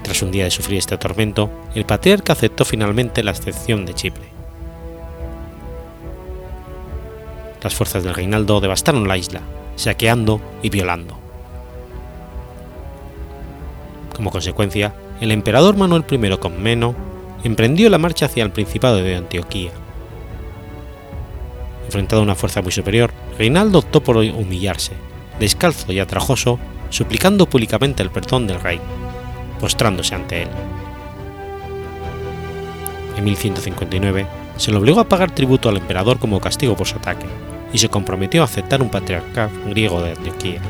Tras 0.03 0.21
un 0.21 0.31
día 0.31 0.45
de 0.45 0.51
sufrir 0.51 0.77
este 0.77 0.97
tormento, 0.97 1.49
el 1.75 1.85
patriarca 1.85 2.33
aceptó 2.33 2.65
finalmente 2.65 3.23
la 3.23 3.31
excepción 3.31 3.85
de 3.85 3.93
Chipre. 3.93 4.36
Las 7.61 7.75
fuerzas 7.75 8.03
del 8.03 8.13
Reinaldo 8.13 8.59
devastaron 8.59 9.07
la 9.07 9.17
isla, 9.17 9.41
saqueando 9.75 10.41
y 10.61 10.69
violando. 10.69 11.17
Como 14.15 14.31
consecuencia, 14.31 14.93
el 15.21 15.31
emperador 15.31 15.77
Manuel 15.77 16.05
I 16.09 16.37
Comneno 16.37 16.95
emprendió 17.43 17.89
la 17.89 17.97
marcha 17.97 18.25
hacia 18.25 18.43
el 18.43 18.51
Principado 18.51 18.97
de 18.97 19.15
Antioquía. 19.15 19.71
Enfrentado 21.85 22.21
a 22.21 22.23
una 22.23 22.35
fuerza 22.35 22.61
muy 22.61 22.71
superior, 22.71 23.11
Reinaldo 23.37 23.79
optó 23.79 24.01
por 24.01 24.17
humillarse, 24.17 24.93
descalzo 25.39 25.91
y 25.93 25.99
atrajoso, 25.99 26.59
suplicando 26.89 27.47
públicamente 27.47 28.03
el 28.03 28.09
perdón 28.09 28.47
del 28.47 28.59
rey, 28.59 28.79
postrándose 29.59 30.15
ante 30.15 30.43
él. 30.43 30.49
En 33.17 33.23
1159 33.23 34.27
se 34.57 34.71
le 34.71 34.77
obligó 34.77 34.99
a 34.99 35.09
pagar 35.09 35.31
tributo 35.31 35.69
al 35.69 35.77
emperador 35.77 36.19
como 36.19 36.39
castigo 36.39 36.75
por 36.75 36.87
su 36.87 36.97
ataque, 36.97 37.25
y 37.73 37.77
se 37.77 37.89
comprometió 37.89 38.41
a 38.41 38.45
aceptar 38.45 38.81
un 38.81 38.89
patriarcado 38.89 39.51
griego 39.65 40.01
de 40.01 40.11
Antioquía. 40.11 40.61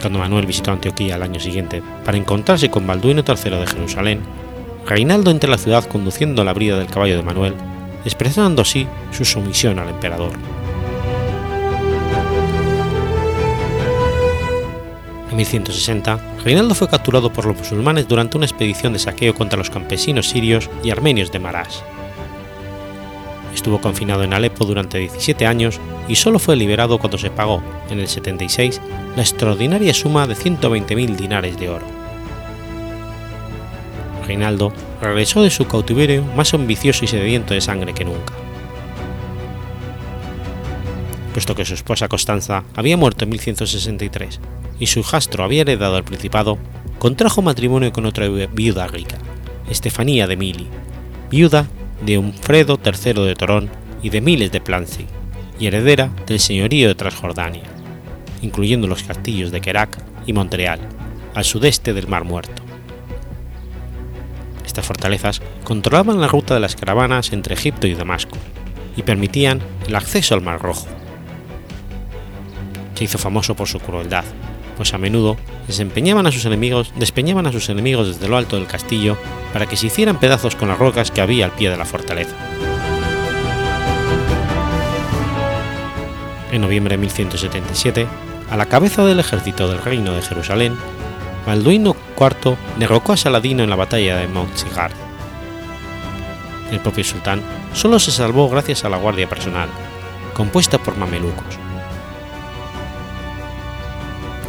Cuando 0.00 0.18
Manuel 0.18 0.46
visitó 0.46 0.72
Antioquía 0.72 1.14
al 1.16 1.22
año 1.22 1.40
siguiente 1.40 1.82
para 2.04 2.16
encontrarse 2.16 2.70
con 2.70 2.86
Balduino 2.86 3.24
III 3.26 3.50
de 3.50 3.66
Jerusalén, 3.66 4.20
Reinaldo 4.86 5.30
entró 5.30 5.48
en 5.48 5.52
la 5.52 5.58
ciudad 5.58 5.84
conduciendo 5.84 6.44
la 6.44 6.52
brida 6.52 6.78
del 6.78 6.86
caballo 6.86 7.16
de 7.16 7.22
Manuel, 7.22 7.54
expresando 8.04 8.62
así 8.62 8.86
su 9.10 9.24
sumisión 9.24 9.78
al 9.78 9.88
emperador. 9.88 10.32
En 15.30 15.36
1160, 15.36 16.18
Reinaldo 16.44 16.74
fue 16.74 16.88
capturado 16.88 17.32
por 17.32 17.46
los 17.46 17.56
musulmanes 17.56 18.06
durante 18.06 18.36
una 18.36 18.46
expedición 18.46 18.92
de 18.92 19.00
saqueo 19.00 19.34
contra 19.34 19.58
los 19.58 19.70
campesinos 19.70 20.28
sirios 20.28 20.70
y 20.84 20.90
armenios 20.90 21.32
de 21.32 21.40
Marás. 21.40 21.82
Estuvo 23.56 23.80
confinado 23.80 24.22
en 24.22 24.34
Alepo 24.34 24.66
durante 24.66 24.98
17 24.98 25.46
años 25.46 25.80
y 26.08 26.16
solo 26.16 26.38
fue 26.38 26.56
liberado 26.56 26.98
cuando 26.98 27.16
se 27.16 27.30
pagó, 27.30 27.62
en 27.88 27.98
el 27.98 28.06
76, 28.06 28.82
la 29.16 29.22
extraordinaria 29.22 29.94
suma 29.94 30.26
de 30.26 30.36
120.000 30.36 31.16
dinares 31.16 31.58
de 31.58 31.70
oro. 31.70 31.86
Reinaldo 34.26 34.74
regresó 35.00 35.42
de 35.42 35.48
su 35.48 35.66
cautiverio 35.66 36.22
más 36.36 36.52
ambicioso 36.52 37.06
y 37.06 37.08
sediento 37.08 37.54
de 37.54 37.62
sangre 37.62 37.94
que 37.94 38.04
nunca. 38.04 38.34
Puesto 41.32 41.54
que 41.54 41.64
su 41.64 41.72
esposa 41.72 42.08
Constanza 42.08 42.62
había 42.74 42.98
muerto 42.98 43.24
en 43.24 43.30
1163 43.30 44.38
y 44.78 44.86
su 44.86 45.00
hijastro 45.00 45.44
había 45.44 45.62
heredado 45.62 45.96
el 45.96 46.04
principado, 46.04 46.58
contrajo 46.98 47.40
matrimonio 47.40 47.90
con 47.90 48.04
otra 48.04 48.28
viuda 48.28 48.86
rica, 48.86 49.16
Estefanía 49.70 50.26
de 50.26 50.36
Mili, 50.36 50.66
viuda 51.30 51.66
de 52.02 52.18
Unfredo 52.18 52.78
III 52.84 53.24
de 53.24 53.34
Torón 53.34 53.70
y 54.02 54.10
de 54.10 54.20
Miles 54.20 54.52
de 54.52 54.60
Plancy, 54.60 55.06
y 55.58 55.66
heredera 55.66 56.10
del 56.26 56.40
señorío 56.40 56.88
de 56.88 56.94
Transjordania, 56.94 57.64
incluyendo 58.42 58.86
los 58.86 59.02
castillos 59.02 59.50
de 59.50 59.60
Kerak 59.60 59.98
y 60.26 60.32
Montreal, 60.32 60.80
al 61.34 61.44
sudeste 61.44 61.92
del 61.92 62.08
Mar 62.08 62.24
Muerto. 62.24 62.62
Estas 64.64 64.86
fortalezas 64.86 65.40
controlaban 65.64 66.20
la 66.20 66.28
ruta 66.28 66.54
de 66.54 66.60
las 66.60 66.76
caravanas 66.76 67.32
entre 67.32 67.54
Egipto 67.54 67.86
y 67.86 67.94
Damasco 67.94 68.36
y 68.96 69.02
permitían 69.02 69.60
el 69.86 69.94
acceso 69.94 70.34
al 70.34 70.42
Mar 70.42 70.60
Rojo. 70.60 70.86
Se 72.94 73.04
hizo 73.04 73.18
famoso 73.18 73.54
por 73.54 73.68
su 73.68 73.78
crueldad, 73.78 74.24
pues 74.76 74.94
a 74.94 74.98
menudo 74.98 75.36
desempeñaban 75.66 76.26
a 76.26 76.32
sus 76.32 76.44
enemigos, 76.44 76.92
despeñaban 76.96 77.46
a 77.46 77.52
sus 77.52 77.68
enemigos 77.68 78.08
desde 78.08 78.28
lo 78.28 78.36
alto 78.36 78.56
del 78.56 78.66
castillo 78.66 79.16
para 79.52 79.66
que 79.66 79.76
se 79.76 79.86
hicieran 79.86 80.20
pedazos 80.20 80.54
con 80.54 80.68
las 80.68 80.78
rocas 80.78 81.10
que 81.10 81.20
había 81.20 81.46
al 81.46 81.52
pie 81.52 81.70
de 81.70 81.76
la 81.76 81.84
fortaleza. 81.84 82.34
En 86.52 86.60
noviembre 86.60 86.96
de 86.96 87.00
1177, 87.00 88.06
a 88.50 88.56
la 88.56 88.66
cabeza 88.66 89.04
del 89.04 89.18
ejército 89.18 89.68
del 89.68 89.82
reino 89.82 90.12
de 90.12 90.22
Jerusalén, 90.22 90.76
Balduino 91.46 91.96
IV 92.18 92.56
derrocó 92.78 93.12
a 93.12 93.16
Saladino 93.16 93.62
en 93.62 93.70
la 93.70 93.76
batalla 93.76 94.16
de 94.16 94.28
Montsigard. 94.28 94.92
El 96.70 96.80
propio 96.80 97.04
sultán 97.04 97.40
solo 97.72 97.98
se 97.98 98.10
salvó 98.10 98.48
gracias 98.48 98.84
a 98.84 98.88
la 98.88 98.96
guardia 98.96 99.28
personal, 99.28 99.68
compuesta 100.34 100.78
por 100.78 100.96
mamelucos. 100.96 101.65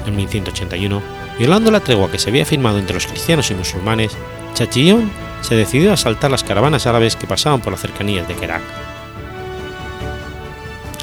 En 0.07 0.15
1181, 0.15 1.01
violando 1.37 1.69
la 1.69 1.81
tregua 1.81 2.09
que 2.09 2.17
se 2.17 2.29
había 2.29 2.45
firmado 2.45 2.79
entre 2.79 2.93
los 2.93 3.05
cristianos 3.07 3.51
y 3.51 3.55
musulmanes, 3.55 4.15
Chachillón 4.53 5.11
se 5.41 5.55
decidió 5.55 5.91
a 5.91 5.95
asaltar 5.95 6.31
las 6.31 6.45
caravanas 6.45 6.87
árabes 6.87 7.17
que 7.17 7.27
pasaban 7.27 7.59
por 7.59 7.73
las 7.73 7.81
cercanías 7.81 8.25
de 8.25 8.35
Kerak. 8.35 8.61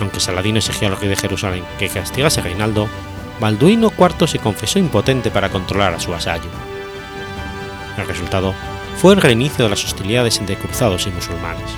Aunque 0.01 0.21
Saladino 0.21 0.59
exigió 0.59 0.89
al 0.89 0.97
rey 0.97 1.11
de 1.11 1.17
Jerusalén 1.17 1.65
que 1.79 1.91
castigase 1.91 2.41
a 2.41 2.45
Reinaldo, 2.45 2.89
Balduino 3.41 3.93
IV 3.97 4.27
se 4.27 4.39
confesó 4.39 4.79
impotente 4.79 5.31
para 5.31 5.51
controlar 5.51 5.93
a 5.93 6.01
su 6.01 6.11
vasallo. 6.11 6.49
El 7.99 8.09
resultado 8.09 8.55
fue 8.97 9.13
el 9.13 9.21
reinicio 9.21 9.65
de 9.65 9.71
las 9.71 9.85
hostilidades 9.85 10.39
entre 10.39 10.57
cruzados 10.57 11.07
y 11.07 11.11
musulmanes. 11.11 11.71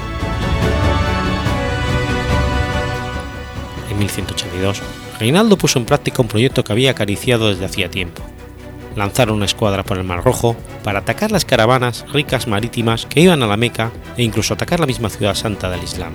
En 3.91 3.99
1182, 3.99 4.81
Reinaldo 5.19 5.57
puso 5.57 5.79
en 5.79 5.87
práctica 5.87 6.21
un 6.21 6.29
proyecto 6.29 6.63
que 6.63 6.73
había 6.73 6.91
acariciado 6.91 7.49
desde 7.49 7.65
hacía 7.65 7.91
tiempo, 7.91 8.23
lanzar 8.97 9.31
una 9.31 9.47
escuadra 9.47 9.83
por 9.83 9.97
el 9.97 10.05
Mar 10.05 10.23
Rojo 10.23 10.57
para 10.85 11.01
atacar 11.01 11.31
las 11.31 11.47
caravanas 11.47 12.05
ricas 12.13 12.47
marítimas 12.47 13.07
que 13.07 13.21
iban 13.21 13.43
a 13.43 13.47
la 13.47 13.57
Meca 13.57 13.93
e 14.17 14.23
incluso 14.23 14.55
atacar 14.55 14.79
la 14.79 14.87
misma 14.87 15.09
ciudad 15.09 15.35
santa 15.35 15.71
del 15.71 15.83
Islam. 15.83 16.13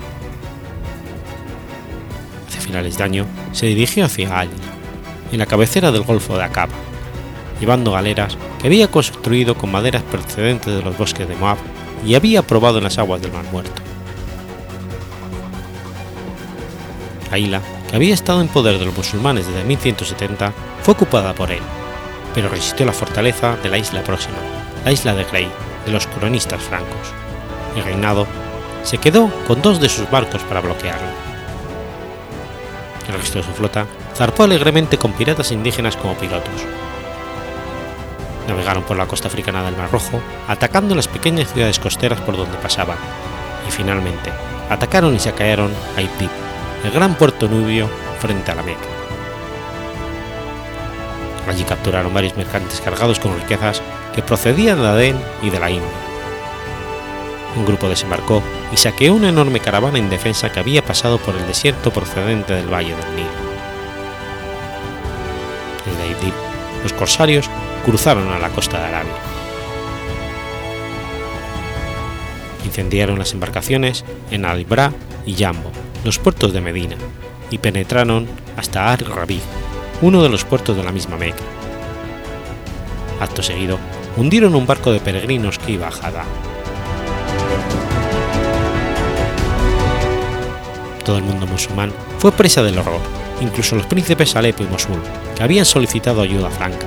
Hacia 2.46 2.60
finales 2.60 2.96
de 2.96 3.04
año 3.04 3.26
se 3.50 3.66
dirigió 3.66 4.04
hacia 4.04 4.38
Ali, 4.38 4.52
en 5.32 5.38
la 5.38 5.46
cabecera 5.46 5.90
del 5.90 6.02
Golfo 6.02 6.36
de 6.36 6.44
Aqaba, 6.44 6.74
llevando 7.58 7.92
galeras 7.92 8.38
que 8.60 8.68
había 8.68 8.88
construido 8.88 9.56
con 9.56 9.72
maderas 9.72 10.02
procedentes 10.02 10.74
de 10.74 10.82
los 10.82 10.96
bosques 10.96 11.28
de 11.28 11.34
Moab 11.36 11.58
y 12.06 12.14
había 12.14 12.42
probado 12.42 12.78
en 12.78 12.84
las 12.84 12.98
aguas 12.98 13.20
del 13.20 13.32
Mar 13.32 13.44
Muerto. 13.50 13.82
Que 17.92 17.96
había 17.96 18.14
estado 18.14 18.40
en 18.40 18.48
poder 18.48 18.80
de 18.80 18.86
los 18.86 18.96
musulmanes 18.96 19.46
desde 19.46 19.62
1170, 19.62 20.52
fue 20.82 20.94
ocupada 20.94 21.32
por 21.32 21.52
él 21.52 21.62
pero 22.34 22.48
resistió 22.48 22.86
la 22.86 22.92
fortaleza 22.92 23.56
de 23.56 23.68
la 23.68 23.78
isla 23.78 24.02
próxima, 24.02 24.36
la 24.84 24.92
isla 24.92 25.14
de 25.14 25.24
Grey, 25.24 25.48
de 25.84 25.92
los 25.92 26.06
cronistas 26.06 26.62
francos. 26.62 27.12
El 27.76 27.84
reinado 27.84 28.26
se 28.82 28.98
quedó 28.98 29.30
con 29.46 29.62
dos 29.62 29.80
de 29.80 29.88
sus 29.88 30.10
barcos 30.10 30.42
para 30.42 30.60
bloquearlo. 30.60 31.08
El 33.08 33.14
resto 33.14 33.38
de 33.38 33.44
su 33.44 33.52
flota 33.52 33.86
zarpó 34.14 34.44
alegremente 34.44 34.98
con 34.98 35.12
piratas 35.12 35.52
indígenas 35.52 35.96
como 35.96 36.14
pilotos. 36.14 36.62
Navegaron 38.48 38.82
por 38.82 38.96
la 38.96 39.06
costa 39.06 39.28
africana 39.28 39.62
del 39.62 39.76
Mar 39.76 39.90
Rojo, 39.90 40.20
atacando 40.48 40.94
las 40.94 41.08
pequeñas 41.08 41.52
ciudades 41.52 41.78
costeras 41.78 42.20
por 42.20 42.36
donde 42.36 42.58
pasaban, 42.58 42.96
y 43.68 43.70
finalmente 43.70 44.32
atacaron 44.68 45.14
y 45.14 45.18
saquearon 45.18 45.72
a 45.96 46.02
Idlib, 46.02 46.30
el 46.84 46.90
gran 46.90 47.14
puerto 47.14 47.48
nubio 47.48 47.88
frente 48.20 48.50
a 48.50 48.54
la 48.54 48.62
Meca. 48.62 48.80
Allí 51.48 51.64
capturaron 51.64 52.14
varios 52.14 52.36
mercantes 52.36 52.80
cargados 52.80 53.18
con 53.18 53.38
riquezas 53.38 53.82
que 54.14 54.22
procedían 54.22 54.80
de 54.80 54.88
Adén 54.88 55.20
y 55.42 55.50
de 55.50 55.58
la 55.58 55.70
India. 55.70 55.88
Un 57.56 57.66
grupo 57.66 57.88
desembarcó 57.88 58.42
y 58.72 58.76
saqueó 58.76 59.14
una 59.14 59.28
enorme 59.28 59.60
caravana 59.60 59.98
indefensa 59.98 60.50
que 60.50 60.60
había 60.60 60.84
pasado 60.84 61.18
por 61.18 61.36
el 61.36 61.46
desierto 61.46 61.90
procedente 61.90 62.54
del 62.54 62.72
valle 62.72 62.94
del 62.94 63.16
Nilo. 63.16 63.52
Desde 65.84 66.06
Idlib, 66.06 66.34
los 66.82 66.92
corsarios 66.92 67.50
cruzaron 67.84 68.32
a 68.32 68.38
la 68.38 68.48
costa 68.48 68.78
de 68.78 68.86
Arabia. 68.86 69.12
Incendiaron 72.64 73.18
las 73.18 73.32
embarcaciones 73.32 74.04
en 74.30 74.46
Al-Bra 74.46 74.92
y 75.26 75.34
Yambo, 75.34 75.70
los 76.04 76.18
puertos 76.18 76.52
de 76.52 76.60
Medina, 76.60 76.96
y 77.50 77.58
penetraron 77.58 78.26
hasta 78.56 78.92
Ar-Rabi, 78.92 79.40
uno 80.00 80.22
de 80.22 80.28
los 80.28 80.44
puertos 80.44 80.76
de 80.76 80.82
la 80.82 80.92
misma 80.92 81.16
Meca. 81.16 81.42
Acto 83.20 83.42
seguido, 83.42 83.78
hundieron 84.16 84.54
un 84.54 84.66
barco 84.66 84.92
de 84.92 85.00
peregrinos 85.00 85.58
que 85.58 85.72
iba 85.72 85.88
a 85.88 85.92
Jada. 85.92 86.24
Todo 91.04 91.18
el 91.18 91.24
mundo 91.24 91.46
musulmán 91.46 91.92
fue 92.18 92.32
presa 92.32 92.62
del 92.62 92.78
horror, 92.78 93.00
incluso 93.40 93.76
los 93.76 93.86
príncipes 93.86 94.34
Alepo 94.36 94.62
y 94.62 94.66
Mosul, 94.66 95.00
que 95.36 95.42
habían 95.42 95.64
solicitado 95.64 96.22
ayuda 96.22 96.50
franca. 96.50 96.86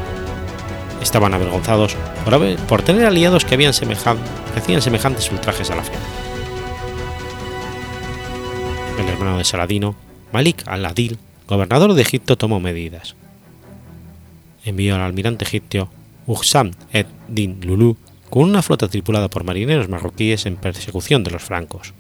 Estaban 1.02 1.34
avergonzados 1.34 1.96
por, 2.24 2.34
haber, 2.34 2.58
por 2.58 2.82
tener 2.82 3.06
aliados 3.06 3.46
que 3.46 3.56
hacían 3.56 4.82
semejantes 4.82 5.32
ultrajes 5.32 5.70
a 5.70 5.76
la 5.76 5.84
fe. 5.84 5.94
Hermano 9.16 9.38
de 9.38 9.46
Saladino, 9.46 9.96
Malik 10.34 10.68
al-Adil, 10.68 11.20
gobernador 11.48 11.94
de 11.94 12.02
Egipto, 12.02 12.38
tomó 12.38 12.60
medidas. 12.60 13.16
Envió 14.66 14.96
al 14.96 15.02
almirante 15.02 15.46
egipcio 15.46 15.90
Uhsam 16.28 16.72
ed-Din 16.92 17.62
Lulu 17.62 17.96
con 18.30 18.44
una 18.44 18.62
flota 18.62 18.90
tripulada 18.90 19.30
por 19.30 19.46
marineros 19.46 19.88
marroquíes 19.88 20.46
en 20.46 20.58
persecución 20.58 21.24
de 21.24 21.32
los 21.32 21.44
francos. 21.44 21.94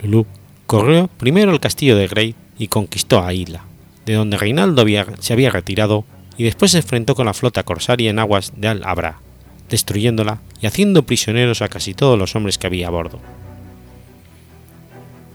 Lulu 0.00 0.26
corrió 0.66 1.08
primero 1.08 1.50
al 1.50 1.58
castillo 1.58 1.96
de 1.96 2.06
Grey 2.06 2.36
y 2.56 2.68
conquistó 2.68 3.24
a 3.24 3.34
Isla, 3.34 3.64
de 4.04 4.14
donde 4.14 4.36
Reinaldo 4.36 4.84
se 5.18 5.32
había 5.32 5.50
retirado 5.50 6.04
y 6.36 6.44
después 6.44 6.70
se 6.70 6.78
enfrentó 6.78 7.16
con 7.16 7.26
la 7.26 7.34
flota 7.34 7.64
corsaria 7.64 8.10
en 8.10 8.20
aguas 8.20 8.52
de 8.56 8.68
Al-Abra, 8.68 9.18
destruyéndola 9.70 10.38
y 10.60 10.66
haciendo 10.66 11.02
prisioneros 11.02 11.62
a 11.62 11.68
casi 11.68 11.94
todos 11.94 12.16
los 12.16 12.36
hombres 12.36 12.58
que 12.58 12.68
había 12.68 12.86
a 12.86 12.90
bordo. 12.90 13.18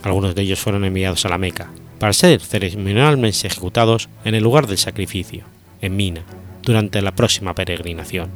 Algunos 0.04 0.36
de 0.36 0.41
ellos 0.41 0.60
fueron 0.60 0.86
enviados 0.86 1.26
a 1.26 1.30
la 1.30 1.38
Meca, 1.38 1.70
para 1.99 2.14
ser 2.14 2.41
ceremonialmente 2.41 3.47
ejecutados 3.47 4.10
en 4.26 4.36
el 4.36 4.43
lugar 4.43 4.68
del 4.68 4.78
sacrificio, 4.78 5.43
en 5.82 5.95
Mina, 5.95 6.24
durante 6.64 7.02
la 7.02 7.12
próxima 7.12 7.54
peregrinación. 7.54 8.30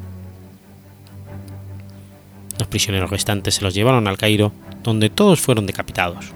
Los 2.60 2.68
prisioneros 2.68 3.10
restantes 3.10 3.56
se 3.56 3.64
los 3.64 3.74
llevaron 3.74 4.08
al 4.08 4.18
Cairo, 4.18 4.52
donde 4.84 5.10
todos 5.10 5.42
fueron 5.42 5.66
decapitados. 5.66 6.28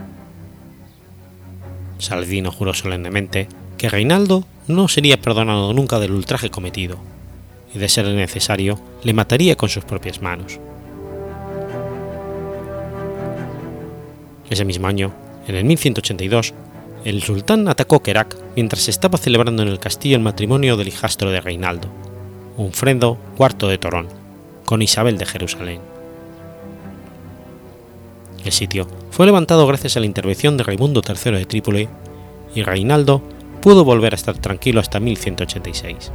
Saladino 1.99 2.51
juró 2.51 2.73
solemnemente 2.73 3.47
que 3.77 3.89
Reinaldo 3.89 4.45
no 4.67 4.87
sería 4.87 5.21
perdonado 5.21 5.73
nunca 5.73 5.99
del 5.99 6.11
ultraje 6.11 6.49
cometido, 6.49 6.97
y 7.73 7.77
de 7.77 7.89
ser 7.89 8.07
necesario 8.07 8.79
le 9.03 9.13
mataría 9.13 9.55
con 9.55 9.69
sus 9.69 9.85
propias 9.85 10.21
manos. 10.21 10.59
Ese 14.49 14.65
mismo 14.65 14.87
año, 14.87 15.13
en 15.47 15.55
el 15.55 15.63
1182, 15.65 16.53
el 17.05 17.21
sultán 17.23 17.67
atacó 17.67 18.01
Kerak 18.01 18.35
mientras 18.55 18.83
se 18.83 18.91
estaba 18.91 19.17
celebrando 19.17 19.61
en 19.61 19.69
el 19.69 19.79
castillo 19.79 20.15
el 20.15 20.23
matrimonio 20.23 20.75
del 20.75 20.87
hijastro 20.87 21.31
de 21.31 21.39
Reinaldo, 21.39 21.87
Unfredo 22.57 23.17
IV 23.39 23.67
de 23.69 23.77
Torón, 23.77 24.07
con 24.65 24.81
Isabel 24.81 25.17
de 25.17 25.25
Jerusalén. 25.25 25.81
El 28.43 28.51
sitio 28.51 28.87
fue 29.11 29.27
levantado 29.27 29.67
gracias 29.67 29.97
a 29.97 29.99
la 29.99 30.07
intervención 30.07 30.57
de 30.57 30.63
Raimundo 30.63 31.01
III 31.07 31.31
de 31.33 31.45
Trípoli 31.45 31.87
y 32.55 32.63
Reinaldo 32.63 33.21
pudo 33.61 33.85
volver 33.85 34.13
a 34.13 34.15
estar 34.15 34.37
tranquilo 34.37 34.79
hasta 34.79 34.99
1186. 34.99 36.11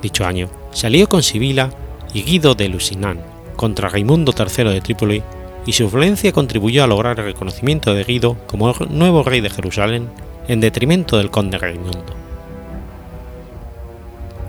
Dicho 0.00 0.24
año 0.24 0.48
se 0.72 0.86
alió 0.86 1.08
con 1.08 1.22
Sibila 1.22 1.70
y 2.14 2.22
Guido 2.22 2.54
de 2.54 2.68
Lusignan 2.68 3.31
contra 3.62 3.88
Raimundo 3.88 4.34
III 4.36 4.72
de 4.72 4.80
Trípoli 4.80 5.22
y 5.64 5.72
su 5.72 5.84
influencia 5.84 6.32
contribuyó 6.32 6.82
a 6.82 6.88
lograr 6.88 7.20
el 7.20 7.26
reconocimiento 7.26 7.94
de 7.94 8.02
Guido 8.02 8.36
como 8.48 8.74
nuevo 8.90 9.22
rey 9.22 9.40
de 9.40 9.50
Jerusalén 9.50 10.08
en 10.48 10.58
detrimento 10.60 11.16
del 11.16 11.30
conde 11.30 11.58
Raimundo. 11.58 12.12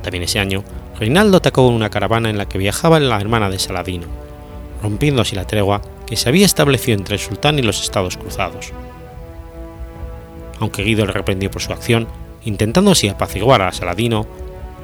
También 0.01 0.23
ese 0.23 0.39
año, 0.39 0.63
Reinaldo 0.97 1.37
atacó 1.37 1.67
una 1.67 1.91
caravana 1.91 2.31
en 2.31 2.39
la 2.39 2.47
que 2.47 2.57
viajaba 2.57 2.99
la 2.99 3.21
hermana 3.21 3.51
de 3.51 3.59
Saladino, 3.59 4.07
rompiendo 4.81 5.21
así 5.21 5.35
la 5.35 5.45
tregua 5.45 5.83
que 6.07 6.15
se 6.15 6.29
había 6.29 6.47
establecido 6.47 6.97
entre 6.97 7.13
el 7.13 7.21
sultán 7.21 7.59
y 7.59 7.61
los 7.61 7.83
estados 7.83 8.17
cruzados. 8.17 8.71
Aunque 10.59 10.81
Guido 10.81 11.05
le 11.05 11.13
reprendió 11.13 11.51
por 11.51 11.61
su 11.61 11.71
acción, 11.71 12.07
intentando 12.45 12.89
así 12.89 13.09
apaciguar 13.09 13.61
a 13.61 13.73
Saladino, 13.73 14.25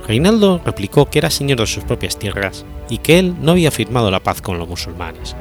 Reinaldo 0.07 0.61
replicó 0.65 1.09
que 1.09 1.19
era 1.19 1.29
señor 1.29 1.59
de 1.59 1.67
sus 1.67 1.83
propias 1.83 2.17
tierras 2.17 2.65
y 2.89 2.97
que 2.97 3.19
él 3.19 3.35
no 3.39 3.51
había 3.51 3.71
firmado 3.71 4.09
la 4.09 4.19
paz 4.19 4.41
con 4.41 4.57
los 4.57 4.67
musulmanes. 4.67 5.35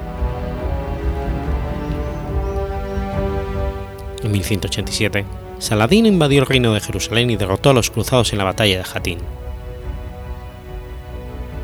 En 4.22 4.32
1187, 4.32 5.24
Saladino 5.58 6.08
invadió 6.08 6.40
el 6.40 6.46
reino 6.46 6.74
de 6.74 6.80
Jerusalén 6.80 7.30
y 7.30 7.36
derrotó 7.36 7.70
a 7.70 7.72
los 7.72 7.90
cruzados 7.90 8.32
en 8.32 8.38
la 8.38 8.44
batalla 8.44 8.78
de 8.78 8.84
Jatín. 8.84 9.18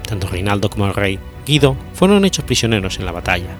Tanto 0.08 0.28
Reinaldo 0.28 0.70
como 0.70 0.86
el 0.86 0.94
rey 0.94 1.18
Guido 1.46 1.76
fueron 1.94 2.24
hechos 2.24 2.44
prisioneros 2.44 2.98
en 2.98 3.06
la 3.06 3.12
batalla. 3.12 3.56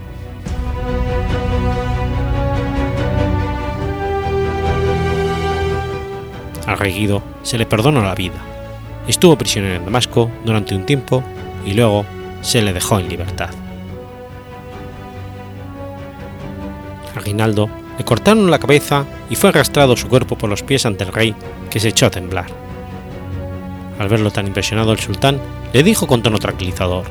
Al 6.67 6.79
rey 6.79 6.93
Guido 6.93 7.23
se 7.43 7.59
le 7.59 7.67
perdonó 7.67 8.03
la 8.03 8.15
vida. 8.15 8.54
Estuvo 9.07 9.37
prisionero 9.37 9.77
en 9.77 9.85
Damasco 9.85 10.31
durante 10.45 10.75
un 10.75 10.87
tiempo 10.87 11.23
y 11.67 11.75
luego 11.75 12.07
se 12.41 12.63
le 12.63 12.73
dejó 12.73 12.99
en 12.99 13.09
libertad. 13.09 13.51
A 17.15 17.21
Reinaldo 17.21 17.69
le 17.99 18.05
cortaron 18.05 18.51
la 18.51 18.59
cabeza 18.59 19.05
y 19.31 19.37
fue 19.37 19.51
arrastrado 19.51 19.97
su 19.97 20.09
cuerpo 20.09 20.37
por 20.37 20.51
los 20.51 20.63
pies 20.63 20.87
ante 20.87 21.05
el 21.05 21.13
rey, 21.13 21.35
que 21.71 21.81
se 21.81 21.89
echó 21.89 22.07
a 22.07 22.11
temblar. 22.11 22.47
Al 23.99 24.09
verlo 24.09 24.31
tan 24.31 24.47
impresionado 24.47 24.93
el 24.93 24.99
sultán 24.99 25.41
le 25.73 25.83
dijo 25.83 26.07
con 26.07 26.23
tono 26.23 26.39
tranquilizador, 26.39 27.05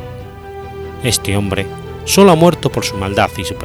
Este 1.03 1.37
hombre 1.37 1.65
solo 2.05 2.31
ha 2.31 2.35
muerto 2.35 2.69
por 2.69 2.83
su 2.83 2.97
maldad 2.97 3.29
y 3.37 3.45
su 3.45 3.55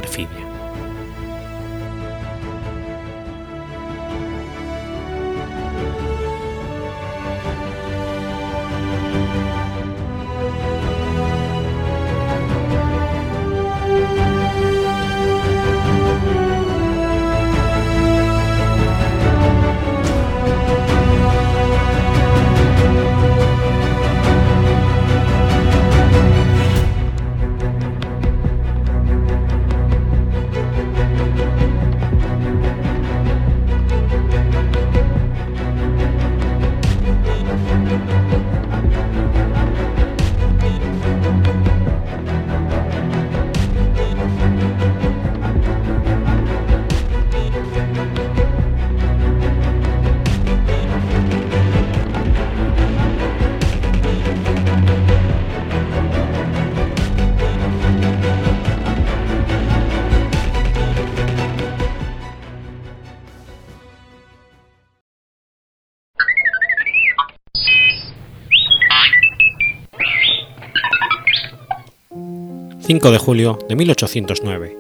5 72.99 73.13
de 73.13 73.19
julio 73.19 73.61
de 73.69 73.77
1809. 73.77 74.77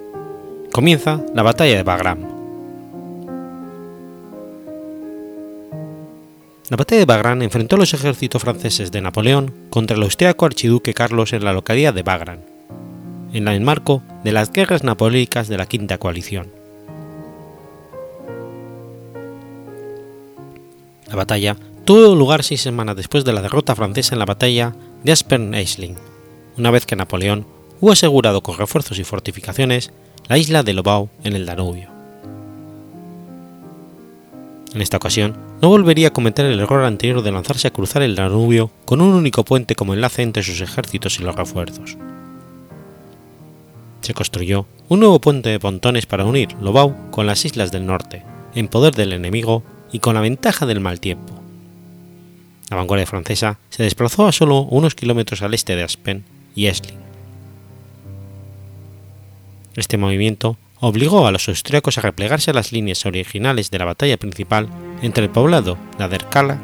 Comienza 0.73 1.21
la 1.37 1.45
batalla 1.45 1.77
de 1.77 1.85
Bagram. 1.85 2.19
La 6.69 6.77
batalla 6.77 6.99
de 6.99 7.05
Bagram 7.05 7.43
enfrentó 7.43 7.77
a 7.77 7.79
los 7.79 7.95
ejércitos 7.95 8.43
franceses 8.43 8.91
de 8.91 9.03
Napoleón 9.03 9.55
contra 9.71 9.97
el 9.97 10.03
austriaco 10.03 10.47
archiduque 10.47 10.95
Carlos 10.95 11.33
en 11.33 11.45
la 11.45 11.53
localidad 11.53 11.95
de 11.95 12.03
Bagram, 12.03 12.41
en 13.33 13.47
el 13.47 13.61
marco 13.61 14.03
de 14.25 14.33
las 14.33 14.51
guerras 14.51 14.83
napoleónicas 14.83 15.47
de 15.47 15.59
la 15.59 15.67
Quinta 15.67 15.99
Coalición. 15.99 16.49
La 21.07 21.15
batalla 21.15 21.57
tuvo 21.85 22.17
lugar 22.17 22.43
seis 22.43 22.63
semanas 22.63 22.97
después 22.97 23.25
de 23.25 23.33
la 23.33 23.43
derrota 23.43 23.77
francesa 23.77 24.17
en 24.17 24.19
la 24.19 24.27
batalla 24.27 24.75
de 25.05 25.13
Aspern-Eislin, 25.13 25.95
una 26.57 26.73
vez 26.73 26.85
que 26.85 26.97
Napoleón 26.97 27.58
hubo 27.81 27.93
asegurado 27.93 28.43
con 28.43 28.57
refuerzos 28.57 28.99
y 28.99 29.05
fortificaciones 29.05 29.93
la 30.29 30.39
isla 30.39 30.63
de 30.63 30.75
Lobau 30.75 31.09
en 31.25 31.35
el 31.35 31.47
Danubio. 31.47 31.89
En 34.75 34.83
esta 34.83 34.99
ocasión, 34.99 35.37
no 35.63 35.69
volvería 35.71 36.09
a 36.09 36.13
cometer 36.13 36.45
el 36.45 36.61
error 36.61 36.85
anterior 36.85 37.23
de 37.23 37.33
lanzarse 37.33 37.69
a 37.69 37.73
cruzar 37.73 38.03
el 38.03 38.15
Danubio 38.15 38.71
con 38.85 39.01
un 39.01 39.15
único 39.15 39.45
puente 39.45 39.75
como 39.75 39.95
enlace 39.95 40.23
entre 40.23 40.43
sus 40.43 40.61
ejércitos 40.61 41.19
y 41.19 41.23
los 41.23 41.35
refuerzos. 41.35 41.97
Se 44.03 44.15
construyó 44.15 44.67
un 44.89 45.01
nuevo 45.01 45.21
puente 45.21 45.49
de 45.49 45.59
pontones 45.59 46.07
para 46.07 46.25
unir 46.25 46.53
Lobau 46.61 47.11
con 47.11 47.27
las 47.27 47.45
islas 47.45 47.73
del 47.73 47.87
norte, 47.87 48.23
en 48.55 48.69
poder 48.69 48.95
del 48.95 49.13
enemigo 49.13 49.63
y 49.91 50.01
con 50.01 50.15
la 50.15 50.21
ventaja 50.21 50.67
del 50.67 50.81
mal 50.81 51.01
tiempo. 51.01 51.35
La 52.71 52.77
vanguardia 52.77 53.07
francesa 53.07 53.59
se 53.71 53.83
desplazó 53.83 54.27
a 54.27 54.33
solo 54.33 54.61
unos 54.61 54.95
kilómetros 54.95 55.41
al 55.41 55.55
este 55.55 55.75
de 55.75 55.85
Aspen 55.85 56.25
y 56.55 56.67
Esling, 56.67 57.08
este 59.81 59.99
movimiento 59.99 60.57
obligó 60.81 61.27
a 61.27 61.33
los 61.33 61.49
austríacos 61.49 61.99
a 61.99 62.03
replegarse 62.03 62.51
a 62.51 62.55
las 62.55 62.73
líneas 62.73 63.05
originales 63.07 63.71
de 63.71 63.79
la 63.79 63.85
batalla 63.85 64.17
principal 64.17 64.69
entre 65.03 65.25
el 65.25 65.31
poblado 65.31 65.77
de 65.97 66.05
Aderkala 66.05 66.59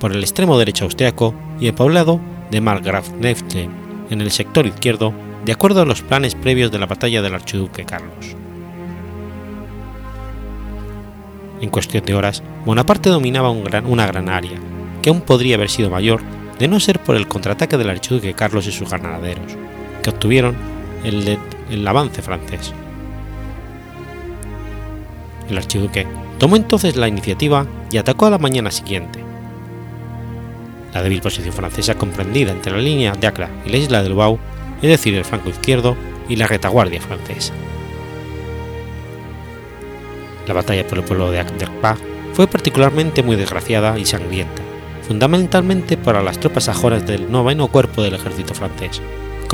por 0.00 0.12
el 0.12 0.22
extremo 0.22 0.58
derecho 0.58 0.84
austriaco 0.84 1.34
y 1.60 1.68
el 1.68 1.74
poblado 1.74 2.20
de 2.50 2.60
Markgrafnefte 2.60 3.68
en 4.10 4.20
el 4.20 4.30
sector 4.30 4.66
izquierdo, 4.66 5.14
de 5.44 5.52
acuerdo 5.52 5.82
a 5.82 5.86
los 5.86 6.02
planes 6.02 6.34
previos 6.34 6.70
de 6.70 6.78
la 6.78 6.86
batalla 6.86 7.22
del 7.22 7.34
archiduque 7.34 7.84
Carlos. 7.84 8.36
En 11.60 11.70
cuestión 11.70 12.04
de 12.04 12.14
horas, 12.14 12.42
Bonaparte 12.66 13.08
dominaba 13.08 13.50
una 13.50 14.06
gran 14.06 14.28
área, 14.28 14.58
que 15.00 15.10
aún 15.10 15.22
podría 15.22 15.56
haber 15.56 15.70
sido 15.70 15.90
mayor 15.90 16.20
de 16.58 16.68
no 16.68 16.80
ser 16.80 16.98
por 17.00 17.16
el 17.16 17.26
contraataque 17.26 17.78
del 17.78 17.90
archiduque 17.90 18.34
Carlos 18.34 18.66
y 18.66 18.72
sus 18.72 18.90
granaderos, 18.90 19.56
que 20.02 20.10
obtuvieron 20.10 20.54
el, 21.04 21.86
avance 21.86 22.22
francés. 22.22 22.72
El 25.48 25.58
archiduque 25.58 26.06
tomó 26.38 26.56
entonces 26.56 26.96
la 26.96 27.08
iniciativa 27.08 27.66
y 27.90 27.98
atacó 27.98 28.26
a 28.26 28.30
la 28.30 28.38
mañana 28.38 28.70
siguiente. 28.70 29.20
La 30.92 31.02
débil 31.02 31.20
posición 31.20 31.52
francesa 31.52 31.96
comprendida 31.96 32.52
entre 32.52 32.72
la 32.72 32.78
línea 32.78 33.12
de 33.12 33.26
Acre 33.26 33.48
y 33.66 33.70
la 33.70 33.76
isla 33.76 34.02
de 34.02 34.08
Lubao, 34.08 34.38
es 34.80 34.88
decir, 34.88 35.14
el 35.14 35.24
flanco 35.24 35.50
izquierdo 35.50 35.96
y 36.28 36.36
la 36.36 36.46
retaguardia 36.46 37.00
francesa. 37.00 37.52
La 40.46 40.54
batalla 40.54 40.86
por 40.86 40.98
el 40.98 41.04
pueblo 41.04 41.30
de 41.30 41.40
Acderpa 41.40 41.96
fue 42.32 42.46
particularmente 42.46 43.22
muy 43.22 43.36
desgraciada 43.36 43.98
y 43.98 44.04
sangrienta, 44.04 44.62
fundamentalmente 45.06 45.96
para 45.96 46.22
las 46.22 46.38
tropas 46.38 46.64
sajonas 46.64 47.06
del 47.06 47.30
noveno 47.30 47.68
cuerpo 47.68 48.02
del 48.02 48.14
ejército 48.14 48.54
francés, 48.54 49.00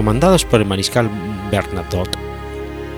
comandados 0.00 0.46
por 0.46 0.62
el 0.62 0.66
mariscal 0.66 1.10
Bernadotte, 1.50 2.16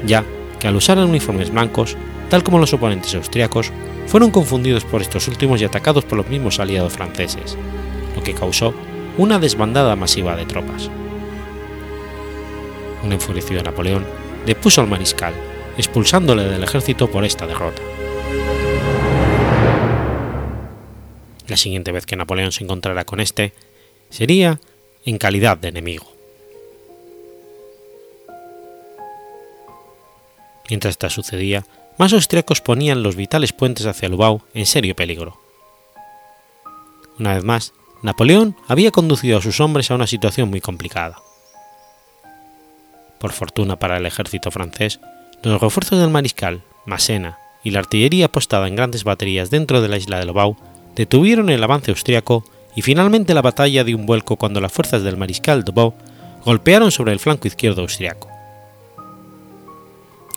ya 0.07 0.25
que 0.61 0.69
al 0.69 0.77
usar 0.77 0.99
uniformes 0.99 1.51
blancos, 1.51 1.97
tal 2.31 2.45
como 2.45 2.61
los 2.61 2.73
oponentes 2.75 3.13
austriacos, 3.17 3.73
fueron 4.07 4.31
confundidos 4.31 4.85
por 4.85 5.03
estos 5.03 5.27
últimos 5.27 5.61
y 5.61 5.65
atacados 5.65 6.05
por 6.05 6.17
los 6.17 6.29
mismos 6.29 6.61
aliados 6.61 6.93
franceses, 6.93 7.59
lo 8.15 8.23
que 8.23 8.35
causó 8.35 8.73
una 9.19 9.41
desbandada 9.41 9.97
masiva 9.97 10.37
de 10.37 10.47
tropas. 10.47 10.91
Un 13.03 13.13
enfurecido 13.13 13.65
Napoleón 13.65 14.07
depuso 14.47 14.81
al 14.81 14.87
mariscal, 14.87 15.35
expulsándole 15.77 16.45
del 16.45 16.63
ejército 16.63 17.11
por 17.11 17.25
esta 17.25 17.49
derrota. 17.49 17.83
La 21.49 21.57
siguiente 21.57 21.91
vez 21.91 22.07
que 22.07 22.15
Napoleón 22.15 22.53
se 22.53 22.63
encontrara 22.63 23.05
con 23.05 23.19
este 23.19 23.55
sería 24.09 24.61
en 25.05 25.19
calidad 25.19 25.59
de 25.59 25.67
enemigo. 25.67 26.12
Mientras 30.73 30.93
esto 30.93 31.11
sucedía, 31.11 31.67
más 31.99 32.15
austriacos 32.15 32.63
ponían 32.63 33.03
los 33.03 33.15
vitales 33.15 33.53
puentes 33.53 33.85
hacia 33.85 34.09
Lubao 34.09 34.41
en 34.55 34.65
serio 34.65 34.97
peligro. 34.97 35.39
Una 37.19 37.35
vez 37.35 37.45
más, 37.45 37.75
Napoleón 38.01 38.57
había 38.69 38.91
conducido 38.91 39.37
a 39.37 39.43
sus 39.43 39.61
hombres 39.61 39.91
a 39.91 39.97
una 39.97 40.07
situación 40.07 40.49
muy 40.49 40.63
complicada. 40.63 41.19
Por 43.19 43.33
fortuna 43.33 43.79
para 43.79 43.99
el 43.99 44.07
ejército 44.07 44.51
francés, 44.51 44.99
los 45.43 45.61
refuerzos 45.61 46.01
del 46.01 46.09
mariscal, 46.09 46.63
Massena 46.87 47.37
y 47.63 47.73
la 47.73 47.81
artillería 47.81 48.25
apostada 48.25 48.67
en 48.67 48.75
grandes 48.75 49.05
baterías 49.05 49.51
dentro 49.51 49.83
de 49.83 49.89
la 49.89 49.99
isla 49.99 50.21
de 50.21 50.25
Lobau 50.25 50.57
detuvieron 50.97 51.51
el 51.51 51.63
avance 51.63 51.91
austriaco 51.91 52.47
y 52.75 52.81
finalmente 52.81 53.35
la 53.35 53.43
batalla 53.43 53.85
dio 53.85 53.99
un 53.99 54.07
vuelco 54.07 54.37
cuando 54.37 54.63
las 54.63 54.73
fuerzas 54.73 55.03
del 55.03 55.19
mariscal 55.19 55.65
Dubau 55.65 55.93
golpearon 56.47 56.91
sobre 56.91 57.13
el 57.13 57.19
flanco 57.19 57.47
izquierdo 57.47 57.83
austriaco. 57.83 58.32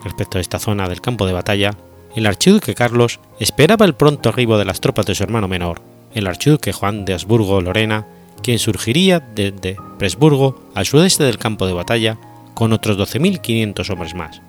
Respecto 0.05 0.37
a 0.37 0.41
esta 0.41 0.59
zona 0.59 0.87
del 0.87 1.01
campo 1.01 1.25
de 1.25 1.33
batalla, 1.33 1.71
el 2.15 2.27
archiduque 2.27 2.75
Carlos 2.75 3.19
esperaba 3.39 3.85
el 3.85 3.95
pronto 3.95 4.29
arribo 4.29 4.57
de 4.59 4.63
las 4.63 4.79
tropas 4.79 5.07
de 5.07 5.15
su 5.15 5.23
hermano 5.23 5.47
menor, 5.47 5.81
el 6.13 6.27
archiduque 6.27 6.71
Juan 6.71 7.05
de 7.05 7.13
Habsburgo-Lorena, 7.13 8.05
quien 8.43 8.59
surgiría 8.59 9.19
desde 9.19 9.77
Presburgo 9.97 10.61
al 10.75 10.85
sudeste 10.85 11.23
del 11.23 11.39
campo 11.39 11.65
de 11.65 11.73
batalla 11.73 12.17
con 12.53 12.71
otros 12.71 12.99
12.500 12.99 13.89
hombres 13.89 14.13
más. 14.13 14.41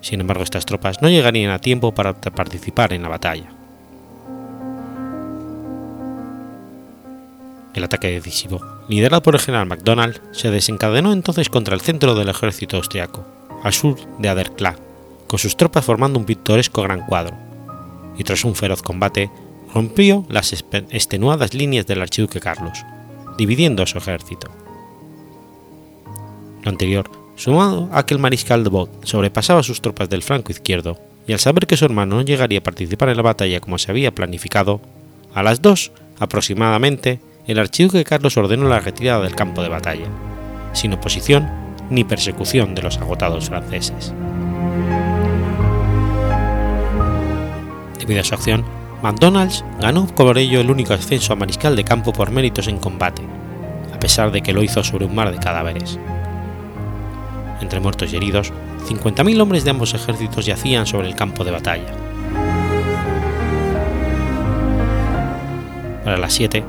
Sin 0.00 0.22
embargo, 0.22 0.42
estas 0.42 0.64
tropas 0.64 1.02
no 1.02 1.10
llegarían 1.10 1.52
a 1.52 1.58
tiempo 1.58 1.92
para 1.92 2.14
participar 2.14 2.94
en 2.94 3.02
la 3.02 3.10
batalla. 3.10 3.50
El 7.74 7.84
ataque 7.84 8.08
decisivo, 8.08 8.60
liderado 8.88 9.22
por 9.22 9.34
el 9.34 9.40
general 9.40 9.66
MacDonald, 9.66 10.20
se 10.32 10.50
desencadenó 10.50 11.12
entonces 11.12 11.50
contra 11.50 11.74
el 11.74 11.82
centro 11.82 12.14
del 12.14 12.30
ejército 12.30 12.78
austriaco, 12.78 13.33
al 13.64 13.72
sur 13.72 13.96
de 14.18 14.28
Aderklaa, 14.28 14.76
con 15.26 15.38
sus 15.38 15.56
tropas 15.56 15.84
formando 15.84 16.18
un 16.18 16.26
pintoresco 16.26 16.82
gran 16.82 17.04
cuadro, 17.06 17.34
y 18.16 18.22
tras 18.22 18.44
un 18.44 18.54
feroz 18.54 18.82
combate, 18.82 19.30
rompió 19.74 20.24
las 20.28 20.52
extenuadas 20.52 21.54
líneas 21.54 21.86
del 21.86 22.02
archiduque 22.02 22.40
Carlos, 22.40 22.84
dividiendo 23.36 23.82
a 23.82 23.86
su 23.86 23.98
ejército. 23.98 24.48
Lo 26.62 26.70
anterior, 26.70 27.10
sumado 27.36 27.88
a 27.92 28.06
que 28.06 28.14
el 28.14 28.20
mariscal 28.20 28.62
de 28.62 28.70
Bot 28.70 29.04
sobrepasaba 29.04 29.62
sus 29.62 29.80
tropas 29.80 30.08
del 30.10 30.22
flanco 30.22 30.52
izquierdo, 30.52 30.98
y 31.26 31.32
al 31.32 31.40
saber 31.40 31.66
que 31.66 31.78
su 31.78 31.86
hermano 31.86 32.16
no 32.16 32.22
llegaría 32.22 32.58
a 32.58 32.62
participar 32.62 33.08
en 33.08 33.16
la 33.16 33.22
batalla 33.22 33.60
como 33.60 33.78
se 33.78 33.90
había 33.90 34.14
planificado, 34.14 34.82
a 35.32 35.42
las 35.42 35.62
dos, 35.62 35.90
aproximadamente, 36.20 37.18
el 37.46 37.58
archiduque 37.58 38.04
Carlos 38.04 38.36
ordenó 38.36 38.68
la 38.68 38.80
retirada 38.80 39.22
del 39.22 39.34
campo 39.34 39.62
de 39.62 39.70
batalla, 39.70 40.06
sin 40.74 40.92
oposición 40.92 41.63
ni 41.90 42.04
persecución 42.04 42.74
de 42.74 42.82
los 42.82 42.98
agotados 42.98 43.48
franceses. 43.48 44.12
Debido 47.98 48.20
a 48.20 48.24
su 48.24 48.34
acción, 48.34 48.64
McDonald's 49.02 49.64
ganó 49.80 50.06
por 50.06 50.38
ello 50.38 50.60
el 50.60 50.70
único 50.70 50.94
ascenso 50.94 51.32
a 51.32 51.36
mariscal 51.36 51.76
de 51.76 51.84
campo 51.84 52.12
por 52.12 52.30
méritos 52.30 52.68
en 52.68 52.78
combate, 52.78 53.22
a 53.94 53.98
pesar 53.98 54.30
de 54.30 54.42
que 54.42 54.52
lo 54.52 54.62
hizo 54.62 54.82
sobre 54.82 55.06
un 55.06 55.14
mar 55.14 55.30
de 55.30 55.38
cadáveres. 55.38 55.98
Entre 57.60 57.80
muertos 57.80 58.12
y 58.12 58.16
heridos, 58.16 58.52
50.000 58.86 59.40
hombres 59.40 59.64
de 59.64 59.70
ambos 59.70 59.94
ejércitos 59.94 60.46
yacían 60.46 60.86
sobre 60.86 61.08
el 61.08 61.14
campo 61.14 61.44
de 61.44 61.50
batalla. 61.50 61.92
Para 66.04 66.18
las 66.18 66.34
7, 66.34 66.62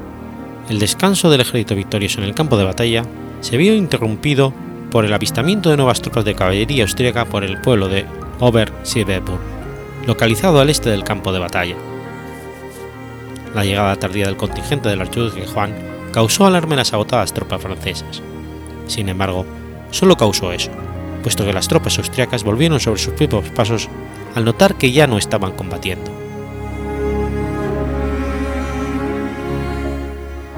el 0.69 0.79
descanso 0.79 1.29
del 1.29 1.41
ejército 1.41 1.75
victorioso 1.75 2.21
en 2.21 2.27
el 2.27 2.33
campo 2.33 2.57
de 2.57 2.63
batalla 2.63 3.03
se 3.41 3.57
vio 3.57 3.75
interrumpido 3.75 4.53
por 4.95 5.03
el 5.03 5.13
avistamiento 5.13 5.69
de 5.69 5.75
nuevas 5.75 6.01
tropas 6.01 6.23
de 6.23 6.35
caballería 6.35 6.83
austríaca 6.83 7.25
por 7.25 7.43
el 7.43 7.59
pueblo 7.59 7.89
de 7.89 8.05
ober 8.39 8.71
localizado 10.07 10.61
al 10.61 10.69
este 10.69 10.89
del 10.89 11.03
campo 11.03 11.33
de 11.33 11.39
batalla. 11.39 11.75
La 13.53 13.65
llegada 13.65 13.97
tardía 13.97 14.27
del 14.27 14.37
contingente 14.37 14.87
del 14.87 15.01
archiduque 15.01 15.47
Juan 15.47 15.73
causó 16.13 16.45
alarma 16.45 16.75
en 16.75 16.77
las 16.77 16.93
agotadas 16.93 17.33
tropas 17.33 17.61
francesas. 17.61 18.21
Sin 18.87 19.09
embargo, 19.09 19.45
solo 19.91 20.15
causó 20.15 20.53
eso, 20.53 20.71
puesto 21.23 21.43
que 21.43 21.51
las 21.51 21.67
tropas 21.67 21.97
austriacas 21.97 22.45
volvieron 22.45 22.79
sobre 22.79 23.01
sus 23.01 23.15
propios 23.15 23.49
pasos 23.49 23.89
al 24.33 24.45
notar 24.45 24.75
que 24.75 24.93
ya 24.93 25.07
no 25.07 25.17
estaban 25.17 25.51
combatiendo. 25.57 26.24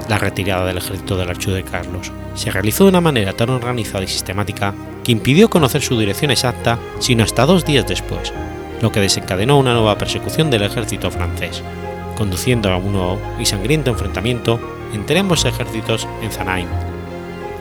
La 0.08 0.16
retirada 0.16 0.64
del 0.64 0.78
ejército 0.78 1.18
del 1.18 1.28
archiduque 1.28 1.64
Carlos. 1.64 2.10
Se 2.34 2.50
realizó 2.50 2.84
de 2.84 2.90
una 2.90 3.02
manera 3.02 3.34
tan 3.34 3.50
organizada 3.50 4.04
y 4.04 4.08
sistemática 4.08 4.74
que 5.04 5.12
impidió 5.12 5.50
conocer 5.50 5.82
su 5.82 5.98
dirección 5.98 6.30
exacta 6.30 6.78
sino 6.98 7.24
hasta 7.24 7.44
dos 7.44 7.66
días 7.66 7.86
después, 7.86 8.32
lo 8.80 8.90
que 8.90 9.00
desencadenó 9.00 9.58
una 9.58 9.74
nueva 9.74 9.98
persecución 9.98 10.50
del 10.50 10.62
ejército 10.62 11.10
francés, 11.10 11.62
conduciendo 12.16 12.72
a 12.72 12.78
un 12.78 12.92
nuevo 12.92 13.20
y 13.38 13.44
sangriento 13.44 13.90
enfrentamiento 13.90 14.58
entre 14.94 15.18
ambos 15.18 15.44
ejércitos 15.44 16.08
en 16.22 16.30
Zanaim, 16.30 16.68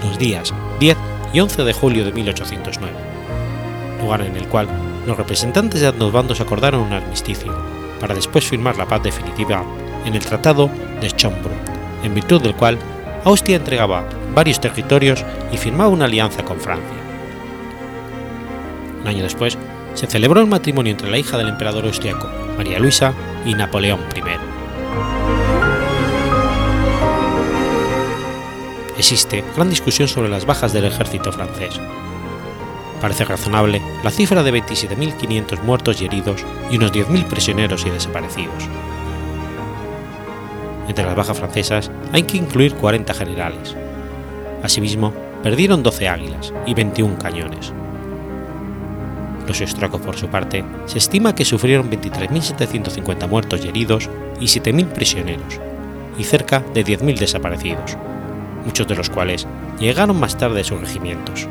los 0.05 0.17
días 0.17 0.53
10 0.79 0.97
y 1.33 1.41
11 1.41 1.63
de 1.65 1.73
julio 1.73 2.05
de 2.05 2.13
1809, 2.13 2.93
lugar 4.01 4.21
en 4.21 4.37
el 4.37 4.47
cual 4.47 4.69
los 5.05 5.17
representantes 5.17 5.81
de 5.81 5.87
ambos 5.87 6.13
bandos 6.13 6.39
acordaron 6.39 6.81
un 6.81 6.93
armisticio, 6.93 7.53
para 7.99 8.15
después 8.15 8.45
firmar 8.45 8.77
la 8.77 8.85
paz 8.85 9.03
definitiva 9.03 9.65
en 10.05 10.15
el 10.15 10.25
Tratado 10.25 10.69
de 11.01 11.09
Schönbrunn 11.09 11.66
en 12.03 12.13
virtud 12.13 12.41
del 12.41 12.55
cual 12.55 12.77
Austria 13.23 13.57
entregaba 13.57 14.05
varios 14.33 14.61
territorios 14.61 15.23
y 15.51 15.57
firmaba 15.57 15.89
una 15.89 16.05
alianza 16.05 16.43
con 16.43 16.59
Francia. 16.59 16.97
Un 19.01 19.07
año 19.07 19.23
después, 19.23 19.57
se 19.93 20.07
celebró 20.07 20.41
el 20.41 20.47
matrimonio 20.47 20.91
entre 20.91 21.09
la 21.09 21.17
hija 21.17 21.37
del 21.37 21.49
emperador 21.49 21.85
austriaco, 21.85 22.29
María 22.55 22.79
Luisa, 22.79 23.13
y 23.45 23.55
Napoleón 23.55 24.01
I. 24.15 24.21
Existe 28.97 29.43
gran 29.55 29.69
discusión 29.69 30.07
sobre 30.07 30.29
las 30.29 30.45
bajas 30.45 30.73
del 30.73 30.85
ejército 30.85 31.31
francés. 31.31 31.79
Parece 33.01 33.25
razonable 33.25 33.81
la 34.03 34.11
cifra 34.11 34.43
de 34.43 34.53
27.500 34.53 35.61
muertos 35.61 36.01
y 36.01 36.05
heridos 36.05 36.43
y 36.71 36.77
unos 36.77 36.91
10.000 36.91 37.25
prisioneros 37.25 37.85
y 37.85 37.89
desaparecidos. 37.89 38.67
Entre 40.87 41.05
las 41.05 41.15
bajas 41.15 41.37
francesas 41.37 41.91
hay 42.13 42.23
que 42.23 42.37
incluir 42.37 42.75
40 42.75 43.13
generales. 43.13 43.75
Asimismo, 44.63 45.13
perdieron 45.43 45.83
12 45.83 46.07
águilas 46.07 46.53
y 46.65 46.73
21 46.73 47.17
cañones. 47.17 47.73
Los 49.47 49.61
austriacos, 49.61 50.01
por 50.01 50.17
su 50.17 50.27
parte, 50.27 50.65
se 50.85 50.97
estima 50.97 51.33
que 51.33 51.45
sufrieron 51.45 51.89
23.750 51.89 53.29
muertos 53.29 53.63
y 53.63 53.69
heridos 53.69 54.09
y 54.41 54.45
7.000 54.45 54.87
prisioneros, 54.87 55.61
y 56.17 56.23
cerca 56.25 56.61
de 56.73 56.83
10.000 56.83 57.17
desaparecidos, 57.17 57.97
muchos 58.65 58.87
de 58.87 58.95
los 58.95 59.09
cuales 59.09 59.47
llegaron 59.79 60.19
más 60.19 60.37
tarde 60.37 60.61
a 60.61 60.63
sus 60.65 60.81
regimientos. 60.81 61.47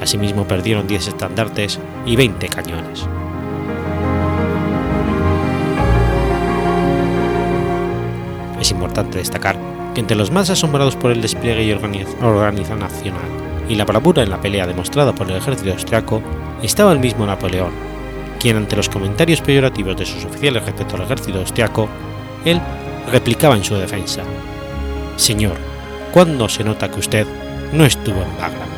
Asimismo 0.00 0.46
perdieron 0.46 0.86
10 0.86 1.08
estandartes 1.08 1.80
y 2.06 2.14
20 2.14 2.48
cañones. 2.48 3.04
Es 8.68 8.72
importante 8.72 9.16
destacar 9.16 9.56
que 9.94 10.00
entre 10.02 10.14
los 10.14 10.30
más 10.30 10.50
asombrados 10.50 10.94
por 10.94 11.10
el 11.10 11.22
despliegue 11.22 11.64
y 11.64 11.72
organización 11.72 12.80
nacional 12.80 13.22
y 13.66 13.76
la 13.76 13.86
bravura 13.86 14.22
en 14.22 14.28
la 14.28 14.42
pelea 14.42 14.66
demostrada 14.66 15.14
por 15.14 15.30
el 15.30 15.38
ejército 15.38 15.72
austriaco 15.72 16.20
estaba 16.62 16.92
el 16.92 16.98
mismo 16.98 17.24
Napoleón, 17.24 17.72
quien 18.38 18.58
ante 18.58 18.76
los 18.76 18.90
comentarios 18.90 19.40
peyorativos 19.40 19.96
de 19.96 20.04
sus 20.04 20.22
oficiales 20.26 20.66
respecto 20.66 20.96
al 20.96 21.04
ejército 21.04 21.38
austriaco, 21.38 21.88
él 22.44 22.60
replicaba 23.10 23.56
en 23.56 23.64
su 23.64 23.74
defensa: 23.74 24.20
Señor, 25.16 25.56
¿cuándo 26.12 26.46
se 26.46 26.62
nota 26.62 26.90
que 26.90 27.00
usted 27.00 27.26
no 27.72 27.86
estuvo 27.86 28.20
en 28.20 28.36
Bagram? 28.38 28.77